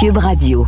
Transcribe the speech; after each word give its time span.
Cube 0.00 0.18
Radio. 0.18 0.64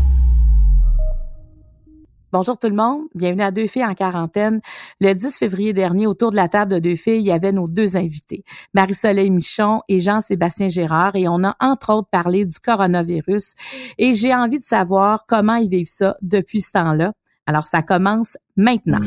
Bonjour 2.33 2.59
tout 2.59 2.67
le 2.67 2.75
monde, 2.75 3.03
bienvenue 3.15 3.45
à 3.45 3.53
Deux 3.53 3.69
filles 3.69 3.85
en 3.85 3.95
quarantaine. 3.95 4.61
Le 5.01 5.13
10 5.13 5.39
février 5.39 5.73
dernier, 5.73 6.09
autour 6.09 6.33
de 6.33 6.37
la 6.37 6.49
table 6.49 6.73
de 6.73 6.79
Deux 6.81 6.97
filles, 6.97 7.21
il 7.21 7.27
y 7.27 7.31
avait 7.31 7.53
nos 7.53 7.69
deux 7.69 7.97
invités, 7.97 8.43
Marie-Soleil 8.75 9.31
Michon 9.31 9.83
et 9.89 10.01
Jean-Sébastien 10.01 10.67
Gérard, 10.67 11.15
et 11.15 11.29
on 11.29 11.45
a 11.45 11.55
entre 11.61 11.93
autres 11.93 12.09
parlé 12.11 12.45
du 12.45 12.59
coronavirus. 12.59 13.55
Et 13.99 14.17
j'ai 14.17 14.35
envie 14.35 14.59
de 14.59 14.65
savoir 14.65 15.27
comment 15.29 15.55
ils 15.55 15.71
vivent 15.71 15.87
ça 15.87 16.17
depuis 16.23 16.61
ce 16.61 16.73
temps-là. 16.73 17.13
Alors 17.47 17.67
ça 17.67 17.83
commence 17.83 18.37
maintenant. 18.57 18.99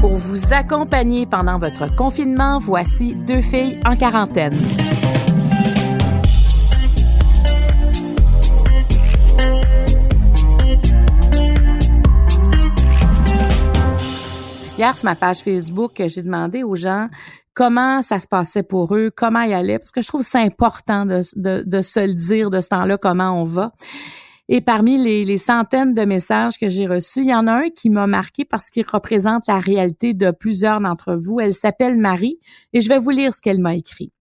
Pour 0.00 0.14
vous 0.14 0.52
accompagner 0.52 1.26
pendant 1.26 1.58
votre 1.58 1.92
confinement, 1.96 2.60
voici 2.60 3.16
Deux 3.26 3.40
filles 3.40 3.80
en 3.84 3.96
quarantaine. 3.96 4.54
Hier, 14.80 14.96
sur 14.96 15.04
ma 15.04 15.14
page 15.14 15.40
Facebook, 15.40 16.02
j'ai 16.06 16.22
demandé 16.22 16.62
aux 16.62 16.74
gens 16.74 17.08
comment 17.52 18.00
ça 18.00 18.18
se 18.18 18.26
passait 18.26 18.62
pour 18.62 18.96
eux, 18.96 19.10
comment 19.14 19.42
ils 19.42 19.52
allaient, 19.52 19.78
parce 19.78 19.90
que 19.90 20.00
je 20.00 20.08
trouve 20.08 20.22
c'est 20.22 20.38
important 20.38 21.04
de, 21.04 21.20
de, 21.36 21.80
se 21.82 22.00
le 22.00 22.14
dire 22.14 22.48
de 22.48 22.62
ce 22.62 22.68
temps-là, 22.68 22.96
comment 22.96 23.38
on 23.38 23.44
va. 23.44 23.72
Et 24.48 24.62
parmi 24.62 24.96
les, 24.96 25.22
les 25.22 25.36
centaines 25.36 25.92
de 25.92 26.06
messages 26.06 26.56
que 26.58 26.70
j'ai 26.70 26.86
reçus, 26.86 27.20
il 27.20 27.28
y 27.28 27.34
en 27.34 27.46
a 27.46 27.56
un 27.56 27.68
qui 27.68 27.90
m'a 27.90 28.06
marqué 28.06 28.46
parce 28.46 28.70
qu'il 28.70 28.86
représente 28.90 29.46
la 29.48 29.60
réalité 29.60 30.14
de 30.14 30.30
plusieurs 30.30 30.80
d'entre 30.80 31.14
vous. 31.14 31.40
Elle 31.40 31.52
s'appelle 31.52 31.98
Marie 31.98 32.38
et 32.72 32.80
je 32.80 32.88
vais 32.88 32.98
vous 32.98 33.10
lire 33.10 33.34
ce 33.34 33.42
qu'elle 33.42 33.60
m'a 33.60 33.74
écrit. 33.74 34.14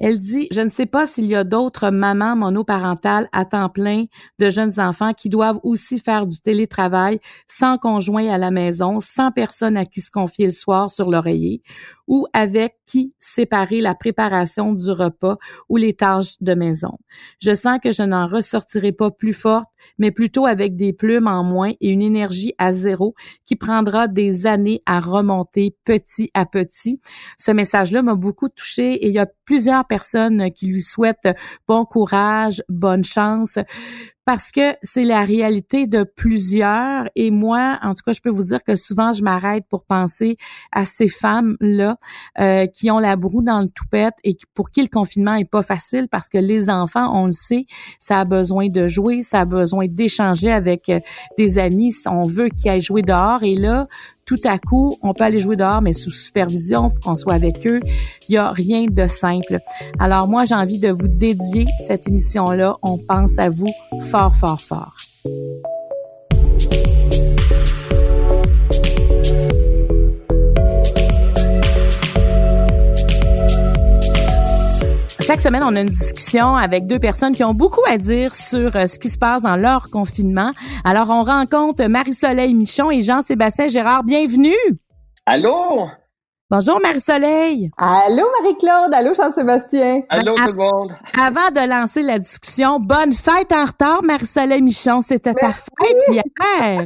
Elle 0.00 0.18
dit, 0.18 0.48
je 0.52 0.60
ne 0.60 0.70
sais 0.70 0.86
pas 0.86 1.06
s'il 1.06 1.26
y 1.26 1.34
a 1.34 1.44
d'autres 1.44 1.90
mamans 1.90 2.36
monoparentales 2.36 3.28
à 3.32 3.44
temps 3.44 3.68
plein 3.68 4.04
de 4.38 4.50
jeunes 4.50 4.78
enfants 4.78 5.12
qui 5.12 5.28
doivent 5.28 5.58
aussi 5.62 5.98
faire 5.98 6.26
du 6.26 6.40
télétravail 6.40 7.18
sans 7.48 7.78
conjoint 7.78 8.28
à 8.28 8.38
la 8.38 8.50
maison, 8.50 9.00
sans 9.00 9.32
personne 9.32 9.76
à 9.76 9.84
qui 9.84 10.00
se 10.00 10.10
confier 10.10 10.46
le 10.46 10.52
soir 10.52 10.90
sur 10.90 11.10
l'oreiller, 11.10 11.62
ou 12.06 12.26
avec 12.32 12.76
qui 12.86 13.12
séparer 13.18 13.80
la 13.80 13.94
préparation 13.94 14.72
du 14.72 14.90
repas 14.90 15.36
ou 15.68 15.76
les 15.76 15.94
tâches 15.94 16.36
de 16.40 16.54
maison. 16.54 16.98
Je 17.40 17.54
sens 17.54 17.78
que 17.82 17.92
je 17.92 18.02
n'en 18.02 18.26
ressortirai 18.26 18.92
pas 18.92 19.10
plus 19.10 19.34
forte, 19.34 19.68
mais 19.98 20.10
plutôt 20.10 20.46
avec 20.46 20.76
des 20.76 20.92
plumes 20.92 21.26
en 21.26 21.44
moins 21.44 21.72
et 21.80 21.90
une 21.90 22.02
énergie 22.02 22.54
à 22.58 22.72
zéro 22.72 23.14
qui 23.44 23.56
prendra 23.56 24.08
des 24.08 24.46
années 24.46 24.80
à 24.86 25.00
remonter 25.00 25.76
petit 25.84 26.30
à 26.34 26.46
petit. 26.46 27.00
Ce 27.36 27.50
message-là 27.50 28.02
m'a 28.02 28.14
beaucoup 28.14 28.48
touchée 28.48 28.94
et 28.94 29.08
il 29.08 29.14
y 29.14 29.18
a 29.18 29.26
plusieurs 29.44 29.86
personnes 29.88 30.50
qui 30.50 30.66
lui 30.66 30.82
souhaitent 30.82 31.28
bon 31.66 31.84
courage, 31.84 32.62
bonne 32.68 33.04
chance 33.04 33.58
parce 34.28 34.52
que 34.52 34.74
c'est 34.82 35.04
la 35.04 35.24
réalité 35.24 35.86
de 35.86 36.02
plusieurs. 36.02 37.08
Et 37.16 37.30
moi, 37.30 37.78
en 37.82 37.94
tout 37.94 38.02
cas, 38.04 38.12
je 38.12 38.20
peux 38.20 38.28
vous 38.28 38.42
dire 38.42 38.62
que 38.62 38.76
souvent, 38.76 39.14
je 39.14 39.22
m'arrête 39.22 39.64
pour 39.70 39.86
penser 39.86 40.36
à 40.70 40.84
ces 40.84 41.08
femmes-là 41.08 41.96
euh, 42.38 42.66
qui 42.66 42.90
ont 42.90 42.98
la 42.98 43.16
broue 43.16 43.40
dans 43.40 43.62
le 43.62 43.70
toupette 43.70 44.12
et 44.24 44.36
pour 44.52 44.70
qui 44.70 44.82
le 44.82 44.88
confinement 44.88 45.36
est 45.36 45.50
pas 45.50 45.62
facile 45.62 46.08
parce 46.10 46.28
que 46.28 46.36
les 46.36 46.68
enfants, 46.68 47.10
on 47.18 47.24
le 47.24 47.30
sait, 47.30 47.64
ça 48.00 48.20
a 48.20 48.26
besoin 48.26 48.68
de 48.68 48.86
jouer, 48.86 49.22
ça 49.22 49.40
a 49.40 49.44
besoin 49.46 49.86
d'échanger 49.88 50.52
avec 50.52 50.90
euh, 50.90 51.00
des 51.38 51.56
amis. 51.56 51.94
On 52.04 52.20
veut 52.20 52.50
qu'ils 52.50 52.70
aillent 52.70 52.82
jouer 52.82 53.00
dehors. 53.00 53.42
Et 53.44 53.54
là, 53.54 53.86
tout 54.28 54.36
à 54.44 54.58
coup, 54.58 54.94
on 55.00 55.14
peut 55.14 55.24
aller 55.24 55.38
jouer 55.38 55.56
dehors, 55.56 55.80
mais 55.80 55.94
sous 55.94 56.10
supervision, 56.10 56.90
faut 56.90 57.00
qu'on 57.02 57.16
soit 57.16 57.32
avec 57.32 57.66
eux. 57.66 57.80
Il 58.28 58.34
y 58.34 58.36
a 58.36 58.50
rien 58.50 58.84
de 58.84 59.06
simple. 59.06 59.58
Alors 59.98 60.28
moi, 60.28 60.44
j'ai 60.44 60.54
envie 60.54 60.78
de 60.78 60.90
vous 60.90 61.08
dédier 61.08 61.64
cette 61.86 62.06
émission-là. 62.06 62.76
On 62.82 62.98
pense 62.98 63.38
à 63.38 63.48
vous 63.48 63.72
fort, 64.10 64.17
fort, 64.18 64.60
fort. 64.60 64.94
Chaque 75.20 75.40
semaine, 75.40 75.62
on 75.64 75.76
a 75.76 75.82
une 75.82 75.88
discussion 75.88 76.56
avec 76.56 76.86
deux 76.86 76.98
personnes 76.98 77.34
qui 77.34 77.44
ont 77.44 77.54
beaucoup 77.54 77.82
à 77.86 77.98
dire 77.98 78.34
sur 78.34 78.74
euh, 78.74 78.86
ce 78.86 78.98
qui 78.98 79.08
se 79.08 79.18
passe 79.18 79.42
dans 79.42 79.56
leur 79.56 79.90
confinement. 79.90 80.52
Alors, 80.84 81.10
on 81.10 81.22
rencontre 81.22 81.84
Marie-Soleil 81.84 82.54
Michon 82.54 82.90
et 82.90 83.02
Jean-Sébastien 83.02 83.68
Gérard. 83.68 84.04
Bienvenue! 84.04 84.56
Allô? 85.26 85.86
Bonjour 86.50 86.80
Marie-Soleil. 86.80 87.70
Allô 87.76 88.24
Marie-Claude. 88.40 88.94
Allô 88.94 89.12
Jean-Sébastien. 89.12 90.00
Allô 90.08 90.34
tout 90.34 90.46
le 90.46 90.54
monde. 90.54 90.94
Avant 91.20 91.50
de 91.50 91.68
lancer 91.68 92.00
la 92.00 92.18
discussion, 92.18 92.80
bonne 92.80 93.12
fête 93.12 93.52
en 93.52 93.66
retard 93.66 94.02
Marie-Soleil 94.02 94.62
Michon. 94.62 95.02
C'était 95.02 95.34
ta 95.34 95.52
fête 95.52 96.02
hier. 96.08 96.22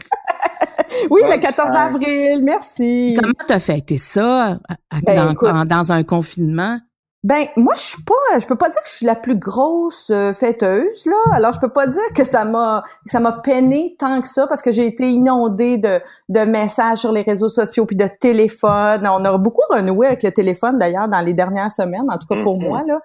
oui, 1.11 1.21
le 1.31 1.41
14 1.41 1.71
avril. 1.77 2.43
Merci. 2.43 3.17
Comment 3.21 3.33
t'as 3.47 3.61
fêté 3.61 3.99
ça 3.99 4.59
ben, 5.05 5.33
dans 5.65 5.93
un 5.93 6.03
confinement? 6.03 6.81
Ben 7.25 7.47
moi 7.57 7.75
je 7.77 7.83
suis 7.83 8.03
pas 8.03 8.41
je 8.41 8.47
peux 8.47 8.57
pas 8.57 8.69
dire 8.69 8.83
que 8.83 8.89
je 8.89 8.95
suis 8.95 9.07
la 9.07 9.15
plus 9.15 9.37
grosse 9.37 10.11
euh, 10.11 10.35
fêteuse 10.35 11.07
là. 11.07 11.17
Alors 11.33 11.53
je 11.53 11.61
peux 11.61 11.69
pas 11.69 11.87
dire 11.87 12.03
que 12.17 12.25
ça 12.25 12.45
m'a 12.45 12.83
ça 13.07 13.21
m'a 13.21 13.31
peiné 13.31 13.95
tant 13.97 14.21
que 14.21 14.29
ça 14.29 14.49
parce 14.49 14.61
que 14.61 14.73
j'ai 14.73 14.87
été 14.87 15.09
inondée 15.09 15.79
de 15.79 16.01
de 16.31 16.41
messages 16.41 16.99
sur 16.99 17.13
les 17.13 17.23
réseaux 17.23 17.49
sociaux 17.49 17.87
puis 17.87 17.95
de 17.95 18.09
téléphones. 18.19 19.07
On 19.07 19.25
a 19.25 19.39
beaucoup 19.39 19.63
renoué 19.71 20.09
avec 20.09 20.25
le 20.25 20.33
téléphone 20.33 20.79
d'ailleurs 20.79 21.07
dans 21.07 21.21
les 21.21 21.33
dernières 21.33 21.71
semaines 21.71 22.11
en 22.11 22.19
tout 22.19 22.27
cas 22.27 22.43
pour 22.43 22.59
mm-hmm. 22.59 22.69
moi 22.69 22.83
là. 22.85 23.01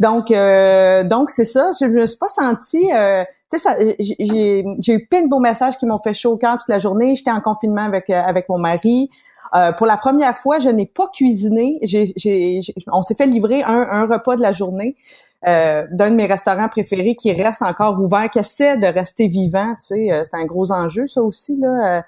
Donc 0.00 0.30
euh, 0.30 1.04
donc 1.04 1.30
c'est 1.30 1.46
ça, 1.46 1.70
je 1.80 1.86
me 1.86 2.04
suis 2.04 2.18
pas 2.18 2.28
sentie 2.28 2.92
euh, 2.92 3.24
tu 3.50 3.58
sais, 3.58 3.96
j'ai, 3.98 4.64
j'ai 4.80 4.92
eu 4.94 5.06
plein 5.06 5.22
de 5.22 5.28
beaux 5.28 5.40
messages 5.40 5.78
qui 5.78 5.86
m'ont 5.86 5.98
fait 5.98 6.14
chaud 6.14 6.32
au 6.32 6.36
cœur 6.36 6.58
toute 6.58 6.68
la 6.68 6.78
journée. 6.78 7.14
J'étais 7.14 7.30
en 7.30 7.40
confinement 7.40 7.84
avec 7.84 8.10
avec 8.10 8.48
mon 8.50 8.58
mari. 8.58 9.10
Euh, 9.54 9.72
pour 9.72 9.86
la 9.86 9.96
première 9.96 10.36
fois, 10.38 10.58
je 10.58 10.68
n'ai 10.68 10.86
pas 10.86 11.08
cuisiné. 11.08 11.78
On 12.92 13.02
s'est 13.02 13.14
fait 13.14 13.26
livrer 13.26 13.62
un, 13.62 13.88
un, 13.90 14.06
repas 14.06 14.36
de 14.36 14.42
la 14.42 14.52
journée 14.52 14.96
euh, 15.44 15.86
d'un 15.90 16.10
de 16.12 16.14
mes 16.14 16.26
restaurants 16.26 16.68
préférés 16.68 17.16
qui 17.16 17.32
reste 17.32 17.62
encore 17.62 17.98
ouvert, 17.98 18.30
qui 18.30 18.38
essaie 18.38 18.76
de 18.76 18.86
rester 18.86 19.26
vivant. 19.26 19.74
Tu 19.80 19.88
sais, 19.88 20.12
euh, 20.12 20.22
c'est 20.24 20.36
un 20.36 20.44
gros 20.44 20.70
enjeu 20.70 21.08
ça 21.08 21.20
aussi 21.20 21.56
là. 21.58 21.96
Euh, 21.98 22.02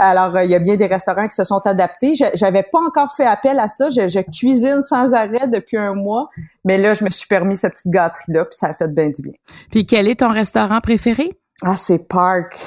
alors 0.00 0.40
il 0.40 0.50
y 0.50 0.56
a 0.56 0.58
bien 0.58 0.74
des 0.74 0.86
restaurants 0.86 1.28
qui 1.28 1.36
se 1.36 1.44
sont 1.44 1.60
adaptés. 1.66 2.14
J'avais 2.34 2.64
pas 2.64 2.80
encore 2.80 3.14
fait 3.14 3.26
appel 3.26 3.60
à 3.60 3.68
ça. 3.68 3.90
Je, 3.90 4.08
je, 4.08 4.18
cuisine 4.20 4.82
sans 4.82 5.14
arrêt 5.14 5.46
depuis 5.46 5.76
un 5.76 5.94
mois, 5.94 6.30
mais 6.64 6.78
là 6.78 6.94
je 6.94 7.04
me 7.04 7.10
suis 7.10 7.28
permis 7.28 7.56
cette 7.56 7.74
petite 7.74 7.92
gâterie 7.92 8.24
là, 8.32 8.44
puis 8.44 8.58
ça 8.58 8.68
a 8.68 8.72
fait 8.72 8.88
bien 8.88 9.10
du 9.10 9.22
bien. 9.22 9.34
Puis 9.70 9.86
quel 9.86 10.08
est 10.08 10.18
ton 10.18 10.30
restaurant 10.30 10.80
préféré? 10.80 11.30
Ah, 11.62 11.76
c'est 11.76 11.98
Park. 11.98 12.58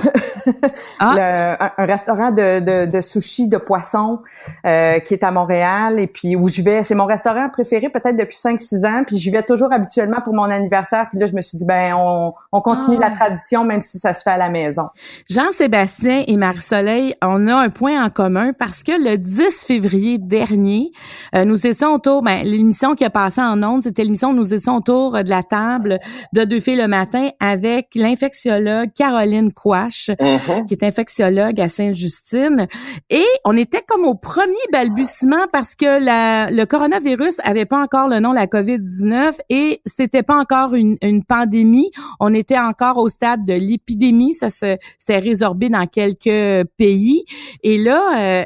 ah. 1.00 1.72
un, 1.78 1.86
restaurant 1.86 2.30
de, 2.32 2.60
de, 2.60 2.92
de 2.92 3.02
sushi 3.02 3.48
de 3.48 3.58
poisson 3.58 4.20
euh, 4.68 5.00
qui 5.00 5.16
est 5.16 5.24
à 5.24 5.32
Montréal 5.32 6.00
et 6.00 6.06
puis 6.06 6.36
où 6.36 6.48
je 6.48 6.62
vais. 6.62 6.84
C'est 6.84 6.94
mon 6.94 7.08
restaurant 7.08 7.50
préféré 7.50 7.90
peut-être 7.90 8.16
depuis 8.16 8.38
5-6 8.38 8.86
ans. 8.86 9.04
Puis 9.06 9.18
j'y 9.18 9.32
vais 9.32 9.42
toujours 9.42 9.74
habituellement 9.74 10.22
pour 10.24 10.36
mon 10.36 10.44
anniversaire. 10.44 11.08
Puis 11.10 11.20
là, 11.20 11.26
je 11.26 11.34
me 11.34 11.42
suis 11.42 11.58
dit, 11.58 11.66
ben 11.66 11.96
on, 11.98 12.34
on 12.52 12.62
continue 12.62 12.98
la 13.00 13.08
ah. 13.08 13.16
tradition 13.16 13.66
même 13.66 13.82
si 13.82 13.98
ça 13.98 14.14
se 14.14 14.22
fait 14.22 14.30
à 14.30 14.38
la 14.38 14.50
maison. 14.50 14.90
Jean-Sébastien 15.28 16.24
et 16.28 16.38
Marie-Soleil, 16.38 17.16
on 17.24 17.48
a 17.48 17.56
un 17.56 17.70
point 17.70 18.06
en 18.06 18.10
commun 18.10 18.54
parce 18.54 18.84
que 18.84 18.92
le 18.92 19.18
10 19.18 19.66
février 19.66 20.20
dernier, 20.20 20.92
euh, 21.36 21.46
nous 21.46 21.66
étions 21.66 21.94
autour, 21.94 22.22
ben, 22.22 22.44
l'émission 22.44 22.94
qui 22.94 23.06
a 23.06 23.10
passé 23.10 23.42
en 23.42 23.64
ondes, 23.64 23.84
c'était 23.84 24.04
l'émission 24.04 24.30
où 24.30 24.36
nous 24.36 24.54
étions 24.54 24.76
autour 24.76 25.24
de 25.24 25.30
la 25.30 25.42
table 25.42 26.00
de 26.34 26.44
Deux 26.44 26.60
filles 26.60 26.76
le 26.76 26.88
matin 26.88 27.30
avec 27.40 27.88
l'infectiologue 27.96 28.83
Caroline 28.86 29.54
Quash, 29.54 30.10
uh-huh. 30.10 30.66
qui 30.66 30.74
est 30.74 30.84
infectiologue 30.84 31.60
à 31.60 31.70
Sainte-Justine. 31.70 32.68
Et 33.10 33.26
on 33.46 33.56
était 33.56 33.84
comme 33.88 34.06
au 34.06 34.16
premier 34.16 34.54
balbutiement 34.72 35.48
parce 35.52 35.76
que 35.76 36.04
la, 36.04 36.52
le 36.52 36.66
coronavirus 36.66 37.40
avait 37.44 37.66
pas 37.66 37.82
encore 37.82 38.08
le 38.08 38.20
nom 38.20 38.32
la 38.32 38.48
COVID-19 38.48 39.36
et 39.50 39.82
c'était 39.86 40.24
pas 40.24 40.40
encore 40.40 40.74
une, 40.76 40.98
une, 41.02 41.24
pandémie. 41.24 41.92
On 42.20 42.34
était 42.34 42.60
encore 42.60 42.98
au 42.98 43.10
stade 43.10 43.46
de 43.46 43.54
l'épidémie. 43.54 44.34
Ça 44.34 44.50
s'était 44.50 45.20
résorbé 45.20 45.70
dans 45.70 45.86
quelques 45.86 46.68
pays. 46.78 47.26
Et 47.64 47.78
là, 47.78 48.42
euh, 48.42 48.46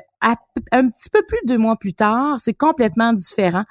un 0.71 0.87
petit 0.87 1.09
peu 1.11 1.21
plus 1.27 1.39
de 1.43 1.53
deux 1.53 1.57
mois 1.57 1.75
plus 1.75 1.93
tard, 1.93 2.37
c'est 2.39 2.53
complètement 2.53 3.13
différent. 3.13 3.63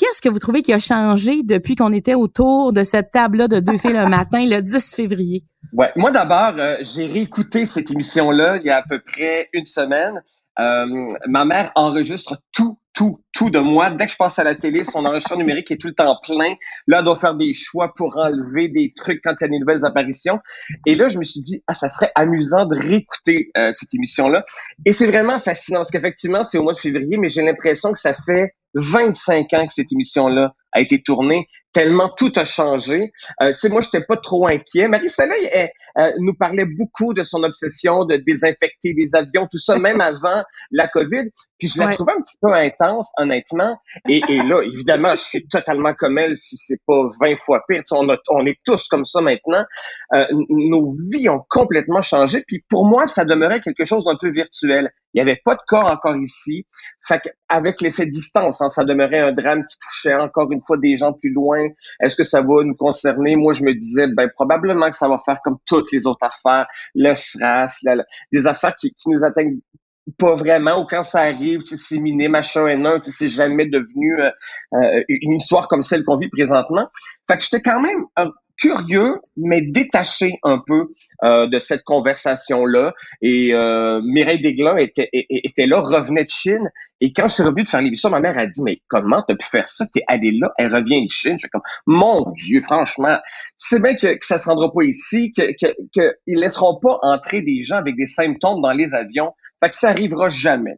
Qu'est-ce 0.00 0.22
que 0.22 0.30
vous 0.30 0.38
trouvez 0.38 0.62
qui 0.62 0.72
a 0.72 0.78
changé 0.78 1.42
depuis 1.42 1.76
qu'on 1.76 1.92
était 1.92 2.14
autour 2.14 2.72
de 2.72 2.84
cette 2.84 3.10
table-là 3.10 3.48
de 3.48 3.60
deux 3.60 3.76
filles 3.76 3.92
le 3.92 4.06
matin, 4.08 4.42
le 4.46 4.62
10 4.62 4.94
février? 4.94 5.44
Ouais, 5.74 5.92
moi 5.94 6.10
d'abord, 6.10 6.54
euh, 6.56 6.76
j'ai 6.80 7.04
réécouté 7.04 7.66
cette 7.66 7.90
émission-là 7.90 8.56
il 8.56 8.62
y 8.62 8.70
a 8.70 8.78
à 8.78 8.82
peu 8.82 8.98
près 8.98 9.50
une 9.52 9.66
semaine. 9.66 10.22
Euh, 10.58 11.06
ma 11.28 11.44
mère 11.44 11.70
enregistre 11.74 12.38
tout, 12.50 12.78
tout, 12.94 13.22
tout 13.34 13.50
de 13.50 13.58
moi. 13.58 13.90
Dès 13.90 14.06
que 14.06 14.12
je 14.12 14.16
passe 14.16 14.38
à 14.38 14.44
la 14.44 14.54
télé, 14.54 14.84
son 14.84 15.04
enregistrement 15.04 15.40
numérique 15.40 15.70
est 15.70 15.76
tout 15.76 15.88
le 15.88 15.94
temps 15.94 16.16
plein. 16.22 16.54
Là, 16.86 17.00
elle 17.00 17.04
doit 17.04 17.16
faire 17.16 17.34
des 17.34 17.52
choix 17.52 17.92
pour 17.94 18.16
enlever 18.16 18.68
des 18.68 18.94
trucs 18.96 19.20
quand 19.22 19.34
il 19.38 19.44
y 19.44 19.44
a 19.44 19.48
des 19.48 19.58
nouvelles 19.58 19.84
apparitions. 19.84 20.38
Et 20.86 20.94
là, 20.94 21.08
je 21.08 21.18
me 21.18 21.24
suis 21.24 21.42
dit, 21.42 21.62
ah, 21.66 21.74
ça 21.74 21.90
serait 21.90 22.10
amusant 22.14 22.64
de 22.64 22.74
réécouter 22.74 23.48
euh, 23.58 23.68
cette 23.72 23.92
émission-là. 23.92 24.46
Et 24.86 24.92
c'est 24.92 25.06
vraiment 25.06 25.38
fascinant 25.38 25.80
parce 25.80 25.90
qu'effectivement, 25.90 26.42
c'est 26.42 26.56
au 26.56 26.62
mois 26.62 26.72
de 26.72 26.78
février, 26.78 27.18
mais 27.18 27.28
j'ai 27.28 27.42
l'impression 27.42 27.92
que 27.92 27.98
ça 27.98 28.14
fait 28.14 28.54
25 28.74 29.52
ans 29.54 29.66
que 29.66 29.72
cette 29.72 29.92
émission-là 29.92 30.54
a 30.72 30.80
été 30.80 31.02
tournée 31.02 31.48
tellement 31.72 32.10
tout 32.16 32.32
a 32.36 32.44
changé. 32.44 33.12
Euh, 33.42 33.50
tu 33.52 33.58
sais, 33.58 33.68
moi, 33.68 33.80
j'étais 33.80 34.04
pas 34.04 34.16
trop 34.16 34.46
inquiet. 34.46 34.88
Marie-Soleil 34.88 35.48
euh, 35.98 36.08
nous 36.18 36.34
parlait 36.34 36.64
beaucoup 36.64 37.14
de 37.14 37.22
son 37.22 37.42
obsession 37.42 38.04
de 38.04 38.16
désinfecter 38.16 38.94
les 38.96 39.14
avions, 39.14 39.46
tout 39.50 39.58
ça, 39.58 39.78
même 39.78 40.00
avant 40.00 40.42
la 40.70 40.88
COVID. 40.88 41.30
Puis 41.58 41.68
je 41.68 41.80
la 41.80 41.94
trouvais 41.94 42.12
un 42.12 42.22
petit 42.22 42.38
peu 42.40 42.52
intense, 42.52 43.12
honnêtement. 43.18 43.78
Et, 44.08 44.20
et, 44.28 44.38
là, 44.38 44.62
évidemment, 44.62 45.14
je 45.14 45.22
suis 45.22 45.48
totalement 45.48 45.94
comme 45.94 46.18
elle, 46.18 46.36
si 46.36 46.56
c'est 46.56 46.80
pas 46.86 47.02
20 47.20 47.38
fois 47.38 47.62
pire. 47.68 47.82
on, 47.92 48.08
on 48.30 48.46
est 48.46 48.58
tous 48.64 48.88
comme 48.88 49.04
ça 49.04 49.20
maintenant. 49.20 49.64
Euh, 50.14 50.26
nos 50.48 50.88
vies 51.12 51.28
ont 51.28 51.44
complètement 51.48 52.00
changé. 52.00 52.42
Puis 52.46 52.64
pour 52.68 52.86
moi, 52.86 53.06
ça 53.06 53.24
demeurait 53.24 53.60
quelque 53.60 53.84
chose 53.84 54.04
d'un 54.04 54.16
peu 54.16 54.30
virtuel. 54.30 54.90
Il 55.14 55.18
n'y 55.18 55.22
avait 55.22 55.40
pas 55.44 55.54
de 55.54 55.60
corps 55.66 55.86
encore 55.86 56.16
ici. 56.16 56.66
Fait 57.06 57.20
avec 57.48 57.80
l'effet 57.80 58.06
distance, 58.06 58.60
hein, 58.60 58.68
ça 58.68 58.84
demeurait 58.84 59.20
un 59.20 59.32
drame 59.32 59.64
qui 59.66 59.76
touchait 59.78 60.14
encore 60.14 60.50
une 60.52 60.60
fois 60.60 60.76
des 60.78 60.96
gens 60.96 61.12
plus 61.12 61.32
loin. 61.32 61.68
Est-ce 62.00 62.16
que 62.16 62.22
ça 62.22 62.40
va 62.40 62.64
nous 62.64 62.76
concerner? 62.76 63.36
Moi, 63.36 63.52
je 63.52 63.64
me 63.64 63.74
disais, 63.74 64.06
ben 64.08 64.28
probablement 64.34 64.88
que 64.88 64.96
ça 64.96 65.08
va 65.08 65.16
faire 65.18 65.40
comme 65.42 65.56
toutes 65.66 65.92
les 65.92 66.06
autres 66.06 66.24
affaires, 66.24 66.66
le 66.94 67.14
SRAS, 67.14 67.80
des 68.32 68.46
affaires 68.46 68.74
qui, 68.74 68.92
qui 68.92 69.08
nous 69.10 69.24
atteignent 69.24 69.60
pas 70.18 70.34
vraiment, 70.34 70.80
ou 70.80 70.86
quand 70.86 71.02
ça 71.02 71.20
arrive, 71.20 71.60
c'est 71.64 71.98
miné, 71.98 72.28
machin 72.28 72.66
et 72.66 72.76
non, 72.76 72.98
c'est 73.02 73.28
jamais 73.28 73.66
devenu 73.66 74.20
euh, 74.20 74.30
euh, 74.74 75.04
une 75.08 75.34
histoire 75.34 75.68
comme 75.68 75.82
celle 75.82 76.04
qu'on 76.04 76.16
vit 76.16 76.28
présentement. 76.28 76.88
Fait 77.28 77.36
que 77.36 77.44
j'étais 77.44 77.62
quand 77.62 77.80
même 77.80 78.04
curieux, 78.60 79.20
mais 79.36 79.62
détaché 79.62 80.32
un 80.42 80.60
peu 80.64 80.88
euh, 81.24 81.46
de 81.46 81.58
cette 81.58 81.82
conversation-là. 81.84 82.94
Et 83.22 83.54
euh, 83.54 84.00
Mireille 84.04 84.40
Desglans 84.40 84.76
était, 84.76 85.08
était 85.12 85.66
là, 85.66 85.80
revenait 85.80 86.24
de 86.24 86.30
Chine. 86.30 86.70
Et 87.00 87.12
quand 87.12 87.28
je 87.28 87.34
suis 87.34 87.42
revenu 87.42 87.64
de 87.64 87.68
faire 87.68 87.80
l'émission, 87.80 88.10
ma 88.10 88.20
mère 88.20 88.38
a 88.38 88.46
dit, 88.46 88.62
mais 88.62 88.80
comment 88.88 89.22
t'as 89.26 89.34
pu 89.34 89.46
faire 89.46 89.68
ça? 89.68 89.86
T'es 89.92 90.02
allé 90.06 90.32
là, 90.32 90.52
elle 90.58 90.74
revient 90.74 91.02
de 91.04 91.10
Chine. 91.10 91.32
Je 91.32 91.38
suis 91.38 91.48
comme, 91.48 91.62
mon 91.86 92.30
Dieu, 92.32 92.60
franchement, 92.60 93.18
c'est 93.56 93.82
bien 93.82 93.94
que, 93.94 94.18
que 94.18 94.26
ça 94.26 94.38
se 94.38 94.48
rendra 94.48 94.70
pas 94.70 94.84
ici, 94.84 95.32
que, 95.32 95.52
que, 95.52 95.72
que 95.94 96.14
ils 96.26 96.38
laisseront 96.38 96.78
pas 96.80 96.98
entrer 97.02 97.42
des 97.42 97.62
gens 97.62 97.76
avec 97.76 97.96
des 97.96 98.06
symptômes 98.06 98.60
dans 98.60 98.72
les 98.72 98.94
avions. 98.94 99.32
Fait 99.62 99.70
que 99.70 99.74
ça 99.74 99.90
arrivera 99.90 100.28
jamais. 100.28 100.76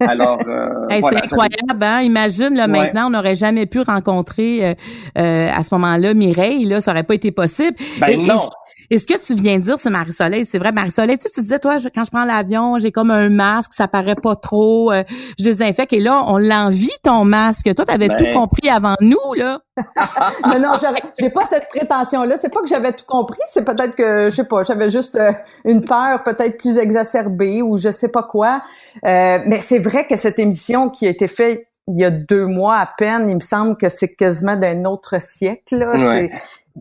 Alors, 0.00 0.38
euh, 0.46 0.68
c'est 0.90 1.24
incroyable. 1.24 1.82
Hein? 1.82 2.02
Imagine 2.02 2.54
là 2.54 2.66
maintenant, 2.66 3.06
on 3.06 3.10
n'aurait 3.10 3.34
jamais 3.34 3.66
pu 3.66 3.80
rencontrer 3.80 4.66
euh, 4.66 4.74
euh, 5.18 5.50
à 5.52 5.62
ce 5.62 5.74
moment-là 5.74 6.14
Mireille. 6.14 6.64
Là, 6.64 6.80
ça 6.80 6.92
aurait 6.92 7.02
pas 7.02 7.14
été 7.14 7.30
possible. 7.30 7.76
Ben 8.00 8.20
non. 8.22 8.48
Et 8.90 8.98
ce 8.98 9.06
que 9.06 9.18
tu 9.18 9.34
viens 9.34 9.58
de 9.58 9.64
dire 9.64 9.78
c'est 9.78 9.90
Marie-Soleil, 9.90 10.44
c'est 10.44 10.58
vrai, 10.58 10.72
Marie-Soleil, 10.72 11.18
tu, 11.18 11.24
sais, 11.24 11.30
tu 11.34 11.40
disais, 11.42 11.58
toi, 11.58 11.76
quand 11.94 12.04
je 12.04 12.10
prends 12.10 12.24
l'avion, 12.24 12.78
j'ai 12.78 12.92
comme 12.92 13.10
un 13.10 13.28
masque, 13.28 13.72
ça 13.74 13.88
paraît 13.88 14.14
pas 14.14 14.36
trop, 14.36 14.92
euh, 14.92 15.02
je 15.38 15.44
désinfecte, 15.44 15.92
et 15.92 16.00
là, 16.00 16.24
on 16.26 16.38
l'envie, 16.38 16.90
ton 17.02 17.24
masque. 17.24 17.74
Toi, 17.74 17.84
tu 17.84 17.92
avais 17.92 18.08
tout 18.08 18.24
ben. 18.24 18.34
compris 18.34 18.68
avant 18.68 18.94
nous, 19.00 19.34
là. 19.36 19.60
non, 20.46 20.60
non, 20.60 20.72
j'ai 21.18 21.30
pas 21.30 21.44
cette 21.44 21.68
prétention-là. 21.68 22.36
C'est 22.36 22.52
pas 22.52 22.60
que 22.60 22.68
j'avais 22.68 22.92
tout 22.92 23.06
compris, 23.06 23.40
c'est 23.46 23.64
peut-être 23.64 23.96
que, 23.96 24.30
je 24.30 24.36
sais 24.36 24.44
pas, 24.44 24.62
j'avais 24.62 24.90
juste 24.90 25.16
euh, 25.16 25.32
une 25.64 25.84
peur 25.84 26.22
peut-être 26.22 26.58
plus 26.58 26.78
exacerbée 26.78 27.62
ou 27.62 27.76
je 27.76 27.90
sais 27.90 28.08
pas 28.08 28.22
quoi. 28.22 28.62
Euh, 29.04 29.38
mais 29.46 29.60
c'est 29.60 29.80
vrai 29.80 30.06
que 30.06 30.16
cette 30.16 30.38
émission 30.38 30.90
qui 30.90 31.06
a 31.06 31.10
été 31.10 31.28
faite 31.28 31.66
il 31.88 32.00
y 32.00 32.04
a 32.04 32.10
deux 32.10 32.46
mois 32.46 32.78
à 32.78 32.86
peine, 32.86 33.28
il 33.28 33.34
me 33.34 33.40
semble 33.40 33.76
que 33.76 33.88
c'est 33.88 34.14
quasiment 34.14 34.56
d'un 34.56 34.84
autre 34.84 35.20
siècle. 35.20 35.76
Là. 35.76 36.28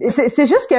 C'est 0.09 0.47
juste 0.47 0.67
que 0.69 0.75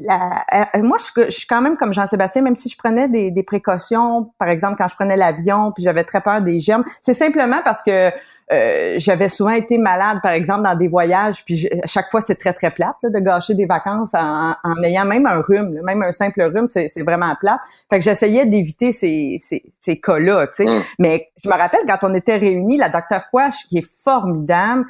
la, 0.00 0.44
euh, 0.74 0.82
moi, 0.82 0.98
je, 0.98 1.30
suis 1.30 1.46
quand 1.46 1.62
même 1.62 1.76
comme 1.76 1.94
Jean-Sébastien, 1.94 2.42
même 2.42 2.56
si 2.56 2.68
je 2.68 2.76
prenais 2.76 3.08
des, 3.08 3.30
des 3.30 3.42
précautions, 3.42 4.30
par 4.38 4.48
exemple 4.48 4.76
quand 4.78 4.88
je 4.88 4.94
prenais 4.94 5.16
l'avion, 5.16 5.72
puis 5.72 5.82
j'avais 5.82 6.04
très 6.04 6.20
peur 6.20 6.42
des 6.42 6.60
germes. 6.60 6.84
C'est 7.00 7.14
simplement 7.14 7.60
parce 7.64 7.82
que 7.82 8.10
euh, 8.50 8.94
j'avais 8.98 9.28
souvent 9.28 9.50
été 9.50 9.76
malade, 9.76 10.18
par 10.22 10.32
exemple, 10.32 10.62
dans 10.62 10.76
des 10.76 10.88
voyages, 10.88 11.44
puis 11.44 11.68
à 11.82 11.86
chaque 11.86 12.10
fois, 12.10 12.20
c'est 12.20 12.36
très, 12.36 12.54
très 12.54 12.70
plate 12.70 12.96
de 13.02 13.18
gâcher 13.18 13.54
des 13.54 13.66
vacances 13.66 14.14
en, 14.14 14.54
en, 14.64 14.82
ayant 14.82 15.04
même 15.04 15.26
un 15.26 15.40
rhume, 15.40 15.80
même 15.82 16.02
un 16.02 16.12
simple 16.12 16.42
rhume, 16.42 16.66
c'est 16.66 17.02
vraiment 17.02 17.34
plate. 17.38 17.60
Fait 17.90 17.98
que 17.98 18.04
j'essayais 18.04 18.46
d'éviter 18.46 18.92
ces, 18.92 19.36
ces, 19.40 19.62
ces 19.80 20.00
cas-là, 20.00 20.46
tu 20.46 20.64
sais. 20.64 20.66
Mm. 20.66 20.82
Mais 20.98 21.28
je 21.44 21.48
me 21.48 21.54
rappelle, 21.54 21.80
quand 21.86 22.08
on 22.08 22.14
était 22.14 22.36
réunis, 22.36 22.78
la 22.78 22.88
docteur 22.88 23.24
Quash, 23.30 23.66
qui 23.68 23.78
est 23.78 23.86
formidable, 24.02 24.86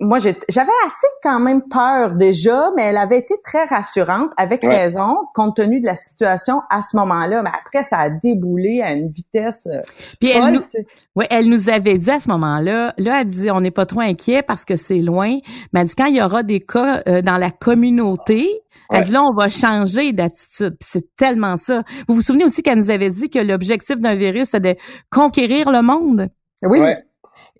moi 0.00 0.18
j'avais 0.18 0.70
assez 0.86 1.06
quand 1.22 1.40
même 1.40 1.62
peur 1.68 2.14
déjà, 2.14 2.70
mais 2.76 2.84
elle 2.84 2.96
avait 2.96 3.18
été 3.18 3.34
très 3.42 3.64
rassurante 3.64 4.30
avec 4.36 4.62
raison 4.64 5.18
compte 5.34 5.56
tenu 5.56 5.80
de 5.80 5.86
la 5.86 5.96
situation 5.96 6.60
à 6.70 6.82
ce 6.82 6.96
moment-là. 6.96 7.42
Mais 7.42 7.50
après 7.50 7.84
ça 7.84 7.98
a 7.98 8.10
déboulé 8.10 8.82
à 8.82 8.92
une 8.94 9.10
vitesse. 9.10 9.68
Euh, 9.70 9.80
Puis 10.20 10.30
elle 10.30 10.52
nous, 10.52 10.62
ouais, 11.16 11.26
elle 11.30 11.48
nous 11.48 11.68
avait 11.68 11.98
dit 11.98 12.10
à 12.10 12.20
ce 12.20 12.28
moment-là, 12.30 12.94
là 12.96 13.20
elle 13.20 13.28
dit 13.28 13.50
on 13.50 13.60
n'est 13.60 13.70
pas 13.70 13.86
trop 13.86 14.00
inquiet 14.00 14.42
parce 14.42 14.64
que 14.64 14.76
c'est 14.76 14.98
loin, 14.98 15.38
mais 15.72 15.80
elle 15.80 15.86
dit 15.86 15.94
quand 15.96 16.06
il 16.06 16.16
y 16.16 16.22
aura 16.22 16.42
des 16.42 16.60
cas 16.60 17.02
euh, 17.08 17.22
dans 17.22 17.36
la 17.36 17.50
communauté, 17.50 18.62
elle 18.90 19.04
dit 19.04 19.12
là, 19.12 19.24
on 19.24 19.34
va 19.34 19.48
changer 19.48 20.12
d'attitude. 20.12 20.76
C'est 20.84 21.16
tellement 21.16 21.56
ça. 21.56 21.82
Vous 22.08 22.14
vous 22.14 22.20
souvenez 22.20 22.44
aussi 22.44 22.62
qu'elle 22.62 22.78
nous 22.78 22.90
avait 22.90 23.10
dit 23.10 23.30
que 23.30 23.38
l'objectif 23.38 24.00
d'un 24.00 24.14
virus, 24.14 24.50
c'est 24.50 24.60
de 24.60 24.74
conquérir 25.10 25.70
le 25.70 25.82
monde? 25.82 26.28
Oui. 26.62 26.80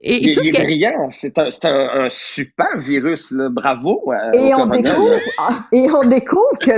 Et, 0.02 0.28
il, 0.28 0.32
tout 0.34 0.40
est 0.40 0.52
brillant. 0.52 1.08
C'est 1.10 1.38
un, 1.38 1.48
un, 1.64 2.04
un, 2.04 2.08
super 2.08 2.76
virus, 2.76 3.30
là. 3.30 3.48
bravo. 3.48 4.02
Euh, 4.08 4.30
et, 4.34 4.54
on 4.54 4.66
découvre, 4.66 5.14
et 5.72 5.86
on 5.90 6.08
découvre 6.08 6.58
que 6.60 6.70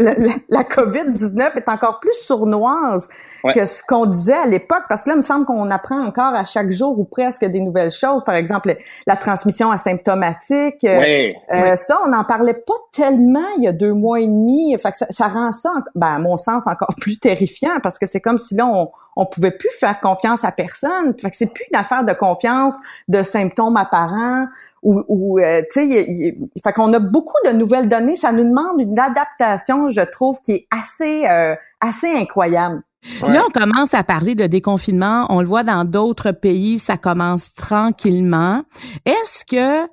la 0.49 0.63
COVID-19 0.63 1.57
est 1.57 1.69
encore 1.69 1.99
plus 2.01 2.15
sournoise 2.15 3.09
que 3.55 3.65
ce 3.65 3.83
qu'on 3.83 4.07
disait 4.07 4.35
à 4.35 4.47
l'époque, 4.47 4.85
parce 4.89 5.05
que 5.05 5.11
là, 5.11 5.15
il 5.17 5.19
me 5.19 5.23
semble 5.23 5.47
qu'on 5.47 5.71
apprend 5.71 6.01
encore 6.05 6.35
à 6.35 6.45
chaque 6.45 6.71
jour 6.71 6.99
ou 6.99 7.05
presque 7.05 7.45
des 7.45 7.61
nouvelles 7.61 7.91
choses. 7.91 8.23
Par 8.25 8.35
exemple, 8.35 8.77
la 9.07 9.17
transmission 9.17 9.71
asymptomatique. 9.71 10.85
Euh, 10.85 11.33
euh 11.53 11.77
ça, 11.77 11.99
on 12.05 12.11
n'en 12.11 12.25
parlait 12.25 12.63
pas 12.67 12.75
tellement 12.93 13.47
il 13.57 13.65
y 13.65 13.69
a 13.69 13.73
deux 13.73 13.95
mois 13.95 14.21
et 14.21 14.27
demi. 14.27 14.77
Fait 14.79 14.91
que 14.91 14.97
ça, 14.97 15.07
ça 15.11 15.29
rend 15.29 15.53
ça, 15.53 15.71
ben, 15.95 16.15
à 16.15 16.19
mon 16.19 16.37
sens, 16.37 16.67
encore 16.67 16.95
plus 17.01 17.19
terrifiant, 17.19 17.81
parce 17.83 17.99
que 17.99 18.07
c'est 18.07 18.21
comme 18.21 18.39
si 18.39 18.55
là, 18.55 18.67
on 18.67 18.91
on 19.19 19.27
pouvait 19.27 19.51
plus 19.51 19.71
faire 19.79 19.99
confiance 19.99 20.45
à 20.45 20.53
personne. 20.53 21.13
Fait 21.21 21.31
que 21.31 21.37
c'est 21.37 21.53
plus 21.53 21.65
une 21.71 21.79
affaire 21.79 22.05
de 22.05 22.13
confiance, 22.13 22.77
de 23.09 23.23
symptômes 23.25 23.77
apparents 23.77 24.47
ou, 24.83 25.03
ou 25.09 25.39
euh, 25.41 25.61
tu 25.73 25.91
sais, 25.91 26.37
fait 26.65 26.73
qu'on 26.73 26.93
a 26.93 27.01
beaucoup 27.01 27.37
de 27.45 27.51
nouvelles 27.51 27.89
données. 27.89 28.15
Ça 28.15 28.31
nous 28.31 28.45
demande 28.49 28.81
une 28.81 28.99
adaptation, 28.99 29.91
je 29.91 30.01
trouve, 30.01 30.41
qui 30.41 30.53
est 30.53 30.67
assez 30.71 31.27
euh, 31.27 31.57
assez 31.81 32.11
incroyable. 32.15 32.83
Là, 33.23 33.43
on 33.47 33.51
commence 33.51 33.95
à 33.95 34.03
parler 34.03 34.35
de 34.35 34.47
déconfinement. 34.47 35.27
On 35.31 35.41
le 35.41 35.47
voit 35.47 35.63
dans 35.63 35.85
d'autres 35.85 36.33
pays, 36.33 36.79
ça 36.79 36.97
commence 36.97 37.55
tranquillement. 37.55 38.63
Est-ce 39.07 39.45
que, 39.45 39.89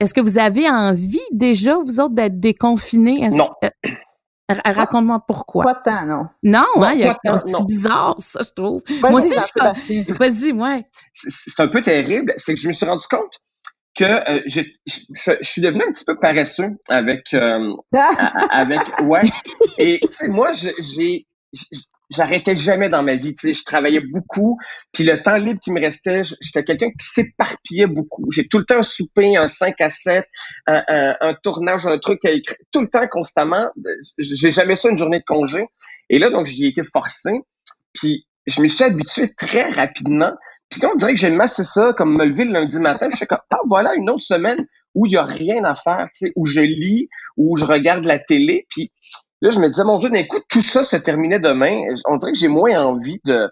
est-ce 0.00 0.12
que 0.12 0.20
vous 0.20 0.38
avez 0.38 0.68
envie 0.68 1.22
déjà, 1.32 1.76
vous 1.78 2.00
autres, 2.00 2.14
d'être 2.14 2.40
déconfinés? 2.40 3.28
Non. 3.30 3.50
Euh, 3.62 3.68
Raconte-moi 4.48 5.24
pourquoi. 5.26 5.64
Pas 5.64 5.74
tant, 5.84 6.06
non? 6.06 6.26
Non, 6.42 6.64
hein, 6.82 7.38
c'est 7.46 7.64
bizarre, 7.66 8.14
ça, 8.18 8.40
je 8.42 8.50
trouve. 8.50 8.82
Moi 9.00 9.12
aussi, 9.14 9.30
je 9.30 10.12
Vas-y, 10.18 10.52
ouais. 10.52 10.86
C'est 11.14 11.60
un 11.60 11.68
peu 11.68 11.80
terrible. 11.80 12.32
C'est 12.36 12.54
que 12.54 12.60
je 12.60 12.68
me 12.68 12.72
suis 12.72 12.84
rendu 12.84 13.06
compte 13.08 13.40
que 13.94 14.04
euh, 14.04 14.42
je, 14.46 14.60
suis 15.40 15.62
devenu 15.62 15.84
un 15.84 15.92
petit 15.92 16.04
peu 16.04 16.18
paresseux 16.18 16.70
avec 16.88 17.32
euh, 17.32 17.72
avec 18.50 18.80
ouais 19.02 19.22
et 19.78 20.00
tu 20.00 20.08
sais 20.10 20.28
moi 20.28 20.50
j'ai 20.52 21.26
j'arrêtais 22.10 22.54
jamais 22.54 22.88
dans 22.88 23.02
ma 23.02 23.16
vie. 23.16 23.34
Tu 23.34 23.48
sais, 23.48 23.52
je 23.52 23.64
travaillais 23.64 24.00
beaucoup, 24.00 24.58
puis 24.92 25.04
le 25.04 25.20
temps 25.22 25.36
libre 25.36 25.60
qui 25.60 25.70
me 25.70 25.80
restait, 25.80 26.22
j'étais 26.40 26.64
quelqu'un 26.64 26.90
qui 26.90 27.06
s'éparpillait 27.06 27.86
beaucoup. 27.86 28.30
J'ai 28.30 28.46
tout 28.46 28.58
le 28.58 28.64
temps 28.64 28.78
un 28.78 28.82
souper, 28.82 29.36
un 29.36 29.48
5 29.48 29.80
à 29.80 29.88
7, 29.88 30.26
un, 30.66 31.16
un, 31.20 31.34
tournage, 31.42 31.86
un 31.86 31.98
truc 31.98 32.24
à 32.24 32.30
écrire, 32.30 32.56
tout 32.72 32.80
le 32.80 32.88
temps, 32.88 33.06
constamment. 33.08 33.70
J'ai 34.18 34.50
jamais 34.50 34.76
ça 34.76 34.90
une 34.90 34.96
journée 34.96 35.20
de 35.20 35.24
congé. 35.24 35.66
Et 36.10 36.18
là, 36.18 36.30
donc, 36.30 36.46
j'y 36.46 36.64
ai 36.64 36.68
été 36.68 36.82
forcé. 36.82 37.30
Puis, 37.92 38.26
je 38.46 38.60
me 38.60 38.68
suis 38.68 38.84
habitué 38.84 39.34
très 39.34 39.70
rapidement. 39.70 40.32
Puis 40.70 40.84
on 40.86 40.94
dirait 40.94 41.14
que 41.14 41.20
j'ai 41.20 41.30
massé 41.30 41.62
ça, 41.62 41.92
comme 41.96 42.16
me 42.16 42.24
lever 42.24 42.44
le 42.44 42.52
lundi 42.52 42.78
matin. 42.78 43.06
Je 43.10 43.16
suis 43.16 43.26
comme, 43.26 43.38
ah, 43.50 43.56
voilà 43.66 43.94
une 43.94 44.10
autre 44.10 44.22
semaine 44.22 44.66
où 44.94 45.06
il 45.06 45.12
y 45.12 45.16
a 45.16 45.24
rien 45.24 45.62
à 45.64 45.74
faire, 45.74 46.04
tu 46.12 46.26
sais, 46.26 46.32
où 46.36 46.46
je 46.46 46.60
lis, 46.60 47.08
où 47.36 47.56
je 47.56 47.64
regarde 47.64 48.04
la 48.04 48.18
télé. 48.18 48.66
Puis 48.70 48.90
Là, 49.44 49.50
je 49.50 49.60
me 49.60 49.68
disais, 49.68 49.84
mon 49.84 49.98
Dieu, 49.98 50.08
écoute, 50.14 50.44
tout 50.48 50.62
ça 50.62 50.82
se 50.82 50.96
terminait 50.96 51.38
demain. 51.38 51.76
On 52.06 52.16
dirait 52.16 52.32
que 52.32 52.38
j'ai 52.38 52.48
moins 52.48 52.80
envie 52.80 53.20
de, 53.26 53.46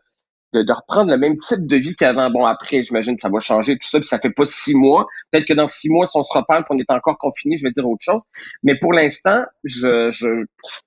de, 0.54 0.72
reprendre 0.72 1.10
le 1.10 1.18
même 1.18 1.36
type 1.36 1.66
de 1.66 1.76
vie 1.76 1.94
qu'avant. 1.94 2.30
Bon, 2.30 2.46
après, 2.46 2.82
j'imagine 2.82 3.14
que 3.14 3.20
ça 3.20 3.28
va 3.28 3.40
changer, 3.40 3.74
tout 3.74 3.86
ça, 3.86 3.98
puis 3.98 4.08
ça 4.08 4.18
fait 4.18 4.30
pas 4.30 4.46
six 4.46 4.74
mois. 4.74 5.06
Peut-être 5.30 5.46
que 5.46 5.52
dans 5.52 5.66
six 5.66 5.90
mois, 5.90 6.06
si 6.06 6.16
on 6.16 6.22
se 6.22 6.32
reparle, 6.32 6.64
puis 6.64 6.74
on 6.74 6.78
est 6.78 6.90
encore 6.96 7.18
confiné, 7.18 7.56
je 7.56 7.64
vais 7.64 7.70
dire 7.70 7.86
autre 7.86 8.02
chose. 8.02 8.22
Mais 8.62 8.78
pour 8.80 8.94
l'instant, 8.94 9.42
je, 9.64 10.08
je 10.10 10.28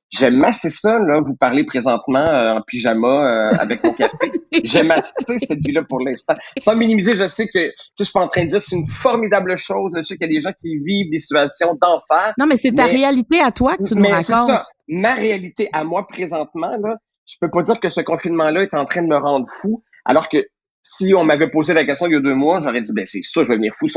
j'aime 0.10 0.44
assez 0.44 0.72
ça, 0.72 0.98
là, 0.98 1.22
vous 1.22 1.36
parlez 1.36 1.64
présentement 1.66 2.28
euh, 2.28 2.54
en 2.54 2.62
pyjama 2.62 3.08
euh, 3.08 3.58
avec 3.60 3.84
mon 3.84 3.94
café. 3.94 4.32
j'aime 4.64 4.90
assez 4.90 5.38
cette 5.38 5.64
vie-là 5.64 5.84
pour 5.88 6.00
l'instant. 6.00 6.34
Sans 6.58 6.76
minimiser, 6.76 7.14
je 7.14 7.28
sais 7.28 7.48
que 7.48 7.72
je 8.00 8.04
suis 8.04 8.12
pas 8.12 8.22
en 8.22 8.28
train 8.28 8.44
de 8.44 8.50
dire 8.50 8.62
c'est 8.62 8.76
une 8.76 8.88
formidable 8.88 9.56
chose. 9.56 9.92
Je 9.96 10.02
sais 10.02 10.18
qu'il 10.18 10.28
y 10.28 10.30
a 10.32 10.34
des 10.34 10.40
gens 10.40 10.54
qui 10.60 10.76
vivent 10.78 11.12
des 11.12 11.20
situations 11.20 11.78
d'enfer. 11.80 12.34
Non, 12.40 12.48
mais 12.48 12.58
c'est 12.58 12.72
ta 12.72 12.86
réalité 12.86 13.40
à 13.42 13.52
toi 13.52 13.78
que 13.78 13.84
tu 13.84 13.96
nous 13.96 14.10
racontes. 14.10 14.48
Ça. 14.48 14.66
Ma 14.88 15.14
réalité 15.14 15.70
à 15.74 15.84
moi 15.84 16.06
présentement, 16.08 16.76
là, 16.78 16.98
je 17.26 17.36
peux 17.42 17.50
pas 17.50 17.64
dire 17.64 17.80
que 17.80 17.90
ce 17.90 18.02
confinement-là 18.02 18.62
est 18.62 18.76
en 18.76 18.86
train 18.86 19.02
de 19.02 19.08
me 19.08 19.18
rendre 19.18 19.48
fou, 19.50 19.84
alors 20.06 20.30
que 20.30 20.48
Si 20.88 21.16
on 21.16 21.24
m'avait 21.24 21.50
posé 21.50 21.74
la 21.74 21.84
question 21.84 22.06
il 22.06 22.14
y 22.14 22.16
a 22.16 22.20
deux 22.20 22.36
mois, 22.36 22.60
j'aurais 22.60 22.82
dit, 22.82 22.94
ben 22.94 23.08
c'est 23.08 23.24
ça, 23.24 23.42
je 23.42 23.50
vais 23.50 23.56
venir 23.56 23.74
fou. 23.74 23.88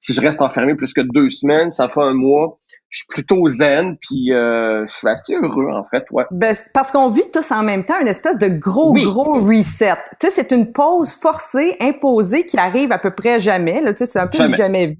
Si 0.00 0.12
je 0.12 0.20
reste 0.20 0.42
enfermé 0.42 0.74
plus 0.74 0.92
que 0.92 1.00
deux 1.00 1.30
semaines, 1.30 1.70
ça 1.70 1.88
fait 1.88 2.02
un 2.02 2.14
mois, 2.14 2.58
je 2.92 2.98
suis 2.98 3.06
plutôt 3.06 3.46
zen, 3.46 3.96
puis 3.98 4.34
euh, 4.34 4.84
je 4.84 4.92
suis 4.92 5.08
assez 5.08 5.34
heureux, 5.34 5.68
en 5.72 5.82
fait, 5.82 6.04
ouais. 6.10 6.24
Ben, 6.30 6.54
parce 6.74 6.90
qu'on 6.90 7.08
vit 7.08 7.30
tous 7.32 7.50
en 7.50 7.62
même 7.62 7.84
temps 7.84 7.94
une 8.00 8.08
espèce 8.08 8.38
de 8.38 8.48
gros, 8.48 8.92
gros 8.92 9.32
reset. 9.32 9.94
Tu 10.20 10.26
sais, 10.26 10.30
c'est 10.30 10.52
une 10.52 10.72
pause 10.72 11.14
forcée, 11.14 11.76
imposée, 11.80 12.44
qui 12.44 12.58
arrive 12.58 12.92
à 12.92 12.98
peu 12.98 13.14
près 13.14 13.40
jamais. 13.40 13.80
Là, 13.80 13.94
tu 13.94 14.04
sais, 14.04 14.12
c'est 14.12 14.18
un 14.18 14.26
peu 14.26 14.36
jamais. 14.36 14.56
jamais 14.56 14.86
vu. 14.88 14.98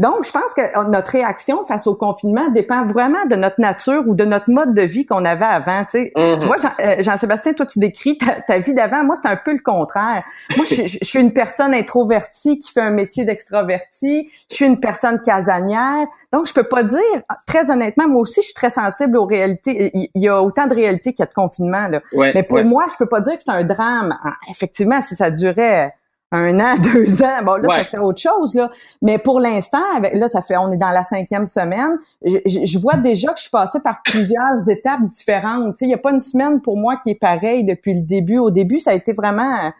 Donc, 0.00 0.24
je 0.26 0.32
pense 0.32 0.52
que 0.56 0.60
euh, 0.60 0.88
notre 0.88 1.12
réaction 1.12 1.64
face 1.66 1.86
au 1.86 1.94
confinement 1.94 2.50
dépend 2.50 2.84
vraiment 2.84 3.24
de 3.26 3.36
notre 3.36 3.60
nature 3.60 4.02
ou 4.08 4.16
de 4.16 4.24
notre 4.24 4.50
mode 4.50 4.74
de 4.74 4.82
vie 4.82 5.06
qu'on 5.06 5.24
avait 5.24 5.44
avant. 5.44 5.84
Tu, 5.84 5.90
sais. 5.90 6.12
Mm-hmm. 6.16 6.40
tu 6.40 6.46
vois, 6.46 6.56
euh, 6.80 6.96
Jean-Sébastien, 7.00 7.52
toi, 7.52 7.66
tu 7.66 7.78
décris 7.78 8.18
ta, 8.18 8.58
vie 8.58 8.74
d'avant. 8.74 9.04
Moi, 9.04 9.14
c'est 9.14 9.28
un 9.28 9.36
peu 9.36 9.52
le 9.52 9.62
contraire. 9.64 10.24
Moi, 10.56 10.66
je, 10.74 10.98
suis 11.02 11.20
une 11.20 11.32
personne 11.32 11.74
introvertie 11.74 12.58
qui 12.58 12.72
fait 12.72 12.80
un 12.80 12.90
métier 12.90 13.24
d'extraverti. 13.24 14.30
Je 14.48 14.54
suis 14.54 14.66
une 14.66 14.80
personne 14.80 15.20
casanière. 15.20 16.06
Donc, 16.32 16.46
je 16.46 16.54
peux 16.54 16.68
pas 16.68 16.82
dire, 16.82 16.98
très 17.46 17.70
honnêtement, 17.70 18.08
moi 18.08 18.22
aussi, 18.22 18.40
je 18.40 18.46
suis 18.46 18.54
très 18.54 18.70
sensible 18.70 19.16
aux 19.16 19.26
réalités. 19.26 19.90
Il 20.14 20.22
y 20.22 20.28
a 20.28 20.42
autant 20.42 20.66
de 20.66 20.74
réalités 20.74 21.12
qu'il 21.12 21.22
y 21.22 21.26
a 21.26 21.26
de 21.26 21.34
confinement. 21.34 21.88
Là. 21.88 22.00
Mais 22.12 22.42
pour 22.42 22.62
moi, 22.64 22.84
je 22.92 22.96
peux 22.96 23.08
pas 23.08 23.20
dire 23.20 23.36
que 23.36 23.42
c'est 23.44 23.52
un 23.52 23.64
drame. 23.64 24.16
Ah, 24.22 24.34
effectivement, 24.50 25.00
si 25.00 25.16
ça 25.16 25.30
durait 25.30 25.94
un 26.32 26.58
an, 26.58 26.76
deux 26.94 27.22
ans, 27.22 27.42
bon 27.44 27.60
là, 27.60 27.68
ça 27.76 27.84
serait 27.84 28.02
autre 28.02 28.20
chose, 28.20 28.54
là. 28.54 28.70
Mais 29.02 29.18
pour 29.18 29.40
l'instant, 29.40 29.78
là, 30.00 30.28
ça 30.28 30.42
fait, 30.42 30.56
on 30.56 30.70
est 30.70 30.76
dans 30.76 30.90
la 30.90 31.02
cinquième 31.02 31.46
semaine, 31.46 31.98
je, 32.22 32.78
vois 32.78 32.96
déjà 32.96 33.32
que 33.32 33.38
je 33.38 33.42
suis 33.42 33.50
passée 33.50 33.80
par 33.80 34.02
plusieurs 34.04 34.68
étapes 34.68 35.08
différentes. 35.08 35.76
Tu 35.76 35.78
sais, 35.78 35.84
il 35.86 35.88
n'y 35.88 35.94
a 35.94 35.98
pas 35.98 36.12
une 36.12 36.20
semaine 36.20 36.60
pour 36.60 36.76
moi 36.76 36.96
qui 37.02 37.10
est 37.10 37.20
pareille 37.20 37.64
depuis 37.64 37.94
le 37.94 38.02
début. 38.02 38.38
Au 38.38 38.50
début, 38.50 38.78
ça 38.78 38.90
a 38.90 38.94
été 38.94 39.12
vraiment 39.12 39.72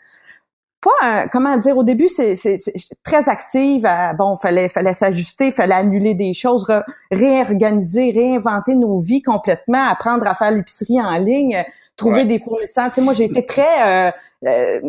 pas 0.80 1.28
comment 1.28 1.56
dire 1.58 1.76
au 1.76 1.84
début 1.84 2.08
c'est 2.08 2.36
très 3.02 3.28
active 3.28 3.86
bon 4.18 4.36
fallait 4.36 4.68
fallait 4.68 4.94
s'ajuster 4.94 5.50
fallait 5.50 5.74
annuler 5.74 6.14
des 6.14 6.32
choses 6.32 6.66
réorganiser 7.10 8.12
réinventer 8.12 8.74
nos 8.74 9.00
vies 9.00 9.22
complètement 9.22 9.86
apprendre 9.88 10.26
à 10.26 10.34
faire 10.34 10.50
l'épicerie 10.50 11.00
en 11.00 11.18
ligne 11.18 11.64
trouver 12.00 12.24
des 12.24 12.38
fournisseurs. 12.38 12.86
Tu 12.86 12.94
sais, 12.94 13.00
moi, 13.02 13.14
j'ai 13.14 13.24
été 13.24 13.46
très... 13.46 14.08
Euh, 14.08 14.10
euh, 14.46 14.80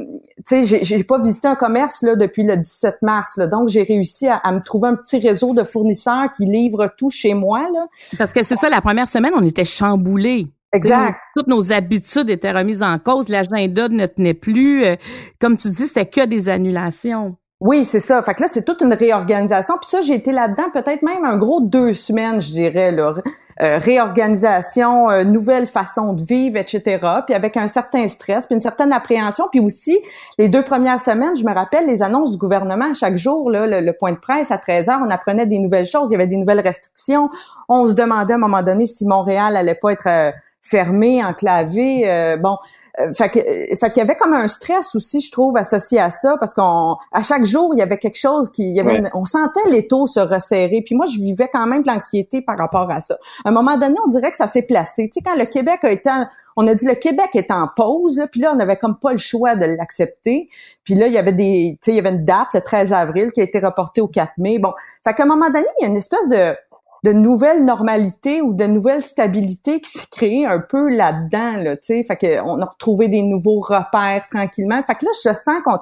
tu 0.47 0.63
sais, 0.63 0.83
j'ai 0.83 1.03
pas 1.03 1.19
visité 1.19 1.47
un 1.47 1.55
commerce 1.55 2.01
là 2.03 2.15
depuis 2.15 2.43
le 2.43 2.55
17 2.55 3.01
mars. 3.01 3.35
Là, 3.37 3.47
donc, 3.47 3.67
j'ai 3.67 3.83
réussi 3.83 4.27
à, 4.27 4.41
me 4.51 4.59
trouver 4.59 4.89
un 4.89 4.95
petit 4.95 5.19
réseau 5.19 5.53
de 5.53 5.63
fournisseurs 5.63 6.31
qui 6.31 6.45
livrent 6.45 6.89
tout 6.97 7.09
chez 7.09 7.33
moi. 7.33 7.67
Là. 7.73 7.85
Parce 8.17 8.31
que 8.31 8.43
c'est 8.43 8.55
ça, 8.55 8.69
la 8.69 8.81
première 8.81 9.09
semaine, 9.09 9.33
on 9.35 9.43
était 9.43 9.65
chamboulés. 9.65 10.47
Exact. 10.73 11.19
toutes 11.35 11.47
nos 11.47 11.71
habitudes 11.71 12.29
étaient 12.29 12.51
remises 12.51 12.83
en 12.83 12.97
cause. 12.97 13.27
L'agenda 13.29 13.89
ne 13.89 14.05
tenait 14.05 14.33
plus. 14.33 14.85
Euh, 14.85 14.95
comme 15.39 15.57
tu 15.57 15.69
dis, 15.69 15.87
c'était 15.87 16.05
que 16.05 16.25
des 16.25 16.49
annulations. 16.49 17.35
Oui, 17.61 17.85
c'est 17.85 17.99
ça. 17.99 18.23
Fait 18.23 18.33
que 18.33 18.41
là, 18.41 18.47
c'est 18.47 18.65
toute 18.65 18.81
une 18.81 18.93
réorganisation. 18.93 19.75
Puis 19.79 19.89
ça, 19.89 20.01
j'ai 20.01 20.15
été 20.15 20.31
là-dedans 20.31 20.71
peut-être 20.73 21.03
même 21.03 21.23
un 21.23 21.37
gros 21.37 21.61
deux 21.61 21.93
semaines, 21.93 22.41
je 22.41 22.49
dirais. 22.49 22.91
Là. 22.91 23.13
Euh, 23.61 23.77
réorganisation, 23.77 25.11
euh, 25.11 25.23
nouvelle 25.23 25.67
façon 25.67 26.13
de 26.13 26.23
vivre, 26.23 26.57
etc. 26.57 26.99
Puis 27.27 27.35
avec 27.35 27.57
un 27.57 27.67
certain 27.67 28.07
stress, 28.07 28.47
puis 28.47 28.55
une 28.55 28.61
certaine 28.61 28.91
appréhension. 28.91 29.45
Puis 29.51 29.59
aussi, 29.59 29.99
les 30.39 30.49
deux 30.49 30.63
premières 30.63 30.99
semaines, 30.99 31.35
je 31.35 31.43
me 31.43 31.53
rappelle 31.53 31.85
les 31.85 32.01
annonces 32.01 32.31
du 32.31 32.39
gouvernement 32.39 32.91
chaque 32.95 33.17
jour, 33.17 33.51
là, 33.51 33.67
le, 33.67 33.93
point 33.93 34.13
de 34.13 34.17
presse 34.17 34.49
à 34.49 34.57
13 34.57 34.89
heures, 34.89 35.01
on 35.05 35.09
apprenait 35.11 35.45
des 35.45 35.59
nouvelles 35.59 35.85
choses. 35.85 36.09
Il 36.09 36.13
y 36.13 36.15
avait 36.15 36.25
des 36.25 36.37
nouvelles 36.37 36.61
restrictions. 36.61 37.29
On 37.69 37.85
se 37.85 37.93
demandait 37.93 38.33
à 38.33 38.37
un 38.37 38.39
moment 38.39 38.63
donné 38.63 38.87
si 38.87 39.05
Montréal 39.05 39.55
allait 39.55 39.77
pas 39.79 39.91
être 39.91 40.07
euh, 40.07 40.31
fermé, 40.61 41.23
enclavé. 41.23 42.37
bon, 42.41 42.57
euh, 42.99 43.13
fait 43.13 43.29
que, 43.29 43.39
euh, 43.39 43.75
fait 43.75 43.89
qu'il 43.91 43.97
y 43.97 44.01
avait 44.01 44.15
comme 44.15 44.33
un 44.33 44.47
stress 44.47 44.95
aussi, 44.95 45.21
je 45.21 45.31
trouve, 45.31 45.55
associé 45.55 45.99
à 45.99 46.11
ça, 46.11 46.35
parce 46.39 46.53
qu'on, 46.53 46.97
à 47.11 47.23
chaque 47.23 47.45
jour, 47.45 47.73
il 47.73 47.79
y 47.79 47.81
avait 47.81 47.97
quelque 47.97 48.17
chose 48.17 48.51
qui, 48.51 48.63
il 48.63 48.75
y 48.75 48.79
avait 48.79 49.01
on 49.13 49.23
sentait 49.23 49.69
les 49.69 49.87
taux 49.87 50.07
se 50.07 50.19
resserrer. 50.19 50.81
Puis 50.85 50.95
moi, 50.95 51.05
je 51.05 51.19
vivais 51.19 51.49
quand 51.51 51.65
même 51.67 51.83
de 51.83 51.87
l'anxiété 51.87 52.41
par 52.41 52.57
rapport 52.57 52.89
à 52.91 53.01
ça. 53.01 53.17
À 53.45 53.49
un 53.49 53.51
moment 53.51 53.77
donné, 53.77 53.95
on 54.05 54.09
dirait 54.09 54.31
que 54.31 54.37
ça 54.37 54.47
s'est 54.47 54.63
placé. 54.63 55.09
Tu 55.09 55.19
sais, 55.19 55.21
quand 55.23 55.37
le 55.37 55.45
Québec 55.45 55.79
a 55.83 55.91
été, 55.91 56.09
on 56.57 56.67
a 56.67 56.75
dit 56.75 56.85
le 56.85 56.95
Québec 56.95 57.29
est 57.35 57.51
en 57.51 57.67
pause, 57.73 58.21
puis 58.31 58.41
là, 58.41 58.51
on 58.53 58.59
avait 58.59 58.77
comme 58.77 58.97
pas 58.97 59.13
le 59.13 59.17
choix 59.17 59.55
de 59.55 59.65
l'accepter. 59.65 60.49
Puis 60.83 60.95
là, 60.95 61.07
il 61.07 61.13
y 61.13 61.17
avait 61.17 61.33
des, 61.33 61.77
tu 61.81 61.85
sais, 61.85 61.91
il 61.91 61.95
y 61.95 61.99
avait 61.99 62.15
une 62.15 62.25
date, 62.25 62.49
le 62.53 62.61
13 62.61 62.91
avril, 62.91 63.31
qui 63.31 63.39
a 63.39 63.43
été 63.43 63.59
reportée 63.59 64.01
au 64.01 64.07
4 64.07 64.33
mai. 64.37 64.59
Bon, 64.59 64.73
fait 65.05 65.13
qu'à 65.13 65.23
un 65.23 65.27
moment 65.27 65.49
donné, 65.49 65.65
il 65.79 65.83
y 65.83 65.85
a 65.85 65.89
une 65.89 65.97
espèce 65.97 66.27
de 66.27 66.55
de 67.03 67.13
nouvelles 67.13 67.65
normalités 67.65 68.41
ou 68.41 68.53
de 68.53 68.65
nouvelles 68.65 69.01
stabilités 69.01 69.81
qui 69.81 69.91
s'est 69.91 70.07
créée 70.11 70.45
un 70.45 70.59
peu 70.59 70.89
là-dedans, 70.89 71.55
là, 71.57 71.75
tu 71.77 71.85
sais. 71.85 72.03
Fait 72.03 72.17
qu'on 72.17 72.61
a 72.61 72.65
retrouvé 72.65 73.07
des 73.07 73.23
nouveaux 73.23 73.59
repères 73.59 74.25
tranquillement. 74.29 74.81
Fait 74.83 74.95
que 74.95 75.05
là, 75.05 75.11
je 75.23 75.33
sens 75.33 75.55
qu'on 75.65 75.77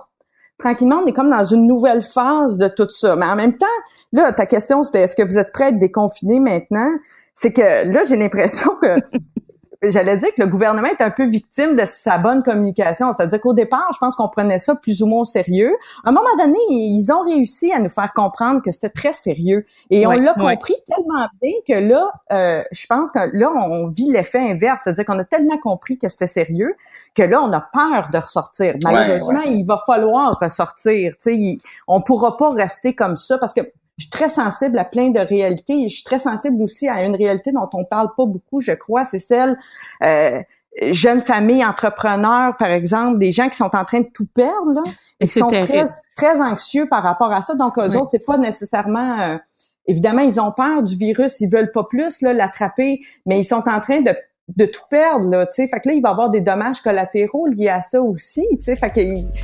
tranquillement, 0.60 1.02
on 1.04 1.08
est 1.08 1.14
comme 1.14 1.30
dans 1.30 1.46
une 1.46 1.66
nouvelle 1.66 2.02
phase 2.02 2.58
de 2.58 2.68
tout 2.68 2.90
ça. 2.90 3.16
Mais 3.16 3.26
en 3.26 3.36
même 3.36 3.58
temps, 3.58 3.66
là, 4.12 4.32
ta 4.34 4.46
question, 4.46 4.84
c'était 4.84 5.02
est-ce 5.02 5.16
que 5.16 5.24
vous 5.24 5.38
êtes 5.38 5.52
prêts 5.52 5.66
à 5.66 5.70
être 5.70 6.24
maintenant? 6.40 6.90
C'est 7.34 7.54
que 7.54 7.92
là, 7.92 8.04
j'ai 8.04 8.18
l'impression 8.18 8.72
que 8.82 8.96
j'allais 9.82 10.18
dire 10.18 10.30
que 10.36 10.42
le 10.42 10.48
gouvernement 10.48 10.88
est 10.88 11.02
un 11.02 11.12
peu 11.12 11.26
victime 11.26 11.76
de 11.76 11.86
sa 11.86 12.18
bonne 12.18 12.44
communication. 12.44 13.12
C'est-à-dire 13.14 13.40
qu'au 13.40 13.54
départ, 13.54 13.88
je 13.94 14.00
pense 14.00 14.16
qu'on 14.16 14.28
prenait 14.28 14.60
ça 14.60 14.76
plus 14.76 15.02
ou 15.02 15.08
moins 15.08 15.22
au 15.22 15.26
sérieux. 15.26 15.74
À 16.04 16.10
un 16.10 16.12
moment 16.12 16.36
donné, 16.38 16.58
ils 16.70 17.12
ont 17.12 17.22
réussi 17.22 17.72
à 17.72 17.80
nous 17.80 17.90
faire 17.90 18.12
comprendre 18.14 18.62
que 18.62 18.72
c'était 18.72 18.90
très 18.90 19.14
sérieux. 19.14 19.66
Et 19.90 20.06
on 20.06 20.12
l'a 20.12 20.34
compris 20.34 20.76
tellement 20.88 21.28
bien 21.42 21.54
que 21.68 21.88
là, 21.88 22.12
euh, 22.32 22.64
je 22.72 22.86
pense 22.88 23.12
que 23.12 23.20
là, 23.34 23.52
on 23.52 23.88
vit 23.88 24.12
l'effet 24.12 24.52
inverse. 24.52 24.82
C'est-à-dire 24.84 25.06
qu'on 25.06 25.20
a 25.20 25.26
tellement 25.26 25.58
compris 25.58 25.98
que 25.98 26.10
c'était 26.10 26.28
sérieux 26.28 26.76
que 27.16 27.24
là, 27.24 27.42
on 27.42 27.52
a 27.52 27.62
peur 27.62 28.10
de 28.12 28.18
ressortir. 28.18 28.76
Malheureusement, 28.84 29.42
il 29.42 29.66
va 29.66 29.82
falloir 29.86 30.38
ressortir. 30.42 31.14
Tu 31.22 31.36
sais, 31.36 31.58
on 31.88 32.02
pourra 32.02 32.38
pas 32.38 32.52
rester 32.52 32.94
comme 32.96 33.16
ça 33.16 33.38
parce 33.38 33.54
que 33.54 33.62
je 34.00 34.06
suis 34.06 34.10
très 34.10 34.30
sensible 34.30 34.80
à 34.80 34.86
plein 34.86 35.10
de 35.10 35.20
réalités 35.20 35.84
et 35.84 35.90
je 35.90 35.96
suis 35.96 36.04
très 36.04 36.20
sensible 36.20 36.62
aussi 36.64 36.88
à 36.88 37.04
une 37.04 37.16
réalité 37.16 37.52
dont 37.52 37.70
on 37.74 37.84
parle 37.84 38.10
pas 38.16 38.26
beaucoup, 38.26 38.62
je 38.62 38.72
crois, 38.72 39.04
c'est 39.04 39.20
celle 39.20 39.60
euh, 40.04 40.42
jeunes 40.92 41.22
familles, 41.22 41.66
entrepreneurs, 41.66 42.56
par 42.58 42.70
exemple, 42.70 43.20
des 43.20 43.34
gens 43.34 43.50
qui 43.50 43.58
sont 43.58 43.76
en 43.76 43.84
train 43.84 44.02
de 44.02 44.10
tout 44.14 44.28
perdre, 44.34 44.72
là, 44.74 44.82
ils 45.20 45.30
sont 45.30 45.48
très, 45.48 45.86
très 46.16 46.42
anxieux 46.42 46.88
par 46.88 47.04
rapport 47.04 47.34
à 47.34 47.42
ça. 47.42 47.56
Donc, 47.56 47.78
eux 47.78 47.98
autres, 47.98 48.12
c'est 48.12 48.26
pas 48.26 48.38
nécessairement... 48.38 49.20
Euh, 49.20 49.38
évidemment, 49.88 50.22
ils 50.22 50.40
ont 50.40 50.52
peur 50.52 50.84
du 50.84 50.96
virus, 50.96 51.42
ils 51.42 51.50
veulent 51.50 51.72
pas 51.72 51.84
plus 51.84 52.22
l'attraper, 52.22 53.02
mais 53.26 53.40
ils 53.40 53.46
sont 53.46 53.68
en 53.68 53.82
train 53.82 54.02
de 54.02 54.16
de 54.56 54.66
tout 54.66 54.82
perdre 54.90 55.30
là, 55.30 55.46
tu 55.46 55.62
sais. 55.62 55.68
Fait 55.68 55.80
que 55.80 55.90
là, 55.90 55.96
il 55.96 56.02
va 56.02 56.10
avoir 56.10 56.30
des 56.30 56.42
dommages 56.42 56.82
collatéraux 56.82 57.48
liés 57.48 57.70
à 57.70 57.82
ça 57.82 58.02
aussi, 58.02 58.46
tu 58.52 58.58
sais. 58.62 58.76
Fait 58.76 58.90
que 58.90 59.02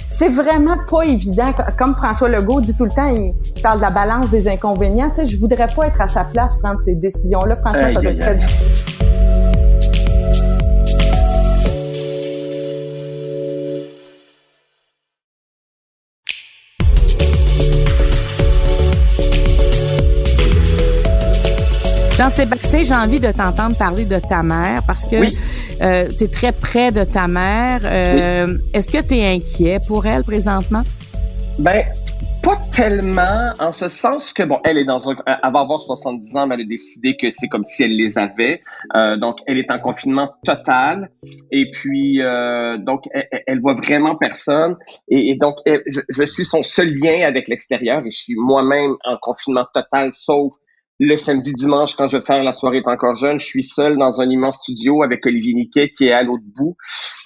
c'est 0.09 0.29
vraiment 0.29 0.77
pas 0.89 1.03
évident. 1.03 1.51
Comme 1.77 1.95
François 1.95 2.29
Legault 2.29 2.62
dit 2.62 2.75
tout 2.75 2.85
le 2.85 2.91
temps, 2.91 3.07
il 3.07 3.33
parle 3.62 3.77
de 3.77 3.83
la 3.83 3.91
balance 3.91 4.29
des 4.29 4.47
inconvénients. 4.47 5.09
Tu 5.09 5.21
sais, 5.21 5.25
je 5.25 5.38
voudrais 5.38 5.67
pas 5.67 5.88
être 5.88 6.01
à 6.01 6.07
sa 6.07 6.24
place 6.24 6.55
prendre 6.57 6.81
ces 6.81 6.95
décisions-là. 6.95 7.55
François, 7.55 7.93
ça 7.93 8.01
doit 8.01 8.12
être 8.12 8.19
très 8.19 8.35
Jean-Sébastien, 22.17 22.84
j'ai 22.84 22.95
envie 22.95 23.19
de 23.19 23.29
t'entendre 23.29 23.75
parler 23.75 24.05
de 24.05 24.19
ta 24.19 24.41
mère 24.41 24.84
parce 24.88 25.05
que 25.05 25.17
euh, 25.81 26.07
tu 26.17 26.24
es 26.24 26.27
très 26.29 26.53
près 26.53 26.93
de 26.93 27.03
ta 27.03 27.27
mère. 27.27 27.81
Euh, 27.84 28.57
est-ce 28.74 28.89
que 28.89 29.05
tu 29.05 29.15
es 29.15 29.36
inquiet 29.36 29.81
pour 29.86 30.05
elle 30.05 30.24
présentement? 30.24 30.84
Ben, 31.60 31.84
pas 32.41 32.55
tellement, 32.72 33.51
en 33.60 33.74
ce 33.74 33.89
sens 33.89 34.31
que, 34.31 34.43
bon, 34.43 34.62
elle 34.63 34.77
est 34.77 34.86
dans 34.86 35.10
un, 35.10 35.15
elle 35.25 35.51
va 35.51 35.60
avoir 35.60 35.81
70 35.81 36.38
ans, 36.38 36.48
mais 36.48 36.55
elle 36.55 36.62
a 36.62 36.65
décidé 36.65 37.17
que 37.17 37.29
c'est 37.29 37.50
comme 37.50 37.65
si 37.65 37.84
elle 37.84 37.98
les 37.98 38.17
avait. 38.17 38.62
Euh, 38.95 39.17
donc, 39.17 39.39
elle 39.45 39.57
est 39.57 39.69
en 39.69 39.79
confinement 39.79 40.36
total. 40.45 41.12
Et 41.51 41.69
puis, 41.69 42.22
donc, 42.79 43.03
elle, 43.45 43.60
voit 43.60 43.74
vraiment 43.74 44.15
personne. 44.15 44.77
Et, 45.10 45.36
donc, 45.36 45.57
je, 45.65 46.00
je, 46.07 46.24
suis 46.24 46.45
son 46.45 46.63
seul 46.63 46.93
lien 46.93 47.27
avec 47.27 47.50
l'extérieur 47.50 48.05
et 48.05 48.10
je 48.10 48.17
suis 48.17 48.36
moi-même 48.38 48.95
en 49.03 49.17
confinement 49.22 49.65
total, 49.74 50.13
sauf 50.13 50.53
le 51.00 51.16
samedi, 51.16 51.54
dimanche, 51.54 51.96
quand 51.96 52.08
je 52.08 52.18
vais 52.18 52.24
faire 52.24 52.42
la 52.42 52.54
soirée 52.54 52.78
est 52.78 52.88
encore 52.88 53.16
jeune, 53.16 53.38
je 53.38 53.46
suis 53.46 53.64
seul 53.64 53.98
dans 53.98 54.22
un 54.22 54.30
immense 54.30 54.58
studio 54.58 55.04
avec 55.04 55.25
Olivier 55.25 55.54
Niquet 55.54 55.90
qui 55.90 56.08
est 56.08 56.14
à 56.14 56.24
l'autre 56.24 56.44
bout. 56.56 56.78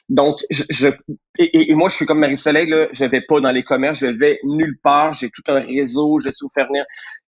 Donc, 0.10 0.40
je, 0.50 0.90
et, 1.38 1.74
moi, 1.76 1.88
je 1.88 1.96
suis 1.96 2.06
comme 2.06 2.20
Marie-Soleil, 2.20 2.68
là, 2.68 2.88
je 2.92 3.06
vais 3.06 3.22
pas 3.22 3.40
dans 3.40 3.52
les 3.52 3.64
commerces, 3.64 4.00
je 4.00 4.08
vais 4.08 4.40
nulle 4.44 4.78
part. 4.84 5.14
J'ai 5.14 5.30
tout 5.30 5.44
un 5.48 5.60
réseau, 5.60 6.20
je 6.20 6.32
sais 6.32 6.44
où 6.44 6.50
faire 6.54 6.68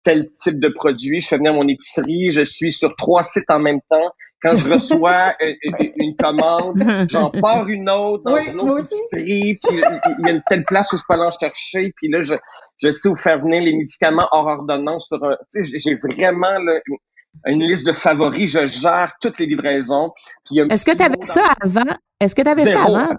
tel 0.02 0.28
type 0.38 0.60
de 0.60 0.68
produit. 0.68 1.20
Je 1.20 1.28
fais 1.28 1.36
venir 1.36 1.52
mon 1.52 1.66
épicerie, 1.68 2.30
je 2.30 2.42
suis 2.42 2.72
sur 2.72 2.94
trois 2.96 3.22
sites 3.22 3.50
en 3.50 3.60
même 3.60 3.80
temps. 3.88 4.10
Quand 4.42 4.54
je 4.54 4.72
reçois 4.72 5.34
une, 5.96 6.16
commande, 6.16 6.82
j'en 7.10 7.30
pars 7.40 7.68
une 7.68 7.90
autre 7.90 8.24
dans 8.24 8.36
une 8.36 8.60
autre 8.60 8.86
épicerie, 8.86 9.58
puis 9.62 9.80
il 10.18 10.26
y 10.26 10.28
a 10.28 10.32
une 10.32 10.42
telle 10.46 10.64
place 10.64 10.92
où 10.92 10.96
je 10.96 11.02
peux 11.08 11.14
aller 11.14 11.24
en 11.24 11.30
chercher, 11.30 11.92
puis 11.96 12.08
là, 12.08 12.22
je, 12.22 12.34
je 12.82 12.90
sais 12.90 13.08
où 13.08 13.14
faire 13.14 13.38
venir 13.40 13.62
les 13.62 13.74
médicaments 13.74 14.28
hors 14.32 14.46
ordonnance. 14.46 15.08
Sur 15.08 15.18
j'ai 15.52 15.94
vraiment 15.94 16.58
une 17.46 17.62
liste 17.62 17.86
de 17.86 17.92
favoris, 17.92 18.50
je 18.52 18.66
gère 18.66 19.12
toutes 19.20 19.38
les 19.38 19.46
livraisons. 19.46 20.10
Est-ce 20.70 20.84
que 20.84 20.96
tu 20.96 21.02
avais 21.02 21.22
ça 21.22 21.42
avant? 21.60 21.94
Est-ce 22.20 22.34
que 22.34 22.42
tu 22.42 22.48
avais 22.48 22.64
ça 22.64 22.84
avant? 22.84 23.14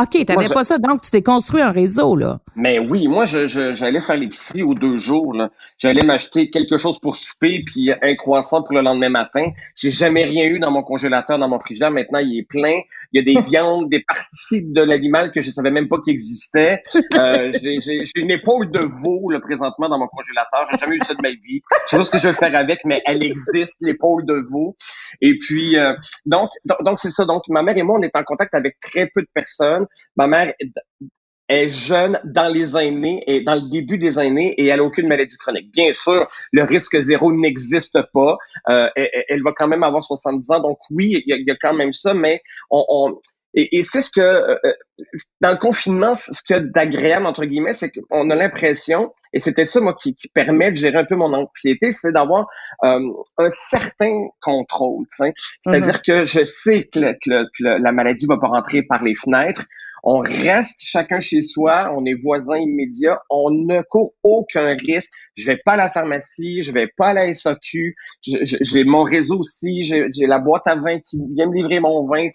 OK, 0.00 0.24
t'avais 0.26 0.48
pas 0.48 0.64
ça, 0.64 0.78
donc 0.78 1.02
tu 1.02 1.10
t'es 1.12 1.22
construit 1.22 1.62
un 1.62 1.70
réseau, 1.70 2.16
là. 2.16 2.40
Mais 2.56 2.80
oui, 2.80 3.06
moi, 3.06 3.24
je, 3.24 3.46
j'allais 3.46 4.00
faire 4.00 4.16
l'épicerie 4.16 4.64
aux 4.64 4.74
deux 4.74 4.98
jours. 4.98 5.32
Là. 5.34 5.50
J'allais 5.78 6.02
m'acheter 6.02 6.50
quelque 6.50 6.76
chose 6.78 6.98
pour 6.98 7.16
souper, 7.16 7.62
puis 7.64 7.92
un 8.02 8.14
croissant 8.16 8.64
pour 8.64 8.74
le 8.74 8.80
lendemain 8.80 9.08
matin. 9.08 9.52
J'ai 9.76 9.90
jamais 9.90 10.24
rien 10.24 10.46
eu 10.46 10.58
dans 10.58 10.72
mon 10.72 10.82
congélateur, 10.82 11.38
dans 11.38 11.48
mon 11.48 11.60
frigidaire. 11.60 11.92
Maintenant, 11.92 12.18
il 12.18 12.40
est 12.40 12.48
plein. 12.48 12.76
Il 13.12 13.18
y 13.18 13.18
a 13.20 13.22
des 13.22 13.40
viandes, 13.48 13.88
des 13.88 14.00
parties 14.00 14.64
de 14.64 14.82
l'animal 14.82 15.30
que 15.30 15.40
je 15.40 15.52
savais 15.52 15.70
même 15.70 15.86
pas 15.86 15.98
qu'ils 16.00 16.12
existaient. 16.12 16.82
Euh, 17.16 17.52
j'ai, 17.62 17.78
j'ai, 17.78 18.02
une 18.16 18.32
épaule 18.32 18.72
de 18.72 18.80
veau, 18.80 19.30
là, 19.30 19.38
présentement, 19.38 19.88
dans 19.88 19.98
mon 19.98 20.08
congélateur. 20.08 20.64
J'ai 20.72 20.76
jamais 20.76 20.96
eu 20.96 21.00
ça 21.06 21.14
de 21.14 21.22
ma 21.22 21.30
vie. 21.30 21.60
Je 21.84 21.90
sais 21.90 21.96
pas 21.96 22.04
ce 22.04 22.10
que 22.10 22.18
je 22.18 22.28
vais 22.28 22.34
faire 22.34 22.56
avec, 22.56 22.80
mais 22.84 23.00
elle 23.06 23.22
existe, 23.22 23.76
l'épaule 23.80 24.26
de 24.26 24.42
veau. 24.50 24.74
Et 25.20 25.38
puis, 25.38 25.78
euh, 25.78 25.92
donc, 26.26 26.50
donc 26.80 26.98
c'est 26.98 27.10
ça. 27.10 27.24
Donc, 27.26 27.44
ma 27.48 27.62
mère 27.62 27.78
et 27.78 27.84
moi, 27.84 27.96
on 28.00 28.02
est 28.02 28.16
en 28.16 28.24
contact 28.24 28.54
avec 28.54 28.80
très 28.80 29.08
peu 29.14 29.22
de 29.22 29.28
personnes. 29.32 29.83
Ma 30.16 30.26
mère 30.26 30.52
est 31.48 31.68
jeune 31.68 32.18
dans 32.24 32.52
les 32.52 32.76
années 32.76 33.22
et 33.26 33.42
dans 33.42 33.56
le 33.56 33.68
début 33.68 33.98
des 33.98 34.18
années 34.18 34.54
et 34.56 34.66
elle 34.66 34.78
n'a 34.78 34.84
aucune 34.84 35.08
maladie 35.08 35.36
chronique. 35.36 35.70
Bien 35.72 35.92
sûr, 35.92 36.26
le 36.52 36.62
risque 36.62 36.98
zéro 37.00 37.32
n'existe 37.32 37.98
pas. 38.12 38.36
Euh, 38.70 38.88
elle, 39.28 39.42
va 39.42 39.52
quand 39.52 39.68
même 39.68 39.82
avoir 39.82 40.02
70 40.02 40.50
ans, 40.52 40.60
donc 40.60 40.78
oui, 40.90 41.22
il 41.26 41.44
y, 41.46 41.50
a, 41.50 41.56
quand 41.60 41.74
même 41.74 41.92
ça, 41.92 42.14
mais 42.14 42.40
on, 42.70 43.18
et, 43.54 43.82
c'est 43.82 44.00
ce 44.00 44.10
que 44.10 44.20
euh, 44.20 44.56
dans 45.40 45.52
le 45.52 45.58
confinement, 45.58 46.14
ce 46.14 46.42
qu'il 46.42 46.56
y 46.56 46.58
a 46.58 46.62
d'agréable 46.62 47.26
entre 47.26 47.44
guillemets, 47.44 47.72
c'est 47.72 47.90
qu'on 47.90 48.30
a 48.30 48.34
l'impression, 48.34 49.12
et 49.32 49.38
c'était 49.38 49.66
ça 49.66 49.80
moi 49.80 49.94
qui, 49.94 50.16
permet 50.34 50.70
de 50.70 50.76
gérer 50.76 50.98
un 50.98 51.04
peu 51.04 51.14
mon 51.14 51.32
anxiété, 51.32 51.92
c'est 51.92 52.12
d'avoir 52.12 52.46
euh, 52.82 52.98
un 53.38 53.50
certain 53.50 54.26
contrôle. 54.40 55.06
C'est-à-dire 55.10 55.94
mm-hmm. 55.94 56.02
que 56.04 56.24
je 56.24 56.44
sais 56.44 56.88
que, 56.92 57.12
que, 57.24 57.62
la 57.62 57.92
maladie 57.92 58.26
va 58.26 58.38
pas 58.38 58.48
rentrer 58.48 58.82
par 58.82 59.02
les 59.02 59.14
fenêtres. 59.14 59.66
On 60.06 60.18
reste 60.18 60.80
chacun 60.82 61.18
chez 61.18 61.40
soi, 61.40 61.90
on 61.96 62.04
est 62.04 62.14
voisins 62.14 62.58
immédiats, 62.58 63.22
on 63.30 63.50
ne 63.50 63.80
court 63.88 64.12
aucun 64.22 64.68
risque. 64.68 65.10
Je 65.34 65.46
vais 65.46 65.56
pas 65.64 65.72
à 65.72 65.76
la 65.76 65.88
pharmacie, 65.88 66.60
je 66.60 66.72
vais 66.72 66.88
pas 66.94 67.08
à 67.08 67.14
la 67.14 67.32
SAQ, 67.32 67.96
j'ai 68.22 68.84
mon 68.84 69.02
réseau 69.02 69.38
aussi, 69.38 69.82
j'ai 69.82 70.26
la 70.26 70.40
boîte 70.40 70.66
à 70.66 70.74
vin 70.74 70.98
qui 70.98 71.18
vient 71.34 71.46
me 71.46 71.54
livrer 71.54 71.80
mon 71.80 72.02
vin. 72.02 72.28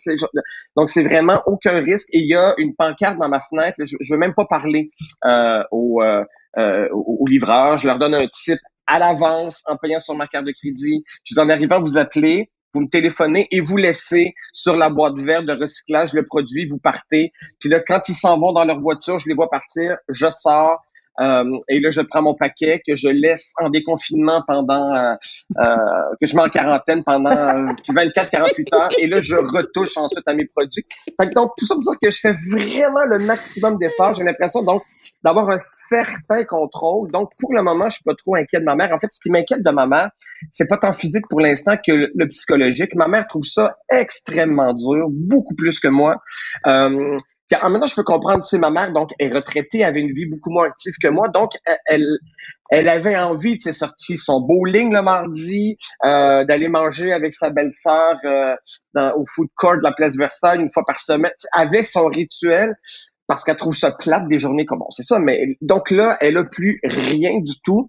donc 0.76 0.90
c'est 0.90 1.04
vraiment 1.04 1.42
aucun 1.46 1.80
risque. 1.80 2.10
Et 2.12 2.20
il 2.20 2.28
y 2.28 2.36
a 2.36 2.56
une 2.58 2.74
pancarte 2.76 3.20
dans 3.20 3.30
ma 3.30 3.40
fenêtre. 3.40 3.78
je, 3.78 3.96
je 4.00 4.14
veux 4.14 4.20
même 4.20 4.34
pas 4.34 4.46
parler 4.46 4.90
euh, 5.26 5.64
au, 5.72 6.02
euh, 6.02 6.24
euh, 6.58 6.88
au, 6.92 7.28
livreur. 7.28 7.78
Je 7.78 7.86
leur 7.86 8.00
donne 8.00 8.16
un 8.16 8.28
type 8.28 8.60
à 8.88 8.98
l'avance 8.98 9.62
en 9.68 9.78
payant 9.78 10.00
sur 10.00 10.16
ma 10.16 10.28
carte 10.28 10.46
de 10.46 10.52
crédit. 10.52 11.04
Je 11.24 11.36
dis 11.36 11.40
en 11.40 11.50
arrivant, 11.50 11.80
vous 11.80 11.98
appelez 11.98 12.50
vous 12.74 12.82
me 12.82 12.88
téléphonez 12.88 13.48
et 13.52 13.62
vous 13.62 13.78
laissez 13.78 14.34
sur 14.54 14.76
la 14.76 14.90
boîte 14.90 15.20
verte 15.20 15.46
de 15.46 15.54
recyclage 15.54 16.14
le 16.14 16.24
produit, 16.24 16.66
vous 16.66 16.78
partez. 16.78 17.32
Puis 17.60 17.70
là, 17.70 17.80
quand 17.86 18.10
ils 18.10 18.14
s'en 18.14 18.38
vont 18.38 18.52
dans 18.52 18.66
leur 18.66 18.80
voiture, 18.80 19.18
je 19.18 19.28
les 19.28 19.36
vois 19.36 19.50
partir, 19.50 19.98
je 20.08 20.28
sors, 20.30 20.84
et 21.20 21.80
là, 21.80 21.90
je 21.90 22.02
prends 22.02 22.22
mon 22.22 22.36
paquet 22.36 22.82
que 22.86 22.96
je 22.96 23.10
laisse 23.10 23.54
en 23.60 23.70
déconfinement 23.70 24.42
pendant, 24.48 24.96
euh, 24.96 25.14
euh 25.60 25.76
que 26.22 26.28
je 26.28 26.36
mets 26.36 26.44
en 26.44 26.50
quarantaine 26.50 27.04
pendant 27.04 27.30
24-48 27.30 28.76
heures. 28.76 28.90
Et 29.00 29.08
là, 29.08 29.20
je 29.22 29.36
retouche 29.36 29.98
ensuite 29.98 30.28
à 30.28 30.34
mes 30.34 30.46
produits. 30.46 30.86
donc, 31.36 31.52
tout 31.58 31.66
ça 31.66 31.76
pour 31.76 31.84
dire 31.84 32.00
que 32.02 32.10
je 32.10 32.20
fais 32.20 32.32
vraiment 32.32 33.06
le 33.06 33.20
maximum 33.20 33.78
d'efforts. 33.78 34.14
J'ai 34.14 34.24
l'impression 34.24 34.62
donc 34.64 34.84
d'avoir 35.24 35.50
un 35.50 35.58
certain 35.60 36.44
contrôle. 36.44 37.10
Donc, 37.12 37.32
pour 37.38 37.54
le 37.54 37.64
moment, 37.64 37.90
je 37.90 37.96
suis 37.96 38.04
pas 38.04 38.16
trop 38.16 38.36
inquiet 38.36 38.60
de 38.60 38.66
ma 38.66 38.76
mère. 38.76 38.92
En 38.94 38.98
fait, 38.98 39.12
ce 39.12 39.20
qui 39.20 39.30
m'inquiète 39.30 39.64
de 39.64 39.72
ma 39.72 39.86
mère, 39.88 40.12
c'est 40.52 40.68
pas 40.68 40.78
tant 40.78 40.92
physique 40.92 41.26
pour 41.30 41.42
l'instant 41.42 41.76
que 41.76 42.12
le, 42.14 42.28
psychologique. 42.28 42.96
Ma 42.96 43.08
mère 43.08 43.28
trouve 43.28 43.44
ça 43.44 43.76
extrêmement 43.92 44.74
dur, 44.74 45.08
beaucoup 45.10 45.56
plus 45.56 45.80
que 45.80 45.88
moi. 45.88 46.22
Euh, 46.68 47.16
même 47.70 47.80
temps, 47.80 47.88
je 47.88 47.96
peux 47.96 48.04
comprendre, 48.04 48.44
tu 48.44 48.50
sais, 48.50 48.60
ma 48.60 48.70
mère, 48.70 48.92
donc, 48.94 49.12
est 49.20 49.34
retraitée, 49.34 49.84
avait 49.84 50.02
une 50.02 50.12
vie 50.12 50.28
beaucoup 50.28 50.52
moins 50.52 50.68
active 50.68 50.94
que 51.02 51.08
moi, 51.08 51.30
donc, 51.30 51.52
elle, 51.86 52.06
elle 52.70 52.88
avait 52.88 53.18
envie, 53.18 53.58
tu 53.58 53.64
sais, 53.64 53.74
sortir 53.74 54.18
son 54.18 54.42
bowling 54.42 54.94
le 54.94 55.02
mardi, 55.02 55.78
euh, 56.06 56.44
d'aller 56.44 56.68
manger 56.68 57.12
avec 57.12 57.34
sa 57.34 57.50
belle-sœur 57.50 58.16
euh, 58.26 58.56
au 59.16 59.26
food 59.26 59.50
court 59.56 59.78
de 59.78 59.84
la 59.84 59.92
place 59.92 60.16
Versailles 60.16 60.60
une 60.60 60.70
fois 60.72 60.84
par 60.86 60.96
semaine, 60.96 61.32
avait 61.54 61.84
son 61.84 62.06
rituel 62.06 62.70
parce 63.30 63.44
qu'elle 63.44 63.58
trouve 63.58 63.76
ça 63.76 63.92
plate 63.92 64.28
des 64.28 64.40
journées 64.40 64.66
comme 64.66 64.80
bon, 64.80 64.90
c'est 64.90 65.04
ça. 65.04 65.20
Mais 65.20 65.56
donc 65.62 65.92
là, 65.92 66.18
elle 66.20 66.36
a 66.38 66.44
plus 66.46 66.80
rien 66.84 67.40
du 67.42 67.62
tout. 67.64 67.88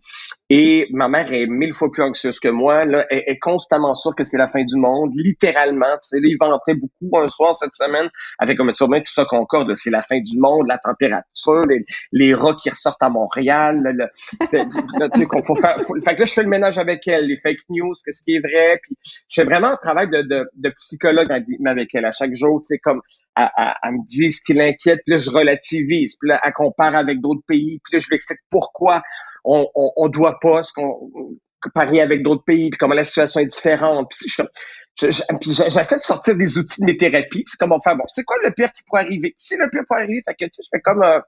Et 0.51 0.87
ma 0.91 1.09
mère 1.09 1.33
est 1.33 1.47
mille 1.47 1.73
fois 1.73 1.89
plus 1.91 2.03
anxieuse 2.03 2.39
que 2.41 2.49
moi. 2.49 2.85
Là, 2.85 3.07
elle 3.09 3.23
est 3.27 3.39
constamment 3.39 3.95
sûre 3.95 4.15
que 4.15 4.23
c'est 4.23 4.37
la 4.37 4.49
fin 4.49 4.63
du 4.63 4.77
monde, 4.77 5.13
littéralement. 5.15 5.93
Tu 6.03 6.09
sais, 6.09 6.19
il 6.23 6.37
vantait 6.39 6.75
beaucoup 6.75 7.17
un 7.17 7.29
soir 7.29 7.55
cette 7.55 7.73
semaine 7.73 8.11
avec 8.39 8.59
comme 8.59 8.71
tu 8.75 8.85
tout 8.85 9.13
ça 9.15 9.25
concorde. 9.25 9.75
C'est 9.77 9.89
la 9.91 10.03
fin 10.03 10.21
du 10.21 10.39
monde, 10.39 10.67
la 10.69 10.77
température, 10.77 11.65
les, 11.67 11.87
les 12.13 12.35
rats 12.35 12.55
qui 12.55 12.69
ressortent 12.69 13.03
à 13.03 13.09
Montréal. 13.09 13.81
Là, 13.97 14.09
tu 14.43 15.21
sais, 15.21 15.25
qu'on 15.25 15.43
faut 15.43 15.57
faire. 15.57 15.79
fait 16.05 16.17
que 16.17 16.21
là, 16.21 16.25
je 16.27 16.33
fais 16.35 16.43
le 16.43 16.51
ménage 16.51 16.77
avec 16.77 17.09
elle, 17.09 17.25
les 17.29 17.37
fake 17.37 17.61
news, 17.71 17.95
qu'est-ce 18.05 18.23
qui 18.23 18.35
est 18.35 18.41
vrai. 18.41 18.79
Puis 18.83 18.95
je 19.03 19.41
fais 19.41 19.45
vraiment 19.45 19.69
un 19.69 19.77
travail 19.77 20.11
de, 20.11 20.21
de, 20.21 20.51
de 20.55 20.69
psychologue 20.69 21.33
avec 21.33 21.95
elle 21.95 22.05
à 22.05 22.11
chaque 22.11 22.35
jour. 22.35 22.61
Tu 22.61 22.75
sais, 22.75 22.79
comme 22.79 23.01
elle, 23.37 23.93
me 23.93 24.07
dit 24.07 24.31
ce 24.31 24.41
qui 24.43 24.55
l'inquiète, 24.55 25.01
puis 25.07 25.15
là, 25.15 25.21
je 25.21 25.31
relativise, 25.31 26.17
puis 26.21 26.31
là, 26.31 26.41
elle 26.45 26.53
compare 26.53 26.95
avec 26.95 27.21
d'autres 27.21 27.45
pays, 27.47 27.81
puis 27.85 27.95
là, 27.95 27.99
je 27.99 28.09
lui 28.09 28.17
explique 28.17 28.41
pourquoi 28.51 29.03
on, 29.45 29.67
on, 29.75 30.09
doit 30.09 30.39
pas 30.41 30.63
ce 30.63 30.73
qu'on 30.73 31.11
comparer 31.61 32.01
avec 32.01 32.23
d'autres 32.23 32.45
pays, 32.45 32.71
puis 32.71 32.79
comment 32.79 32.95
la 32.95 33.05
situation 33.05 33.41
est 33.41 33.47
différente. 33.47 34.11
Puis 34.11 35.53
j'essaie 35.53 35.97
de 35.97 36.03
sortir 36.03 36.37
des 36.37 36.59
outils 36.59 36.81
de 36.81 36.87
mes 36.87 36.97
thérapies. 36.97 37.43
C'est 37.45 37.59
comme 37.59 37.73
on 37.73 37.81
fait, 37.81 37.95
bon, 37.95 38.05
c'est 38.07 38.25
quoi 38.25 38.37
le 38.43 38.53
pire 38.53 38.71
qui 38.71 38.83
pourrait 38.87 39.03
arriver? 39.03 39.35
Si 39.37 39.57
le 39.57 39.69
pire 39.71 39.83
pourrait 39.87 40.03
arriver, 40.03 40.23
fait 40.27 40.35
que, 40.35 40.45
tu 40.45 40.51
sais, 40.53 40.63
je 40.65 40.69
fais 40.73 40.81
comme, 40.81 41.03
euh, 41.03 41.21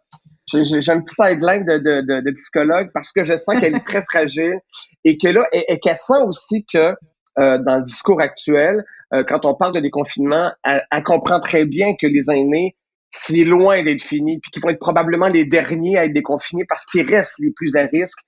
j'ai 0.47 0.91
un 0.91 1.01
petit 1.01 1.15
sideline 1.15 1.65
de, 1.65 1.79
de, 1.79 2.01
de, 2.01 2.21
de, 2.21 2.31
psychologue 2.33 2.91
parce 2.93 3.13
que 3.13 3.25
je 3.25 3.37
sens 3.37 3.59
qu'elle 3.61 3.77
est 3.77 3.81
très 3.85 4.03
fragile 4.03 4.59
et 5.05 5.17
que 5.17 5.29
là, 5.29 5.47
et, 5.53 5.79
qu'elle 5.79 5.97
sent 5.97 6.23
aussi 6.27 6.65
que 6.67 6.95
euh, 7.39 7.59
dans 7.59 7.77
le 7.77 7.83
discours 7.83 8.21
actuel, 8.21 8.85
euh, 9.15 9.25
quand 9.25 9.45
on 9.47 9.55
parle 9.55 9.75
de 9.75 9.81
déconfinement, 9.81 10.51
elle, 10.65 11.03
comprend 11.05 11.41
très 11.41 11.65
bien 11.65 11.95
que 12.01 12.07
les 12.07 12.31
aînés, 12.31 12.77
c'est 13.11 13.45
loin 13.45 13.83
d'être 13.83 14.03
fini, 14.03 14.39
puis 14.41 14.51
qu'ils 14.51 14.63
vont 14.63 14.71
être 14.71 14.79
probablement 14.79 15.29
les 15.29 15.45
derniers 15.45 15.99
à 15.99 16.07
être 16.07 16.15
déconfinés 16.15 16.65
parce 16.67 16.87
qu'ils 16.87 17.07
restent 17.07 17.41
les 17.41 17.53
plus 17.55 17.77
à 17.77 17.85
risque 17.85 18.21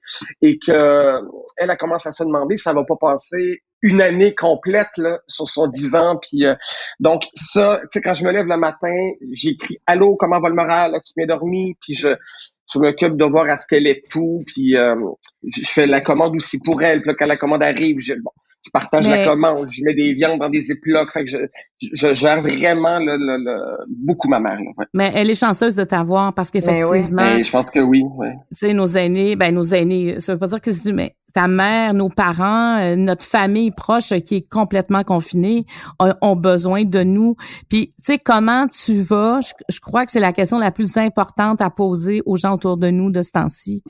et 0.42 0.58
que 0.58 1.20
elle 1.56 1.70
a 1.70 1.76
commencé 1.76 2.10
à 2.10 2.12
se 2.12 2.22
demander 2.22 2.58
si 2.58 2.64
ça 2.64 2.74
va 2.74 2.84
pas 2.84 2.96
passer 3.00 3.62
une 3.84 4.00
année 4.00 4.34
complète 4.34 4.96
là, 4.96 5.20
sur 5.28 5.46
son 5.46 5.68
divan. 5.68 6.18
Puis 6.20 6.44
euh, 6.44 6.54
donc 7.00 7.22
ça, 7.34 7.80
tu 7.82 7.88
sais, 7.92 8.02
quand 8.02 8.14
je 8.14 8.24
me 8.24 8.32
lève 8.32 8.46
le 8.46 8.56
matin, 8.56 8.94
j'écris 9.32 9.76
Allô, 9.86 10.16
comment 10.16 10.40
va 10.40 10.48
le 10.48 10.54
moral? 10.54 10.92
Tu 11.04 11.12
m'as 11.18 11.26
dormi? 11.26 11.74
Puis 11.80 11.94
je, 11.94 12.08
je 12.72 12.78
m'occupe 12.78 13.16
de 13.16 13.24
voir 13.24 13.48
à 13.48 13.58
ce 13.58 13.66
qu'elle 13.66 13.86
est 13.86 14.02
tout. 14.10 14.42
Puis 14.46 14.76
euh, 14.76 14.96
je 15.44 15.66
fais 15.66 15.86
la 15.86 16.00
commande 16.00 16.34
aussi 16.34 16.58
pour 16.64 16.82
elle. 16.82 17.02
Puis 17.02 17.10
là, 17.10 17.16
quand 17.18 17.26
la 17.26 17.36
commande 17.36 17.62
arrive, 17.62 17.98
je, 18.00 18.14
bon, 18.14 18.32
je 18.64 18.70
partage 18.70 19.08
la 19.08 19.24
commande, 19.24 19.68
je 19.68 19.84
mets 19.84 19.94
des 19.94 20.12
viandes 20.14 20.38
dans 20.38 20.48
des 20.48 20.72
éplocs, 20.72 21.12
fait 21.12 21.24
que 21.24 21.30
je, 21.30 21.38
je 21.92 22.14
gère 22.14 22.40
vraiment 22.40 22.98
le, 22.98 23.16
le, 23.16 23.84
beaucoup 23.88 24.28
ma 24.28 24.40
mère. 24.40 24.58
Mais 24.94 25.12
elle 25.14 25.30
est 25.30 25.38
chanceuse 25.38 25.76
de 25.76 25.84
t'avoir 25.84 26.32
parce 26.32 26.50
ben 26.50 26.60
qu'effectivement, 26.60 27.22
ben, 27.22 27.42
je 27.44 27.50
pense 27.50 27.70
que 27.70 27.80
oui. 27.80 28.02
Ouais. 28.16 28.32
Tu 28.50 28.66
sais, 28.66 28.74
nos 28.74 28.86
aînés, 28.86 29.36
ben 29.36 29.54
nos 29.54 29.64
aînés, 29.64 30.18
ça 30.20 30.32
veut 30.32 30.38
pas 30.38 30.48
dire 30.48 30.60
que 30.60 30.72
c'est 30.72 30.92
mais 30.92 31.14
ta 31.34 31.48
mère, 31.48 31.94
nos 31.94 32.08
parents, 32.08 32.78
euh, 32.78 32.94
notre 32.96 33.24
famille 33.24 33.72
proche 33.72 34.10
qui 34.24 34.36
est 34.36 34.48
complètement 34.48 35.02
confinée 35.02 35.66
ont, 35.98 36.36
besoin 36.36 36.84
de 36.84 37.02
nous. 37.02 37.34
Puis, 37.68 37.88
tu 37.98 38.12
sais, 38.12 38.18
comment 38.18 38.66
tu 38.68 39.02
vas? 39.02 39.40
Je, 39.68 39.80
crois 39.80 40.06
que 40.06 40.12
c'est 40.12 40.20
la 40.20 40.32
question 40.32 40.58
la 40.58 40.70
plus 40.70 40.96
importante 40.96 41.60
à 41.60 41.70
poser 41.70 42.22
aux 42.24 42.36
gens 42.36 42.54
autour 42.54 42.76
de 42.76 42.90
nous 42.90 43.10
de 43.10 43.20
ce 43.22 43.32
temps-ci. 43.32 43.82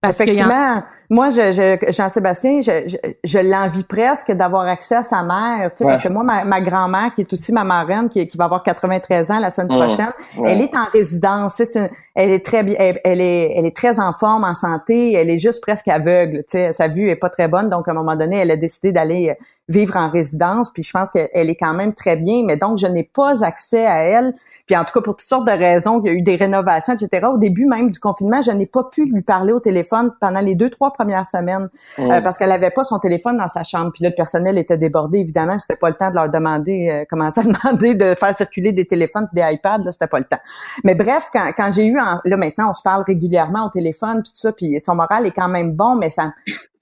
Parce 0.00 0.20
Effectivement. 0.20 0.82
moi, 1.10 1.30
je, 1.30 1.76
Jean-Sébastien, 1.90 2.60
je, 2.60 2.96
je, 3.24 3.38
l'envie 3.38 3.84
presque 3.84 4.30
d'avoir 4.32 4.66
accès 4.66 4.96
à 4.96 5.02
sa 5.02 5.22
mère, 5.24 5.70
tu 5.70 5.78
sais, 5.78 5.84
parce 5.84 6.02
que 6.02 6.08
moi, 6.08 6.22
ma, 6.22 6.60
grand-mère, 6.60 7.12
qui 7.12 7.22
est 7.22 7.32
aussi 7.32 7.52
ma 7.52 7.64
marraine, 7.64 8.08
qui, 8.08 8.24
qui 8.26 8.36
va 8.36 8.44
avoir 8.44 8.62
93 8.62 9.30
ans 9.30 9.40
la 9.40 9.50
semaine 9.50 9.72
mmh. 9.72 9.86
prochaine, 9.86 10.12
elle 10.44 10.60
est 10.60 10.74
en 10.76 10.86
résidence. 10.92 11.54
C'est 11.56 11.90
elle 12.16 12.30
est 12.30 12.44
très 12.44 12.62
bien, 12.62 12.76
elle, 12.78 13.20
est, 13.20 13.52
elle 13.54 13.66
est 13.66 13.76
très 13.76 14.00
en 14.00 14.14
forme, 14.14 14.44
en 14.44 14.54
santé, 14.54 15.12
elle 15.12 15.28
est 15.28 15.38
juste 15.38 15.60
presque 15.60 15.86
aveugle. 15.86 16.44
Tu 16.50 16.56
sais, 16.56 16.72
sa 16.76 16.88
vue 16.88 17.10
est 17.10 17.16
pas 17.16 17.30
très 17.30 17.48
bonne, 17.48 17.68
donc 17.68 17.88
à 17.88 17.90
un 17.90 17.94
moment 17.94 18.16
donné, 18.16 18.36
elle 18.36 18.50
a 18.50 18.56
décidé 18.56 18.92
d'aller 18.92 19.36
vivre 19.68 19.96
en 19.96 20.08
résidence, 20.08 20.70
puis 20.70 20.84
je 20.84 20.92
pense 20.92 21.10
qu'elle 21.10 21.50
est 21.50 21.56
quand 21.56 21.74
même 21.74 21.92
très 21.92 22.16
bien, 22.16 22.42
mais 22.44 22.56
donc 22.56 22.78
je 22.78 22.86
n'ai 22.86 23.02
pas 23.02 23.44
accès 23.44 23.84
à 23.84 24.04
elle. 24.04 24.32
Puis 24.66 24.76
en 24.76 24.84
tout 24.84 24.92
cas, 24.92 25.00
pour 25.00 25.16
toutes 25.16 25.26
sortes 25.26 25.46
de 25.46 25.52
raisons, 25.52 26.00
il 26.04 26.06
y 26.06 26.10
a 26.10 26.12
eu 26.12 26.22
des 26.22 26.36
rénovations, 26.36 26.94
etc. 26.94 27.26
Au 27.32 27.36
début 27.36 27.66
même 27.66 27.90
du 27.90 27.98
confinement, 27.98 28.42
je 28.42 28.52
n'ai 28.52 28.66
pas 28.66 28.84
pu 28.84 29.06
lui 29.06 29.22
parler 29.22 29.52
au 29.52 29.58
téléphone 29.58 30.12
pendant 30.20 30.40
les 30.40 30.54
deux, 30.54 30.70
trois 30.70 30.92
premières 30.92 31.26
semaines, 31.26 31.68
euh, 31.98 32.20
parce 32.20 32.38
qu'elle 32.38 32.52
avait 32.52 32.70
pas 32.70 32.84
son 32.84 33.00
téléphone 33.00 33.38
dans 33.38 33.48
sa 33.48 33.64
chambre. 33.64 33.90
Puis 33.92 34.04
là, 34.04 34.10
le 34.10 34.14
personnel 34.14 34.56
était 34.56 34.78
débordé, 34.78 35.18
évidemment, 35.18 35.58
c'était 35.58 35.76
pas 35.76 35.88
le 35.88 35.96
temps 35.96 36.10
de 36.10 36.14
leur 36.14 36.30
demander, 36.30 36.88
euh, 36.90 37.04
commencer 37.10 37.40
à 37.40 37.42
demander 37.70 37.96
de 37.96 38.14
faire 38.14 38.36
circuler 38.36 38.72
des 38.72 38.86
téléphones 38.86 39.26
des 39.32 39.42
iPads, 39.42 39.78
là, 39.78 39.90
c'était 39.90 40.06
pas 40.06 40.18
le 40.18 40.26
temps. 40.26 40.40
Mais 40.84 40.94
bref, 40.94 41.28
quand, 41.32 41.50
quand 41.56 41.72
j'ai 41.72 41.86
eu, 41.86 41.96
là 41.96 42.36
maintenant, 42.36 42.70
on 42.70 42.72
se 42.72 42.82
parle 42.82 43.02
régulièrement 43.04 43.66
au 43.66 43.70
téléphone, 43.70 44.22
puis 44.22 44.32
tout 44.32 44.38
ça, 44.38 44.52
puis 44.52 44.78
son 44.80 44.94
moral 44.94 45.26
est 45.26 45.32
quand 45.32 45.48
même 45.48 45.72
bon, 45.72 45.96
mais 45.96 46.10
ça, 46.10 46.32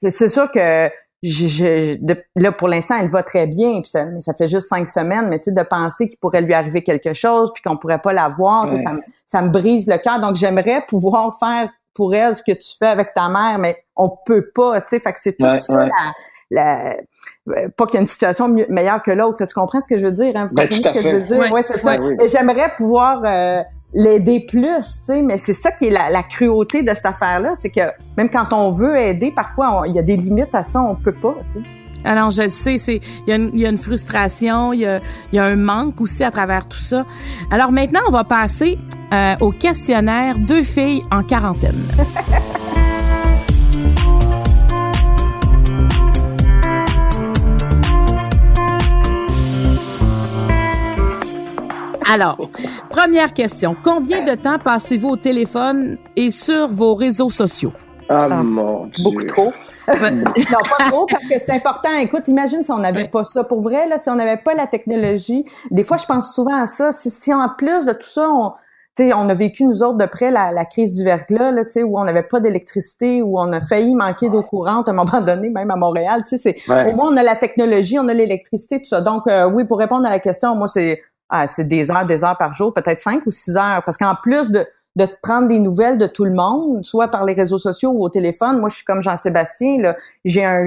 c'est 0.01 0.29
sûr 0.29 0.51
que 0.51 0.91
je, 1.25 1.97
là 2.37 2.53
pour 2.53 2.69
l'instant 2.69 2.97
elle 3.01 3.09
va 3.09 3.23
très 3.23 3.47
bien 3.47 3.81
puis 3.81 3.91
ça, 3.91 4.07
ça 4.21 4.35
fait 4.35 4.49
juste 4.49 4.69
cinq 4.69 4.89
semaines 4.89 5.29
mais 5.29 5.39
tu 5.39 5.45
sais 5.45 5.53
de 5.53 5.63
penser 5.63 6.09
qu'il 6.09 6.19
pourrait 6.19 6.43
lui 6.43 6.55
arriver 6.55 6.83
quelque 6.83 7.15
chose 7.15 7.51
puis 7.53 7.63
qu'on 7.63 7.77
pourrait 7.77 8.01
pas 8.01 8.13
la 8.13 8.29
voir 8.29 8.71
ça, 8.71 8.93
me, 8.93 9.01
ça 9.27 9.43
me 9.43 9.49
brise 9.49 9.87
le 9.87 9.97
cœur. 9.99 10.21
Donc 10.21 10.37
j'aimerais 10.37 10.85
pouvoir 10.87 11.37
faire 11.39 11.71
pour 11.95 12.15
elle 12.15 12.37
ce 12.37 12.43
que 12.43 12.53
tu 12.53 12.77
fais 12.79 12.89
avec 12.89 13.15
ta 13.15 13.29
mère 13.29 13.59
mais 13.59 13.77
on 13.97 14.11
peut 14.27 14.51
pas 14.55 14.81
tu 14.83 14.89
sais 14.91 15.01
fait 15.01 15.13
que 15.13 15.19
c'est 15.21 15.37
tout 15.37 15.59
ça 15.59 15.89
la, 16.51 16.97
euh, 17.49 17.69
pas 17.77 17.87
qu'il 17.87 17.95
y 17.95 17.97
ait 17.99 18.01
une 18.01 18.07
situation 18.07 18.49
meilleure 18.69 19.03
que 19.03 19.11
l'autre 19.11 19.45
tu 19.45 19.55
comprends 19.55 19.81
ce 19.81 19.89
que 19.89 19.99
je 19.99 20.07
veux 20.07 20.13
dire 20.13 20.33
hein? 20.37 20.47
Vous 20.49 20.55
ben, 20.55 20.69
comprenez 20.69 20.95
ce 20.95 21.03
que 21.03 21.11
je 21.11 21.17
veux 21.17 21.23
dire? 21.23 21.53
Ouais, 21.53 21.63
c'est 21.63 21.79
ça. 21.79 21.97
Et 21.97 22.29
j'aimerais 22.29 22.75
pouvoir 22.77 23.23
euh, 23.25 23.63
l'aider 23.95 24.41
plus, 24.41 25.01
tu 25.01 25.05
sais, 25.05 25.23
mais 25.23 25.39
c'est 25.39 25.53
ça 25.53 25.71
qui 25.73 25.87
est 25.87 25.91
la, 25.91 26.11
la 26.11 26.23
cruauté 26.23 26.83
de 26.83 26.93
cette 26.95 27.07
affaire-là, 27.07 27.53
c'est 27.55 27.71
que 27.71 27.81
même 28.17 28.29
quand 28.29 28.53
on 28.53 28.73
veut 28.73 28.97
aider, 28.97 29.33
parfois 29.35 29.85
il 29.87 29.95
y 29.95 29.99
a 29.99 30.03
des 30.03 30.17
limites 30.17 30.55
à 30.55 30.65
ça, 30.65 30.83
on 30.83 30.97
peut 30.97 31.15
pas, 31.15 31.35
tu 31.53 31.61
sais. 31.61 31.67
Alors, 32.07 32.31
je 32.31 32.49
sais, 32.49 32.77
c'est 32.77 33.01
il 33.27 33.51
y, 33.55 33.61
y, 33.61 33.67
a 33.67 33.71
une 33.71 33.79
frustration, 33.79 34.75
il 34.75 34.81
y 34.81 34.87
a, 34.87 35.01
y 35.33 35.39
a, 35.39 35.45
un 35.45 35.57
manque 35.57 36.01
aussi 36.03 36.23
à 36.23 36.31
travers 36.31 36.69
tout 36.69 36.79
ça. 36.79 37.07
Alors 37.51 37.73
maintenant, 37.73 38.01
on 38.09 38.11
va 38.11 38.25
passer 38.25 38.79
euh, 39.13 39.35
au 39.41 39.51
questionnaire 39.51 40.39
deux 40.39 40.63
filles 40.63 41.03
en 41.11 41.23
quarantaine. 41.23 41.83
Alors, 52.15 52.37
première 52.91 53.35
question. 53.35 53.75
Combien 53.83 54.25
de 54.25 54.41
temps 54.41 54.61
passez-vous 54.65 55.09
au 55.09 55.17
téléphone 55.17 55.99
et 56.15 56.31
sur 56.31 56.69
vos 56.69 56.95
réseaux 56.95 57.29
sociaux? 57.29 57.73
Ah, 58.09 58.29
ah 58.31 58.43
mon 58.45 58.87
Dieu. 58.87 59.03
Beaucoup 59.03 59.25
trop. 59.25 59.53
non, 59.89 60.23
pas 60.33 60.85
trop, 60.91 61.07
parce 61.07 61.27
que 61.27 61.37
c'est 61.37 61.51
important. 61.51 61.89
Écoute, 62.01 62.29
imagine 62.29 62.63
si 62.63 62.71
on 62.71 62.79
n'avait 62.79 63.09
pas 63.09 63.25
ça. 63.25 63.43
Pour 63.43 63.63
vrai, 63.63 63.89
là, 63.89 63.99
si 63.99 64.11
on 64.11 64.15
n'avait 64.15 64.37
pas 64.37 64.55
la 64.55 64.69
technologie, 64.69 65.45
des 65.73 65.83
fois, 65.83 65.97
je 65.97 66.07
pense 66.07 66.33
souvent 66.33 66.55
à 66.55 66.69
ça. 66.69 66.93
Si, 66.93 67.11
si 67.11 67.35
en 67.35 67.49
plus 67.49 67.85
de 67.85 67.93
tout 67.93 68.07
ça, 68.07 68.31
on, 68.31 68.53
on 69.01 69.29
a 69.29 69.35
vécu, 69.35 69.65
nous 69.65 69.83
autres, 69.83 69.99
de 69.99 70.07
près 70.07 70.31
la, 70.31 70.53
la 70.53 70.65
crise 70.67 70.95
du 70.95 71.03
verglas, 71.03 71.51
là, 71.51 71.65
où 71.85 71.99
on 71.99 72.05
n'avait 72.05 72.23
pas 72.23 72.39
d'électricité, 72.39 73.23
où 73.23 73.41
on 73.41 73.51
a 73.51 73.61
failli 73.61 73.93
manquer 73.97 74.29
d'eau 74.29 74.45
courante 74.45 74.87
à 74.87 74.93
un 74.93 74.95
moment 74.95 75.21
donné, 75.21 75.51
même 75.51 75.73
à 75.73 75.77
Montréal. 75.77 76.23
C'est, 76.27 76.59
Au 76.69 76.95
moins, 76.95 77.13
on 77.13 77.17
a 77.17 77.25
la 77.25 77.35
technologie, 77.35 77.99
on 77.99 78.07
a 78.07 78.15
l'électricité, 78.15 78.79
tout 78.79 78.85
ça. 78.85 79.01
Donc, 79.01 79.27
euh, 79.27 79.51
oui, 79.51 79.65
pour 79.65 79.79
répondre 79.81 80.07
à 80.07 80.11
la 80.11 80.21
question, 80.21 80.55
moi, 80.55 80.69
c'est 80.69 81.01
ah, 81.31 81.47
c'est 81.49 81.69
des 81.69 81.91
heures, 81.91 82.07
des 82.07 82.25
heures 82.25 82.37
par 82.39 82.55
jour, 82.55 82.73
peut-être 82.73 83.01
cinq 83.01 83.25
ou 83.27 83.33
six 83.33 83.57
heures. 83.57 83.83
Parce 83.85 83.97
qu'en 83.97 84.15
plus 84.15 84.51
de, 84.51 84.65
de 84.97 85.07
prendre 85.23 85.49
des 85.49 85.59
nouvelles 85.59 85.99
de 85.99 86.07
tout 86.07 86.25
le 86.25 86.33
monde, 86.33 86.85
soit 86.85 87.09
par 87.09 87.25
les 87.25 87.35
réseaux 87.35 87.59
sociaux 87.59 87.91
ou 87.91 88.05
au 88.05 88.09
téléphone, 88.09 88.61
moi, 88.61 88.69
je 88.69 88.77
suis 88.77 88.85
comme 88.85 89.03
Jean-Sébastien, 89.03 89.79
là, 89.81 89.97
j'ai 90.25 90.45
un, 90.45 90.67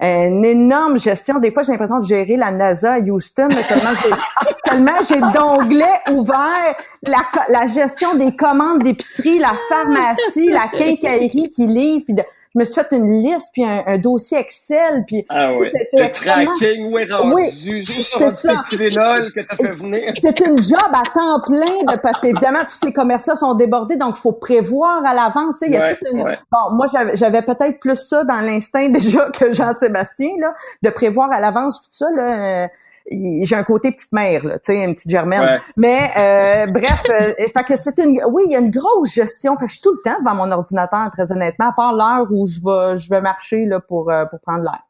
une 0.00 0.44
énorme 0.44 0.98
gestion. 0.98 1.38
Des 1.38 1.52
fois, 1.52 1.62
j'ai 1.62 1.72
l'impression 1.72 1.98
de 1.98 2.04
gérer 2.04 2.36
la 2.36 2.50
NASA 2.50 2.94
à 2.94 2.98
Houston, 3.00 3.48
tellement 3.68 3.90
j'ai, 4.02 4.10
tellement 4.64 4.96
j'ai 5.08 5.20
d'onglets 5.38 6.00
ouverts, 6.12 6.74
la, 7.06 7.22
la 7.48 7.66
gestion 7.66 8.16
des 8.16 8.36
commandes 8.36 8.82
d'épicerie, 8.82 9.38
la 9.38 9.52
pharmacie, 9.68 10.50
la 10.50 10.66
quincaillerie 10.78 11.50
qui 11.50 11.66
livre, 11.66 12.04
de, 12.08 12.22
je 12.54 12.60
me 12.60 12.64
suis 12.64 12.74
fait 12.74 12.88
une 12.92 13.22
liste 13.22 13.50
puis 13.52 13.64
un, 13.64 13.98
dossier 13.98 14.38
Excel 14.38 15.04
puis 15.06 15.26
ah 15.28 15.52
oui. 15.54 15.70
le 15.92 16.10
tracking 16.10 16.92
où 16.92 16.98
est 16.98 17.10
rendu? 17.12 17.34
Oui, 17.34 17.50
juste 17.50 18.14
rendu 18.14 18.36
ce 18.36 19.30
que 19.30 19.40
t'as 19.40 19.56
fait 19.56 19.74
venir? 19.74 20.12
C'est 20.22 20.40
une 20.40 20.62
job 20.62 20.78
à 20.92 21.02
temps 21.12 21.40
plein 21.44 21.94
de 21.94 22.00
parce 22.00 22.20
qu'évidemment 22.20 22.60
tous 22.62 22.76
ces 22.76 22.92
commerces 22.92 23.26
là 23.26 23.34
sont 23.34 23.54
débordés 23.54 23.96
donc 23.96 24.14
il 24.16 24.20
faut 24.20 24.32
prévoir 24.32 25.04
à 25.04 25.14
l'avance 25.14 25.56
il 25.62 25.72
y 25.72 25.76
a 25.76 25.94
toute 25.94 26.08
une... 26.12 26.22
bon 26.22 26.74
moi 26.74 26.86
j'avais 27.14 27.42
peut-être 27.42 27.80
plus 27.80 27.98
ça 27.98 28.24
dans 28.24 28.40
l'instinct 28.40 28.88
déjà 28.90 29.30
que 29.30 29.52
Jean-Sébastien 29.52 30.30
là 30.38 30.54
de 30.82 30.90
prévoir 30.90 31.32
à 31.32 31.40
l'avance 31.40 31.80
tout 31.82 31.88
ça 31.90 32.06
là 32.14 32.68
j'ai 33.10 33.54
un 33.54 33.64
côté 33.64 33.92
petite 33.92 34.12
mère, 34.12 34.44
là, 34.44 34.58
tu 34.58 34.72
sais, 34.72 34.82
une 34.82 34.94
petite 34.94 35.10
germaine. 35.10 35.60
Mais 35.76 36.10
euh, 36.16 36.66
bref, 36.66 37.02
euh, 37.10 37.34
fait 37.38 37.64
que 37.66 37.76
c'est 37.76 37.98
une, 37.98 38.20
oui, 38.30 38.44
il 38.46 38.52
y 38.52 38.56
a 38.56 38.60
une 38.60 38.70
grosse 38.70 39.12
gestion. 39.12 39.56
Fait 39.58 39.66
que 39.66 39.70
je 39.70 39.76
suis 39.76 39.82
tout 39.82 39.94
le 39.94 40.02
temps 40.02 40.18
devant 40.20 40.34
mon 40.34 40.50
ordinateur, 40.50 41.10
très 41.10 41.30
honnêtement, 41.30 41.68
à 41.68 41.72
part 41.72 41.92
l'heure 41.92 42.26
où 42.30 42.46
je 42.46 42.60
vais, 42.60 42.98
je 42.98 43.08
vais 43.10 43.20
marcher 43.20 43.66
là 43.66 43.80
pour 43.80 44.10
euh, 44.10 44.24
pour 44.26 44.40
prendre 44.40 44.62
l'air. 44.62 44.82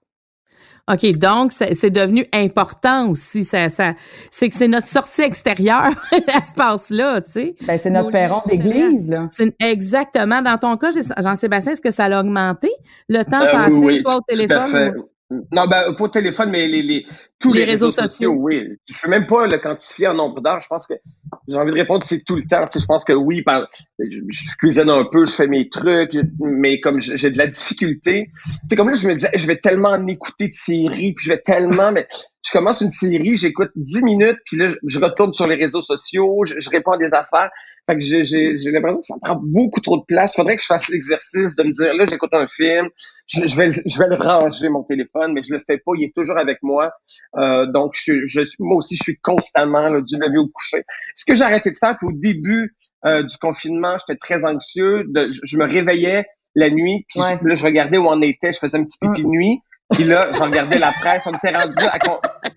OK, 0.87 1.18
donc 1.18 1.50
c'est 1.53 1.90
devenu 1.90 2.27
important 2.35 3.09
aussi. 3.09 3.42
Ça, 3.42 3.70
ça, 3.70 3.94
c'est 4.31 4.50
que 4.50 4.55
c'est 4.55 4.68
notre 4.68 4.87
sortie 4.87 5.22
extérieure 5.22 5.88
à 6.12 6.44
ce 6.44 6.55
passe-là, 6.55 7.22
tu 7.22 7.31
sais. 7.31 7.55
Ben, 7.66 7.79
c'est 7.79 7.88
notre 7.88 8.11
perron 8.11 8.42
d'église, 8.46 9.09
là. 9.09 9.29
Exactement. 9.61 10.42
Dans 10.42 10.59
ton 10.59 10.77
cas, 10.77 10.90
Jean-Sébastien, 11.18 11.72
est-ce 11.72 11.81
que 11.81 11.90
ça 11.90 12.05
a 12.05 12.20
augmenté 12.20 12.70
le 13.09 13.22
temps 13.22 13.40
passé, 13.40 14.03
toi, 14.03 14.16
au 14.16 14.20
téléphone? 14.29 15.07
Non, 15.31 15.66
ben, 15.66 15.94
pas 15.94 16.05
au 16.05 16.09
téléphone, 16.09 16.50
mais 16.50 16.68
les, 16.68 16.83
les, 16.83 17.07
tous 17.44 17.52
les, 17.52 17.64
réseaux, 17.64 17.90
sociaux, 17.90 18.33
oui. 18.33 18.62
Je 18.88 18.94
ne 18.94 18.98
peux 19.02 19.11
même 19.11 19.26
pas 19.26 19.46
le 19.46 19.59
quantifier 19.59 20.09
en 20.09 20.14
nombre 20.14 20.40
d'heures. 20.40 20.61
Je 20.61 20.66
pense 20.66 20.87
que 20.87 20.94
j'ai 21.46 21.57
envie 21.57 21.72
de 21.72 21.78
répondre, 21.78 22.02
c'est 22.02 22.24
tout 22.24 22.37
le 22.37 22.42
temps. 22.42 22.59
Tu 22.61 22.72
sais, 22.72 22.80
je 22.80 22.87
pense 22.87 23.04
que 23.04 23.12
oui, 23.12 23.42
par, 23.42 23.68
je, 23.98 24.20
je, 24.28 24.57
cuisine 24.57 24.88
un 24.88 25.04
peu, 25.04 25.26
je 25.26 25.33
fais 25.33 25.46
mes 25.46 25.68
trucs, 25.68 26.16
mais 26.40 26.80
comme 26.80 27.00
j'ai 27.00 27.30
de 27.30 27.38
la 27.38 27.46
difficulté, 27.46 28.30
tu 28.33 28.50
sais, 28.70 28.76
comme 28.76 28.88
là, 28.88 28.96
je 28.96 29.07
me 29.07 29.14
disais, 29.14 29.30
je 29.35 29.46
vais 29.46 29.59
tellement 29.59 29.90
en 29.90 30.07
écouter 30.07 30.48
de 30.48 30.54
séries, 30.54 31.12
puis 31.12 31.26
je 31.26 31.30
vais 31.30 31.40
tellement, 31.40 31.92
mais 31.92 32.07
je 32.44 32.52
commence 32.52 32.83
une 32.83 32.90
série, 32.90 33.37
j'écoute 33.37 33.70
10 33.74 34.02
minutes, 34.02 34.38
puis 34.44 34.59
là, 34.59 34.68
je, 34.68 35.00
retourne 35.00 35.33
sur 35.33 35.46
les 35.46 35.57
réseaux 35.57 35.80
sociaux, 35.80 36.44
je, 36.44 36.68
réponds 36.68 36.92
à 36.92 36.98
des 36.98 37.14
affaires. 37.14 37.50
Fait 37.87 37.96
que 37.96 38.00
j'ai 38.00 38.70
l'impression 38.70 39.00
que 39.00 39.07
ça 39.07 39.14
prend 39.20 39.40
beaucoup 39.42 39.80
trop 39.80 39.96
de 39.96 40.04
place. 40.07 40.37
Faudrait 40.37 40.57
que 40.57 40.62
je 40.62 40.66
fasse 40.66 40.88
l'exercice 40.88 41.57
de 41.57 41.62
me 41.62 41.70
dire, 41.70 41.94
là, 41.94 42.04
j'écoute 42.04 42.30
un 42.33 42.46
film, 42.46 42.88
je, 43.26 43.46
je, 43.46 43.57
vais, 43.57 43.70
je 43.70 43.98
vais 43.98 44.09
le 44.09 44.16
ranger, 44.16 44.68
mon 44.68 44.83
téléphone, 44.83 45.33
mais 45.33 45.40
je 45.40 45.54
le 45.54 45.59
fais 45.59 45.78
pas, 45.78 45.92
il 45.98 46.04
est 46.04 46.14
toujours 46.14 46.37
avec 46.37 46.59
moi. 46.62 46.92
Euh, 47.37 47.66
donc, 47.66 47.94
je, 47.94 48.25
je, 48.25 48.40
moi 48.61 48.77
aussi, 48.77 48.97
je 48.97 49.03
suis 49.03 49.16
constamment 49.18 49.88
là, 49.88 50.01
du 50.01 50.16
lever 50.16 50.38
au 50.38 50.49
coucher. 50.49 50.85
Ce 51.14 51.25
que 51.25 51.35
j'ai 51.35 51.42
arrêté 51.42 51.70
de 51.70 51.77
faire, 51.77 51.97
puis 51.97 52.09
au 52.09 52.12
début 52.12 52.75
euh, 53.07 53.23
du 53.23 53.37
confinement, 53.38 53.97
j'étais 53.99 54.18
très 54.18 54.44
anxieux. 54.44 55.05
De, 55.09 55.29
je, 55.31 55.59
me 55.59 55.64
réveillais 55.64 56.27
la 56.55 56.70
nuit, 56.70 57.05
puis 57.09 57.20
là, 57.20 57.55
je 57.55 57.64
regardais 57.64 57.99
où 57.99 58.07
on 58.07 58.23
était, 58.23 58.53
je 58.53 58.59
faisais 58.59 58.79
un 58.79 58.85
petit 58.85 58.99
pipi 59.01 59.23
de 59.23 59.29
nuit. 59.29 59.61
Puis 59.92 60.05
là, 60.05 60.29
j'en 60.33 60.47
regardais 60.47 60.79
la 60.79 60.92
presse, 60.92 61.27
on 61.27 61.33
était 61.33 61.57
rendu 61.57 61.85
à... 61.85 61.99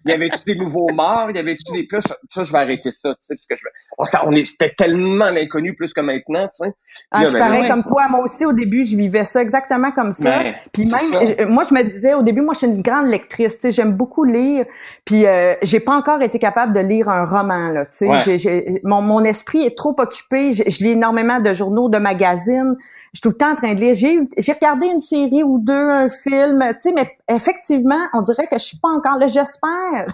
Il 0.06 0.12
y 0.12 0.14
avait-tu 0.14 0.44
des 0.46 0.56
nouveaux 0.56 0.88
morts? 0.94 1.28
Il 1.30 1.36
y 1.36 1.40
avait-tu 1.40 1.74
des 1.74 1.86
plus? 1.86 2.02
Ça, 2.30 2.44
je 2.44 2.52
vais 2.52 2.60
arrêter 2.60 2.92
ça, 2.92 3.10
tu 3.10 3.18
sais, 3.20 3.36
parce 3.36 3.46
que 3.46 3.56
je... 3.56 3.64
on, 3.98 4.30
on 4.30 4.32
est, 4.32 4.44
c'était 4.44 4.74
tellement 4.76 5.30
l'inconnu 5.30 5.76
plus 5.76 5.94
que 5.94 6.00
maintenant, 6.00 6.48
tu 6.48 6.66
sais. 6.66 6.74
Ah, 7.12 7.26
je 7.26 7.34
ben, 7.34 7.68
comme 7.68 7.84
toi. 7.84 8.08
Moi 8.10 8.24
aussi, 8.24 8.46
au 8.46 8.54
début, 8.54 8.86
je 8.86 8.96
vivais 8.96 9.26
ça 9.26 9.42
exactement 9.42 9.92
comme 9.92 10.14
ça. 10.14 10.44
Ben, 10.44 10.54
puis 10.72 10.84
même, 10.90 11.50
moi, 11.50 11.66
je 11.70 11.74
me 11.74 11.84
disais, 11.92 12.14
au 12.14 12.22
début, 12.22 12.42
moi, 12.42 12.54
je 12.54 12.60
suis 12.60 12.68
une 12.68 12.82
grande 12.82 13.08
lectrice, 13.08 13.56
tu 13.56 13.64
sais, 13.64 13.72
j'aime 13.72 13.94
beaucoup 13.94 14.24
lire. 14.24 14.66
Puis 15.04 15.26
euh, 15.26 15.56
j'ai 15.62 15.82
pas 15.82 15.94
encore 15.94 16.22
été 16.22 16.40
capable 16.40 16.74
de 16.74 16.80
lire 16.80 17.10
un 17.10 17.26
roman, 17.26 17.68
là, 17.68 17.86
tu 17.86 18.08
sais. 18.08 18.82
Mon, 18.84 19.02
mon 19.02 19.24
esprit 19.26 19.66
est 19.66 19.78
trop 19.78 19.96
occupé. 19.98 20.52
Je, 20.52 20.64
lis 20.84 20.92
énormément 20.92 21.42
de 21.42 21.54
journaux, 21.54 21.90
de 21.90 21.98
magazines. 21.98 22.76
Je 23.14 23.20
suis 23.20 23.22
tout 23.22 23.30
le 23.30 23.38
temps 23.38 23.52
en 23.52 23.56
train 23.56 23.74
de 23.74 23.82
lire. 23.82 23.94
J'ai, 23.94 24.20
j'ai 24.38 24.54
regardé 24.54 24.88
une 24.88 25.00
série 25.00 25.44
ou 25.44 25.60
deux, 25.60 25.74
un 25.74 26.08
film, 26.08 26.64
tu 26.82 26.90
sais, 26.90 26.94
mais 26.96 27.17
effectivement, 27.30 28.00
on 28.14 28.22
dirait 28.22 28.48
que 28.48 28.58
je 28.58 28.64
suis 28.64 28.78
pas 28.78 28.90
encore 28.90 29.18
là. 29.18 29.28
J'espère 29.28 30.08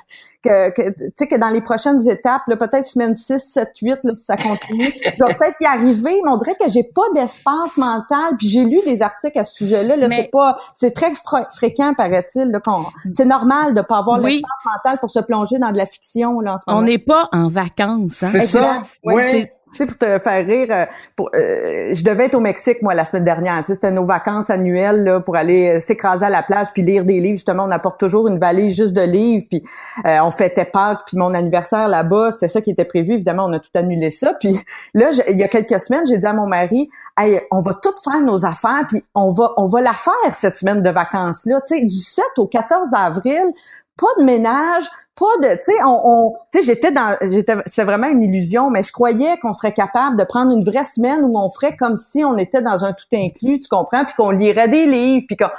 que, 0.43 0.71
que 0.71 0.89
tu 0.91 1.11
sais, 1.15 1.27
que 1.27 1.35
dans 1.35 1.49
les 1.49 1.61
prochaines 1.61 2.07
étapes, 2.09 2.41
peut-être 2.47 2.85
semaine 2.85 3.15
6, 3.15 3.39
7, 3.39 3.69
8, 3.81 3.99
là, 4.03 4.15
si 4.15 4.23
ça 4.23 4.35
continue, 4.35 4.85
je 4.85 5.23
vais 5.23 5.35
peut-être 5.37 5.61
y 5.61 5.65
arriver, 5.65 6.19
mais 6.23 6.31
on 6.31 6.37
dirait 6.37 6.55
que 6.55 6.69
j'ai 6.69 6.83
pas 6.83 7.03
d'espace 7.13 7.77
mental. 7.77 8.35
Puis 8.37 8.49
j'ai 8.49 8.65
lu 8.65 8.77
des 8.85 9.01
articles 9.01 9.37
à 9.37 9.43
ce 9.43 9.53
sujet-là. 9.55 9.95
Là, 9.95 10.07
c'est 10.09 10.31
pas, 10.31 10.57
c'est 10.73 10.91
très 10.91 11.13
fréquent, 11.51 11.93
paraît-il, 11.95 12.49
là, 12.51 12.59
qu'on, 12.59 12.85
c'est 13.11 13.25
normal 13.25 13.73
de 13.73 13.81
pas 13.81 13.99
avoir 13.99 14.17
l'espace 14.17 14.65
mental 14.65 14.97
pour 14.99 15.11
se 15.11 15.19
plonger 15.19 15.59
dans 15.59 15.71
de 15.71 15.77
la 15.77 15.85
fiction, 15.85 16.39
là, 16.39 16.53
en 16.53 16.57
ce 16.57 16.63
moment. 16.67 16.79
On 16.79 16.83
n'est 16.83 16.97
pas 16.97 17.29
en 17.31 17.47
vacances, 17.47 18.23
hein? 18.23 18.29
C'est 18.31 18.41
ça. 18.41 18.81
Ouais, 19.03 19.53
tu 19.73 19.77
sais, 19.77 19.85
pour 19.85 19.97
te 19.97 20.19
faire 20.19 20.45
rire, 20.45 20.67
euh, 20.71 20.85
pour, 21.15 21.29
euh, 21.35 21.93
je 21.93 22.03
devais 22.03 22.25
être 22.25 22.35
au 22.35 22.39
Mexique, 22.39 22.81
moi, 22.81 22.93
la 22.93 23.05
semaine 23.05 23.23
dernière. 23.23 23.59
Tu 23.59 23.67
sais, 23.67 23.73
c'était 23.75 23.91
nos 23.91 24.05
vacances 24.05 24.49
annuelles 24.49 25.03
là, 25.03 25.19
pour 25.19 25.35
aller 25.35 25.77
euh, 25.77 25.79
s'écraser 25.79 26.25
à 26.25 26.29
la 26.29 26.43
plage 26.43 26.67
puis 26.73 26.83
lire 26.83 27.05
des 27.05 27.19
livres. 27.19 27.35
Justement, 27.35 27.65
on 27.65 27.71
apporte 27.71 27.99
toujours 27.99 28.27
une 28.27 28.39
valise 28.39 28.75
juste 28.75 28.93
de 28.93 29.01
livres. 29.01 29.45
Puis 29.49 29.63
on 30.05 30.31
fêtait 30.31 30.65
Pâques, 30.65 31.01
puis 31.07 31.17
mon 31.17 31.33
anniversaire 31.33 31.87
là-bas, 31.87 32.31
c'était 32.31 32.47
ça 32.47 32.61
qui 32.61 32.71
était 32.71 32.85
prévu. 32.85 33.13
Évidemment, 33.13 33.45
on 33.45 33.53
a 33.53 33.59
tout 33.59 33.71
annulé 33.75 34.11
ça. 34.11 34.33
Puis 34.39 34.59
là, 34.93 35.11
il 35.29 35.37
y 35.37 35.43
a 35.43 35.47
quelques 35.47 35.79
semaines, 35.79 36.05
j'ai 36.07 36.17
dit 36.17 36.25
à 36.25 36.33
mon 36.33 36.47
mari, 36.47 36.89
hey, 37.17 37.39
on 37.51 37.59
va 37.59 37.73
tout 37.73 37.93
faire 38.03 38.21
nos 38.21 38.45
affaires, 38.45 38.83
puis 38.87 39.03
on 39.15 39.31
va, 39.31 39.53
on 39.57 39.67
va 39.67 39.81
la 39.81 39.93
faire 39.93 40.33
cette 40.33 40.57
semaine 40.57 40.81
de 40.81 40.89
vacances-là. 40.89 41.61
Tu 41.67 41.77
sais, 41.77 41.85
du 41.85 41.95
7 41.95 42.25
au 42.37 42.47
14 42.47 42.93
avril, 42.93 43.53
pas 43.97 44.07
de 44.19 44.25
ménage, 44.25 44.85
pas 45.15 45.37
de, 45.41 45.53
tu 45.55 45.63
sais, 45.63 45.83
on, 45.85 46.33
tu 46.51 46.59
sais, 46.59 46.65
j'étais 46.65 46.91
dans, 46.91 47.15
j'étais, 47.21 47.55
c'est 47.67 47.83
vraiment 47.83 48.07
une 48.07 48.23
illusion, 48.23 48.69
mais 48.69 48.81
je 48.81 48.91
croyais 48.91 49.37
qu'on 49.39 49.53
serait 49.53 49.73
capable 49.73 50.17
de 50.17 50.23
prendre 50.23 50.51
une 50.51 50.63
vraie 50.63 50.85
semaine 50.85 51.23
où 51.23 51.37
on 51.37 51.49
ferait 51.51 51.75
comme 51.75 51.97
si 51.97 52.25
on 52.25 52.35
était 52.37 52.61
dans 52.61 52.83
un 52.83 52.93
tout 52.93 53.05
inclus, 53.13 53.59
tu 53.59 53.69
comprends, 53.69 54.05
puis 54.05 54.15
qu'on 54.15 54.31
lirait 54.31 54.69
des 54.69 54.87
livres, 54.87 55.25
puis 55.27 55.37
qu'on 55.37 55.49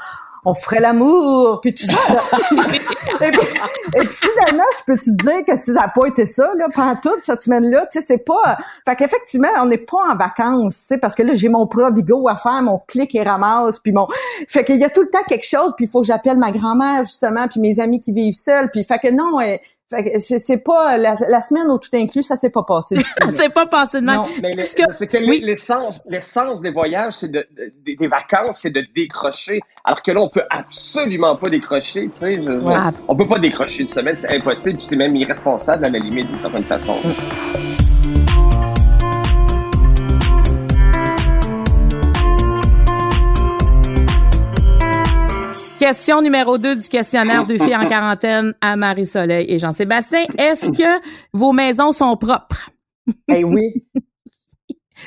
on 0.44 0.54
ferait 0.54 0.80
l'amour, 0.80 1.60
puis 1.60 1.74
tout 1.74 1.86
ça. 1.86 1.98
et, 3.20 3.30
puis, 3.30 3.40
et 3.94 3.98
puis 3.98 4.16
finalement, 4.16 4.64
je 4.78 4.84
peux 4.86 4.98
te 4.98 5.10
dire 5.10 5.44
que 5.46 5.56
ça 5.56 5.72
n'a 5.72 5.88
pas 5.88 6.06
été 6.06 6.26
ça, 6.26 6.50
là, 6.56 6.66
pendant 6.74 6.96
toute 6.96 7.24
cette 7.24 7.42
semaine-là, 7.42 7.86
tu 7.90 8.00
sais, 8.00 8.06
c'est 8.06 8.24
pas... 8.24 8.58
Fait 8.84 8.96
qu'effectivement, 8.96 9.48
on 9.60 9.66
n'est 9.66 9.78
pas 9.78 10.12
en 10.12 10.16
vacances, 10.16 10.80
tu 10.80 10.86
sais, 10.88 10.98
parce 10.98 11.14
que 11.14 11.22
là, 11.22 11.34
j'ai 11.34 11.48
mon 11.48 11.66
Provigo 11.66 12.28
à 12.28 12.36
faire, 12.36 12.62
mon 12.62 12.80
clic 12.86 13.14
et 13.14 13.22
ramasse, 13.22 13.78
puis 13.78 13.92
mon... 13.92 14.06
Fait 14.48 14.64
qu'il 14.64 14.76
y 14.76 14.84
a 14.84 14.90
tout 14.90 15.02
le 15.02 15.08
temps 15.08 15.24
quelque 15.26 15.46
chose, 15.46 15.72
puis 15.76 15.86
il 15.86 15.90
faut 15.90 16.00
que 16.00 16.06
j'appelle 16.06 16.38
ma 16.38 16.50
grand-mère, 16.50 17.04
justement, 17.04 17.48
puis 17.48 17.60
mes 17.60 17.80
amis 17.80 18.00
qui 18.00 18.12
vivent 18.12 18.34
seuls, 18.34 18.70
puis 18.70 18.84
fait 18.84 18.98
que 18.98 19.10
non, 19.10 19.40
c'est 19.90 20.62
pas 20.64 20.96
la, 20.96 21.40
semaine 21.40 21.70
où 21.70 21.78
tout 21.78 21.90
inclus, 21.94 22.22
ça 22.22 22.36
s'est 22.36 22.50
pas 22.50 22.62
passé. 22.62 22.96
c'est 23.32 23.52
pas 23.52 23.66
passé 23.66 24.00
de 24.00 24.06
même. 24.06 24.16
Non, 24.16 24.26
mais 24.42 24.52
c'est 24.58 25.06
que 25.06 25.16
l'essence, 25.18 26.02
l'essence 26.08 26.60
des 26.60 26.70
voyages, 26.70 27.14
c'est 27.14 27.30
de, 27.30 27.46
des 27.84 28.06
vacances, 28.06 28.60
c'est 28.62 28.70
de 28.70 28.84
décrocher. 28.94 29.60
Alors 29.84 30.02
que 30.02 30.10
là, 30.10 30.20
on 30.22 30.28
peut 30.28 30.44
absolument 30.50 31.36
pas 31.36 31.50
décrocher. 31.50 32.08
Tu 32.08 32.16
sais, 32.16 32.38
on 33.08 33.16
peut 33.16 33.26
pas 33.26 33.38
décrocher 33.38 33.82
une 33.82 33.88
semaine, 33.88 34.16
c'est 34.16 34.34
impossible. 34.34 34.80
C'est 34.80 34.96
même 34.96 35.14
irresponsable 35.16 35.84
à 35.84 35.90
la 35.90 35.98
limite 35.98 36.28
d'une 36.28 36.40
certaine 36.40 36.64
façon. 36.64 36.94
Mm. 36.94 37.83
Question 45.86 46.22
numéro 46.22 46.56
2 46.56 46.76
du 46.76 46.88
questionnaire 46.88 47.44
de 47.44 47.58
filles 47.58 47.76
en 47.76 47.84
quarantaine 47.84 48.54
à 48.62 48.74
Marie-Soleil 48.74 49.44
et 49.50 49.58
Jean-Sébastien. 49.58 50.24
Est-ce 50.38 50.70
que 50.70 51.06
vos 51.34 51.52
maisons 51.52 51.92
sont 51.92 52.16
propres? 52.16 52.70
Eh 53.28 53.44
oui. 53.44 53.84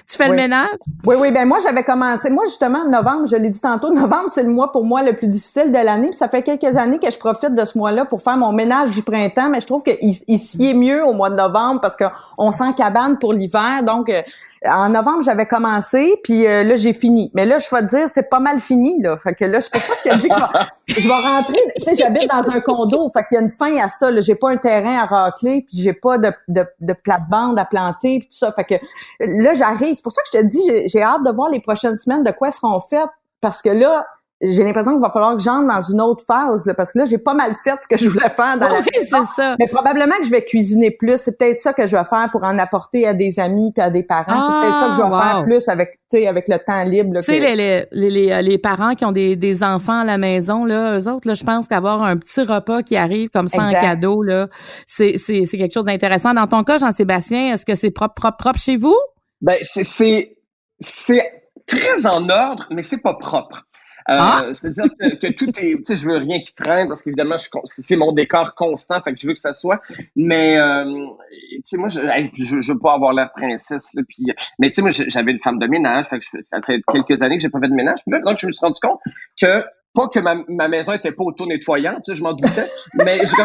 Tu 0.06 0.18
fais 0.18 0.28
le 0.28 0.36
ménage? 0.36 0.68
Oui, 1.06 1.16
oui. 1.20 1.32
Ben 1.32 1.48
moi, 1.48 1.60
j'avais 1.64 1.84
commencé. 1.84 2.30
Moi, 2.30 2.46
justement, 2.46 2.88
novembre, 2.90 3.28
je 3.28 3.36
l'ai 3.36 3.50
dit 3.50 3.62
tantôt, 3.62 3.92
novembre, 3.94 4.30
c'est 4.30 4.44
le 4.44 4.50
mois 4.50 4.72
pour 4.72 4.86
moi 4.86 5.04
le 5.04 5.16
plus 5.16 5.28
difficile 5.28 5.72
de 5.72 5.78
l'année. 5.78 6.10
Puis 6.10 6.18
ça 6.18 6.30
fait 6.30 6.44
quelques 6.44 6.76
années 6.78 7.00
que 7.00 7.10
je 7.10 7.18
profite 7.18 7.54
de 7.54 7.66
ce 7.66 7.78
mois-là 7.78 8.06
pour 8.06 8.22
faire 8.22 8.38
mon 8.38 8.52
ménage 8.52 8.92
du 8.92 9.02
printemps. 9.02 9.50
Mais 9.50 9.62
je 9.62 9.68
trouve 9.68 9.84
qu'il 9.84 9.98
il 10.02 10.40
s'y 10.40 10.70
est 10.70 10.74
mieux 10.74 11.06
au 11.06 11.14
mois 11.14 11.30
de 11.30 11.36
novembre 11.36 11.82
parce 11.82 11.98
qu'on 11.98 12.52
sent 12.52 12.74
cabane 12.76 13.18
pour 13.18 13.34
l'hiver. 13.34 13.84
Donc, 13.84 14.10
euh, 14.10 14.22
en 14.66 14.90
novembre, 14.90 15.22
j'avais 15.24 15.46
commencé, 15.46 16.16
puis 16.24 16.48
euh, 16.48 16.64
là, 16.64 16.76
j'ai 16.76 16.94
fini. 16.94 17.32
Mais 17.34 17.46
là, 17.46 17.60
je 17.60 17.74
vais 17.74 17.82
te 17.82 17.88
dire, 17.88 18.10
c'est 18.10 18.30
pas 18.30 18.40
mal 18.40 18.60
fini, 18.60 19.02
là. 19.02 19.18
Fait 19.18 19.36
que 19.36 19.46
là, 19.46 19.62
c'est 19.62 19.72
pour 19.72 19.82
ça 19.82 19.94
que 19.96 20.10
je 20.10 20.16
te 20.16 20.22
dis 20.22 20.30
que 20.30 21.02
je 21.02 21.08
vais, 21.08 21.14
rentrer. 21.14 21.60
Tu 21.78 21.84
sais, 21.84 21.96
j'habite 21.96 22.30
dans 22.30 22.50
un 22.50 22.60
condo, 22.62 23.10
fait 23.14 23.24
qu'il 23.28 23.36
y 23.36 23.38
a 23.38 23.42
une 23.42 23.50
fin 23.50 23.76
à 23.78 23.90
ça. 23.90 24.10
J'ai 24.20 24.36
pas 24.36 24.50
un 24.52 24.58
terrain 24.58 24.98
à 25.00 25.06
racler, 25.06 25.66
puis 25.68 25.82
j'ai 25.82 25.94
pas 25.94 26.18
de, 26.18 26.32
de, 26.48 26.66
de 26.82 26.94
plate-bande 26.94 27.60
à 27.60 27.66
planter, 27.66 28.20
puis 28.20 28.28
tout 28.28 28.38
ça. 28.38 28.52
Fait 28.52 28.66
que 28.66 28.76
là, 29.20 29.54
j'arrive. 29.54 29.87
C'est 29.96 30.04
pour 30.04 30.12
ça 30.12 30.22
que 30.22 30.30
je 30.34 30.40
te 30.40 30.46
dis, 30.46 30.90
j'ai 30.90 31.02
hâte 31.02 31.24
de 31.24 31.32
voir 31.32 31.50
les 31.50 31.60
prochaines 31.60 31.98
semaines 31.98 32.24
de 32.24 32.32
quoi 32.32 32.52
seront 32.52 32.80
faites, 32.80 33.10
parce 33.42 33.62
que 33.62 33.70
là, 33.70 34.06
j'ai 34.42 34.64
l'impression 34.64 34.94
qu'il 34.94 35.02
va 35.02 35.10
falloir 35.10 35.36
que 35.36 35.42
j'entre 35.42 35.68
dans 35.68 35.82
une 35.82 36.00
autre 36.00 36.24
phase 36.26 36.72
parce 36.78 36.94
que 36.94 37.00
là 37.00 37.06
j'ai 37.06 37.18
pas 37.18 37.34
mal 37.34 37.56
fait 37.64 37.76
ce 37.82 37.88
que 37.88 37.98
je 37.98 38.08
voulais 38.08 38.30
faire 38.30 38.60
dans 38.60 38.68
la 38.68 38.82
c'est 38.94 39.06
ça. 39.06 39.56
Mais 39.60 39.66
probablement 39.66 40.16
que 40.20 40.26
je 40.26 40.30
vais 40.30 40.46
cuisiner 40.46 40.92
plus, 40.92 41.18
c'est 41.18 41.38
peut-être 41.38 41.60
ça 41.60 41.74
que 41.74 41.88
je 41.88 41.96
vais 41.96 42.04
faire 42.04 42.30
pour 42.32 42.44
en 42.44 42.58
apporter 42.60 43.08
à 43.08 43.14
des 43.16 43.40
amis 43.40 43.72
puis 43.74 43.82
à 43.82 43.90
des 43.90 44.04
parents, 44.04 44.26
c'est 44.28 44.62
peut-être 44.62 44.80
ça 44.80 44.88
que 44.90 44.94
je 44.94 45.02
vais 45.02 45.18
ah, 45.20 45.34
faire 45.34 45.44
plus 45.44 45.70
avec 45.70 46.00
tu 46.10 46.20
sais 46.20 46.28
avec 46.28 46.48
le 46.48 46.58
temps 46.64 46.84
libre 46.84 47.16
Tu 47.16 47.24
sais 47.24 47.40
les, 47.40 47.56
les, 47.92 48.10
les, 48.10 48.42
les, 48.42 48.58
parents 48.58 48.94
qui 48.94 49.06
ont 49.06 49.12
des, 49.12 49.36
des 49.36 49.64
enfants 49.64 50.02
à 50.02 50.06
la 50.06 50.18
maison 50.18 50.66
là, 50.66 51.00
eux 51.00 51.10
autres 51.10 51.28
là, 51.28 51.34
je 51.34 51.44
pense 51.44 51.68
qu'avoir 51.68 52.04
un 52.04 52.16
petit 52.18 52.44
repas 52.44 52.84
qui 52.84 52.96
arrive 52.96 53.30
comme 53.30 53.48
ça 53.48 53.64
en 53.64 53.72
cadeau 53.72 54.22
là, 54.22 54.48
c'est 54.86 55.18
c'est 55.18 55.46
c'est 55.46 55.58
quelque 55.58 55.74
chose 55.74 55.86
d'intéressant. 55.86 56.36
Dans 56.36 56.48
ton 56.48 56.64
cas 56.64 56.78
Jean-Sébastien, 56.78 57.54
est-ce 57.54 57.66
que 57.66 57.74
c'est 57.74 57.92
propre 57.92 58.14
propre 58.14 58.38
propre 58.38 58.60
chez 58.60 58.78
vous? 58.78 58.96
Ben 59.42 59.58
c'est 59.62 59.84
c'est 59.84 60.38
c'est 60.80 61.44
très 61.66 62.06
en 62.06 62.30
ordre, 62.30 62.68
mais 62.72 62.84
c'est 62.84 63.02
pas 63.02 63.16
propre. 63.16 63.68
Euh, 64.10 64.16
ah! 64.18 64.42
C'est-à-dire 64.54 64.86
que, 65.22 65.28
tout 65.34 65.50
est, 65.60 65.76
tu 65.76 65.82
sais, 65.84 65.96
je 65.98 66.08
veux 66.08 66.18
rien 66.18 66.40
qui 66.40 66.54
traîne 66.54 66.88
parce 66.88 67.02
qu'évidemment, 67.02 67.36
c'est 67.66 67.96
mon 67.98 68.14
décor 68.14 68.56
constant, 68.56 69.02
fait 69.02 69.14
que 69.14 69.20
je 69.20 69.28
veux 69.28 69.34
que 69.34 69.40
ça 69.40 69.54
soit. 69.54 69.82
Mais, 70.16 70.58
euh, 70.58 70.86
tu 71.30 71.62
sais, 71.64 71.78
moi, 71.78 71.90
je, 71.90 72.00
je, 72.00 72.72
veux 72.72 72.80
pas 72.80 72.94
avoir 72.94 73.12
l'air 73.12 73.30
princesse, 73.36 73.94
là, 73.96 74.04
puis, 74.08 74.28
mais 74.60 74.70
tu 74.70 74.76
sais, 74.76 74.82
moi, 74.82 74.92
j'avais 74.92 75.32
une 75.32 75.40
femme 75.40 75.58
de 75.58 75.68
ménage, 75.68 76.06
fait 76.06 76.20
que 76.20 76.24
ça 76.40 76.60
fait 76.66 76.80
quelques 76.90 77.22
années 77.22 77.36
que 77.36 77.44
j'ai 77.44 77.50
pas 77.50 77.60
fait 77.60 77.68
de 77.68 77.76
ménage. 77.76 78.00
Puis 78.06 78.14
là, 78.14 78.22
donc, 78.22 78.38
je 78.38 78.48
me 78.48 78.52
suis 78.52 78.66
rendu 78.66 78.80
compte 78.82 79.00
que 79.42 79.62
pas 79.94 80.08
que 80.08 80.20
ma, 80.20 80.36
ma 80.48 80.70
maison 80.70 80.94
était 80.94 81.12
pas 81.12 81.24
auto-nettoyante, 81.24 81.98
tu 82.06 82.12
sais, 82.12 82.16
je 82.16 82.24
m'en 82.24 82.32
doutais, 82.34 82.68
mais 83.04 83.20
je, 83.26 83.36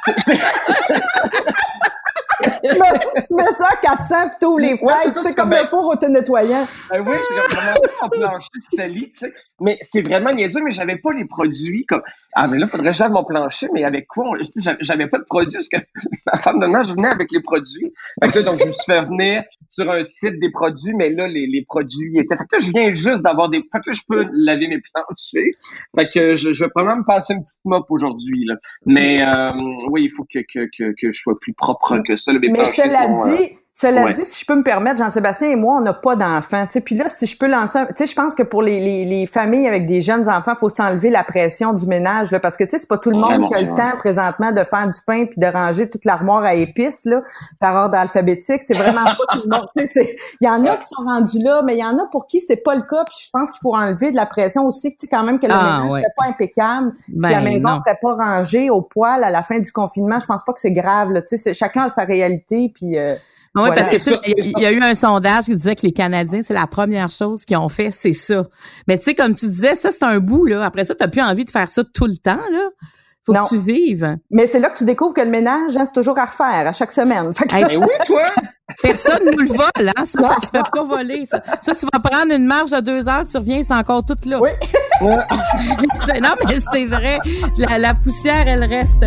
tu 2.40 3.34
mets 3.34 3.52
ça 3.52 3.68
à 3.70 3.76
400 3.76 4.14
tous 4.40 4.58
les 4.58 4.76
fois. 4.76 4.94
c'est 5.14 5.34
comme 5.34 5.50
le 5.50 5.66
four 5.68 5.86
auto-nettoyant. 5.86 6.66
Ben 6.90 7.04
oui, 7.06 7.16
je 7.16 7.56
vraiment 7.56 7.74
en 8.02 8.08
plancher 8.08 8.48
sali, 8.74 9.10
tu 9.10 9.18
sais. 9.18 9.34
Mais 9.60 9.76
c'est 9.82 10.06
vraiment 10.06 10.32
niaiseux, 10.32 10.62
mais 10.64 10.70
j'avais 10.70 10.98
pas 10.98 11.12
les 11.12 11.26
produits 11.26 11.84
comme, 11.86 12.02
ah, 12.34 12.46
mais 12.46 12.58
là, 12.58 12.66
faudrait 12.66 12.90
que 12.90 12.96
j'aille 12.96 13.10
mon 13.10 13.24
plancher, 13.24 13.68
mais 13.74 13.84
avec 13.84 14.06
quoi? 14.06 14.24
J'avais 14.80 15.06
pas 15.06 15.18
de 15.18 15.24
produits 15.24 15.58
parce 15.58 15.68
que 15.68 15.76
ma 16.26 16.38
femme 16.38 16.60
de 16.60 16.66
je 16.66 16.94
venais 16.94 17.08
avec 17.08 17.30
les 17.32 17.40
produits. 17.40 17.92
Fait 18.22 18.30
que 18.30 18.38
donc, 18.44 18.58
je 18.58 18.66
me 18.66 18.72
suis 18.72 18.84
fait 18.86 19.02
venir 19.02 19.42
sur 19.68 19.90
un 19.90 20.02
site 20.02 20.40
des 20.40 20.50
produits, 20.50 20.94
mais 20.94 21.10
là, 21.10 21.28
les, 21.28 21.46
les 21.46 21.64
produits 21.64 22.18
étaient. 22.18 22.36
Fait 22.36 22.44
que 22.44 22.56
là, 22.56 22.58
je 22.58 22.70
viens 22.70 22.92
juste 22.92 23.22
d'avoir 23.22 23.50
des. 23.50 23.58
Fait 23.70 23.80
que 23.80 23.90
là, 23.90 23.92
je 23.92 24.02
peux 24.08 24.26
laver 24.32 24.68
mes 24.68 24.80
planchers. 24.80 25.52
Fait 25.94 26.08
que 26.08 26.34
je, 26.34 26.52
je 26.52 26.64
vais 26.64 26.70
probablement 26.70 27.00
me 27.02 27.06
passer 27.06 27.34
une 27.34 27.42
petite 27.42 27.64
mop 27.64 27.84
aujourd'hui, 27.90 28.46
là. 28.46 28.54
Mais, 28.86 29.22
euh, 29.22 29.52
oui, 29.90 30.04
il 30.04 30.10
faut 30.10 30.24
que, 30.24 30.38
que, 30.38 30.68
que, 30.76 30.94
que, 30.98 31.10
je 31.10 31.20
sois 31.20 31.38
plus 31.38 31.52
propre 31.52 31.98
que 32.06 32.16
ça. 32.16 32.29
Là, 32.32 32.38
mes 32.38 32.48
mais 32.48 32.64
cela 32.72 33.36
dit, 33.36 33.56
cela 33.80 34.12
dit, 34.12 34.24
si 34.26 34.40
je 34.40 34.46
peux 34.46 34.56
me 34.56 34.62
permettre, 34.62 34.98
Jean-Sébastien 34.98 35.48
et 35.48 35.56
moi, 35.56 35.76
on 35.78 35.80
n'a 35.80 35.94
pas 35.94 36.14
d'enfants. 36.14 36.66
Puis 36.84 36.94
là, 36.96 37.08
si 37.08 37.26
je 37.26 37.38
peux 37.38 37.46
lancer, 37.46 37.78
tu 37.88 37.94
sais, 37.96 38.06
je 38.06 38.14
pense 38.14 38.34
que 38.34 38.42
pour 38.42 38.60
les, 38.60 38.78
les, 38.78 39.06
les, 39.06 39.26
familles 39.26 39.66
avec 39.66 39.86
des 39.86 40.02
jeunes 40.02 40.28
enfants, 40.28 40.54
faut 40.54 40.68
s'enlever 40.68 41.08
la 41.08 41.24
pression 41.24 41.72
du 41.72 41.86
ménage, 41.86 42.30
là, 42.30 42.40
parce 42.40 42.58
que 42.58 42.64
tu 42.64 42.72
sais, 42.72 42.78
c'est 42.78 42.88
pas 42.88 42.98
tout 42.98 43.10
le 43.10 43.16
monde 43.16 43.46
qui 43.48 43.54
a 43.54 43.62
le 43.62 43.74
temps 43.74 43.96
présentement 43.98 44.52
de 44.52 44.62
faire 44.64 44.86
du 44.86 45.00
pain 45.06 45.24
puis 45.24 45.40
de 45.40 45.46
ranger 45.46 45.88
toute 45.88 46.04
l'armoire 46.04 46.42
à 46.42 46.54
épices 46.54 47.06
là 47.06 47.22
par 47.58 47.74
ordre 47.74 47.96
alphabétique. 47.96 48.60
C'est 48.60 48.76
vraiment 48.76 49.04
pas 49.04 49.34
tout 49.34 49.42
le 49.44 49.50
monde. 49.50 49.68
Il 49.76 50.46
y 50.46 50.48
en 50.48 50.62
a 50.66 50.76
qui 50.76 50.86
sont 50.86 51.02
rendus 51.02 51.42
là, 51.42 51.62
mais 51.64 51.76
il 51.76 51.80
y 51.80 51.84
en 51.84 51.96
a 51.98 52.06
pour 52.12 52.26
qui 52.26 52.40
c'est 52.40 52.62
pas 52.62 52.74
le 52.74 52.82
cas. 52.82 53.04
Puis 53.06 53.16
je 53.26 53.30
pense 53.32 53.50
qu'il 53.50 53.60
faut 53.62 53.74
enlever 53.74 54.10
de 54.10 54.16
la 54.16 54.26
pression 54.26 54.66
aussi, 54.66 54.90
tu 54.90 54.98
sais, 55.00 55.08
quand 55.08 55.24
même 55.24 55.38
que 55.38 55.46
le 55.46 55.54
ah, 55.54 55.84
ménage 55.84 56.02
pas 56.18 56.26
impeccable, 56.26 56.92
que 56.92 57.12
la 57.16 57.28
ben, 57.40 57.44
maison 57.44 57.76
serait 57.76 57.98
pas 58.00 58.14
rangée 58.14 58.68
au 58.68 58.82
poil 58.82 59.24
à 59.24 59.30
la 59.30 59.42
fin 59.42 59.58
du 59.58 59.72
confinement. 59.72 60.20
Je 60.20 60.26
pense 60.26 60.44
pas 60.44 60.52
que 60.52 60.60
c'est 60.60 60.72
grave. 60.72 61.08
Tu 61.26 61.38
sais, 61.38 61.54
chacun 61.54 61.84
a 61.84 61.90
sa 61.90 62.04
réalité. 62.04 62.70
Puis 62.74 62.98
euh, 62.98 63.14
oui, 63.56 63.68
parce 63.74 63.90
que 63.90 63.96
il 64.26 64.60
y, 64.60 64.66
a 64.66 64.70
eu 64.70 64.80
un 64.80 64.94
sondage 64.94 65.46
qui 65.46 65.56
disait 65.56 65.74
que 65.74 65.82
les 65.82 65.92
Canadiens, 65.92 66.40
c'est 66.42 66.54
la 66.54 66.68
première 66.68 67.10
chose 67.10 67.44
qu'ils 67.44 67.56
ont 67.56 67.68
fait, 67.68 67.90
c'est 67.90 68.12
ça. 68.12 68.44
Mais 68.86 68.96
tu 68.96 69.04
sais, 69.04 69.14
comme 69.14 69.34
tu 69.34 69.48
disais, 69.48 69.74
ça, 69.74 69.90
c'est 69.90 70.04
un 70.04 70.18
bout, 70.18 70.46
là. 70.46 70.64
Après 70.64 70.84
ça, 70.84 70.94
tu 70.94 71.02
n'as 71.02 71.08
plus 71.08 71.20
envie 71.20 71.44
de 71.44 71.50
faire 71.50 71.68
ça 71.68 71.82
tout 71.82 72.06
le 72.06 72.16
temps, 72.16 72.36
là. 72.52 72.68
Faut 73.26 73.32
que 73.34 73.48
tu 73.48 73.58
vives. 73.58 74.16
Mais 74.30 74.46
c'est 74.46 74.60
là 74.60 74.70
que 74.70 74.78
tu 74.78 74.84
découvres 74.84 75.14
que 75.14 75.20
le 75.20 75.30
ménage, 75.30 75.76
hein, 75.76 75.84
c'est 75.84 75.92
toujours 75.92 76.18
à 76.18 76.24
refaire, 76.24 76.66
à 76.66 76.72
chaque 76.72 76.92
semaine. 76.92 77.34
Fait 77.34 77.46
que 77.46 77.78
oui, 77.78 77.86
toi! 78.06 78.22
Personne 78.82 79.26
ne 79.26 79.32
nous 79.32 79.42
le 79.42 79.48
vole, 79.48 79.88
hein? 79.96 80.04
Ça, 80.04 80.20
ça 80.22 80.46
se 80.46 80.50
fait 80.50 80.62
pas 80.72 80.84
voler. 80.84 81.26
Ça. 81.26 81.42
ça, 81.60 81.74
tu 81.74 81.86
vas 81.92 81.98
prendre 81.98 82.32
une 82.32 82.46
marge 82.46 82.70
de 82.70 82.80
deux 82.80 83.08
heures, 83.08 83.26
tu 83.28 83.36
reviens, 83.36 83.62
c'est 83.62 83.74
encore 83.74 84.04
tout 84.04 84.16
là. 84.24 84.40
Oui. 84.40 84.50
non, 85.02 86.34
mais 86.46 86.60
c'est 86.72 86.86
vrai. 86.86 87.18
La, 87.58 87.78
la 87.78 87.94
poussière, 87.94 88.46
elle 88.46 88.64
reste. 88.64 89.02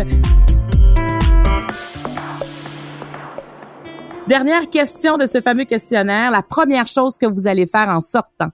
Dernière 4.26 4.70
question 4.70 5.18
de 5.18 5.26
ce 5.26 5.42
fameux 5.42 5.64
questionnaire. 5.64 6.30
La 6.30 6.42
première 6.42 6.86
chose 6.86 7.18
que 7.18 7.26
vous 7.26 7.46
allez 7.46 7.66
faire 7.66 7.88
en 7.88 8.00
sortant 8.00 8.48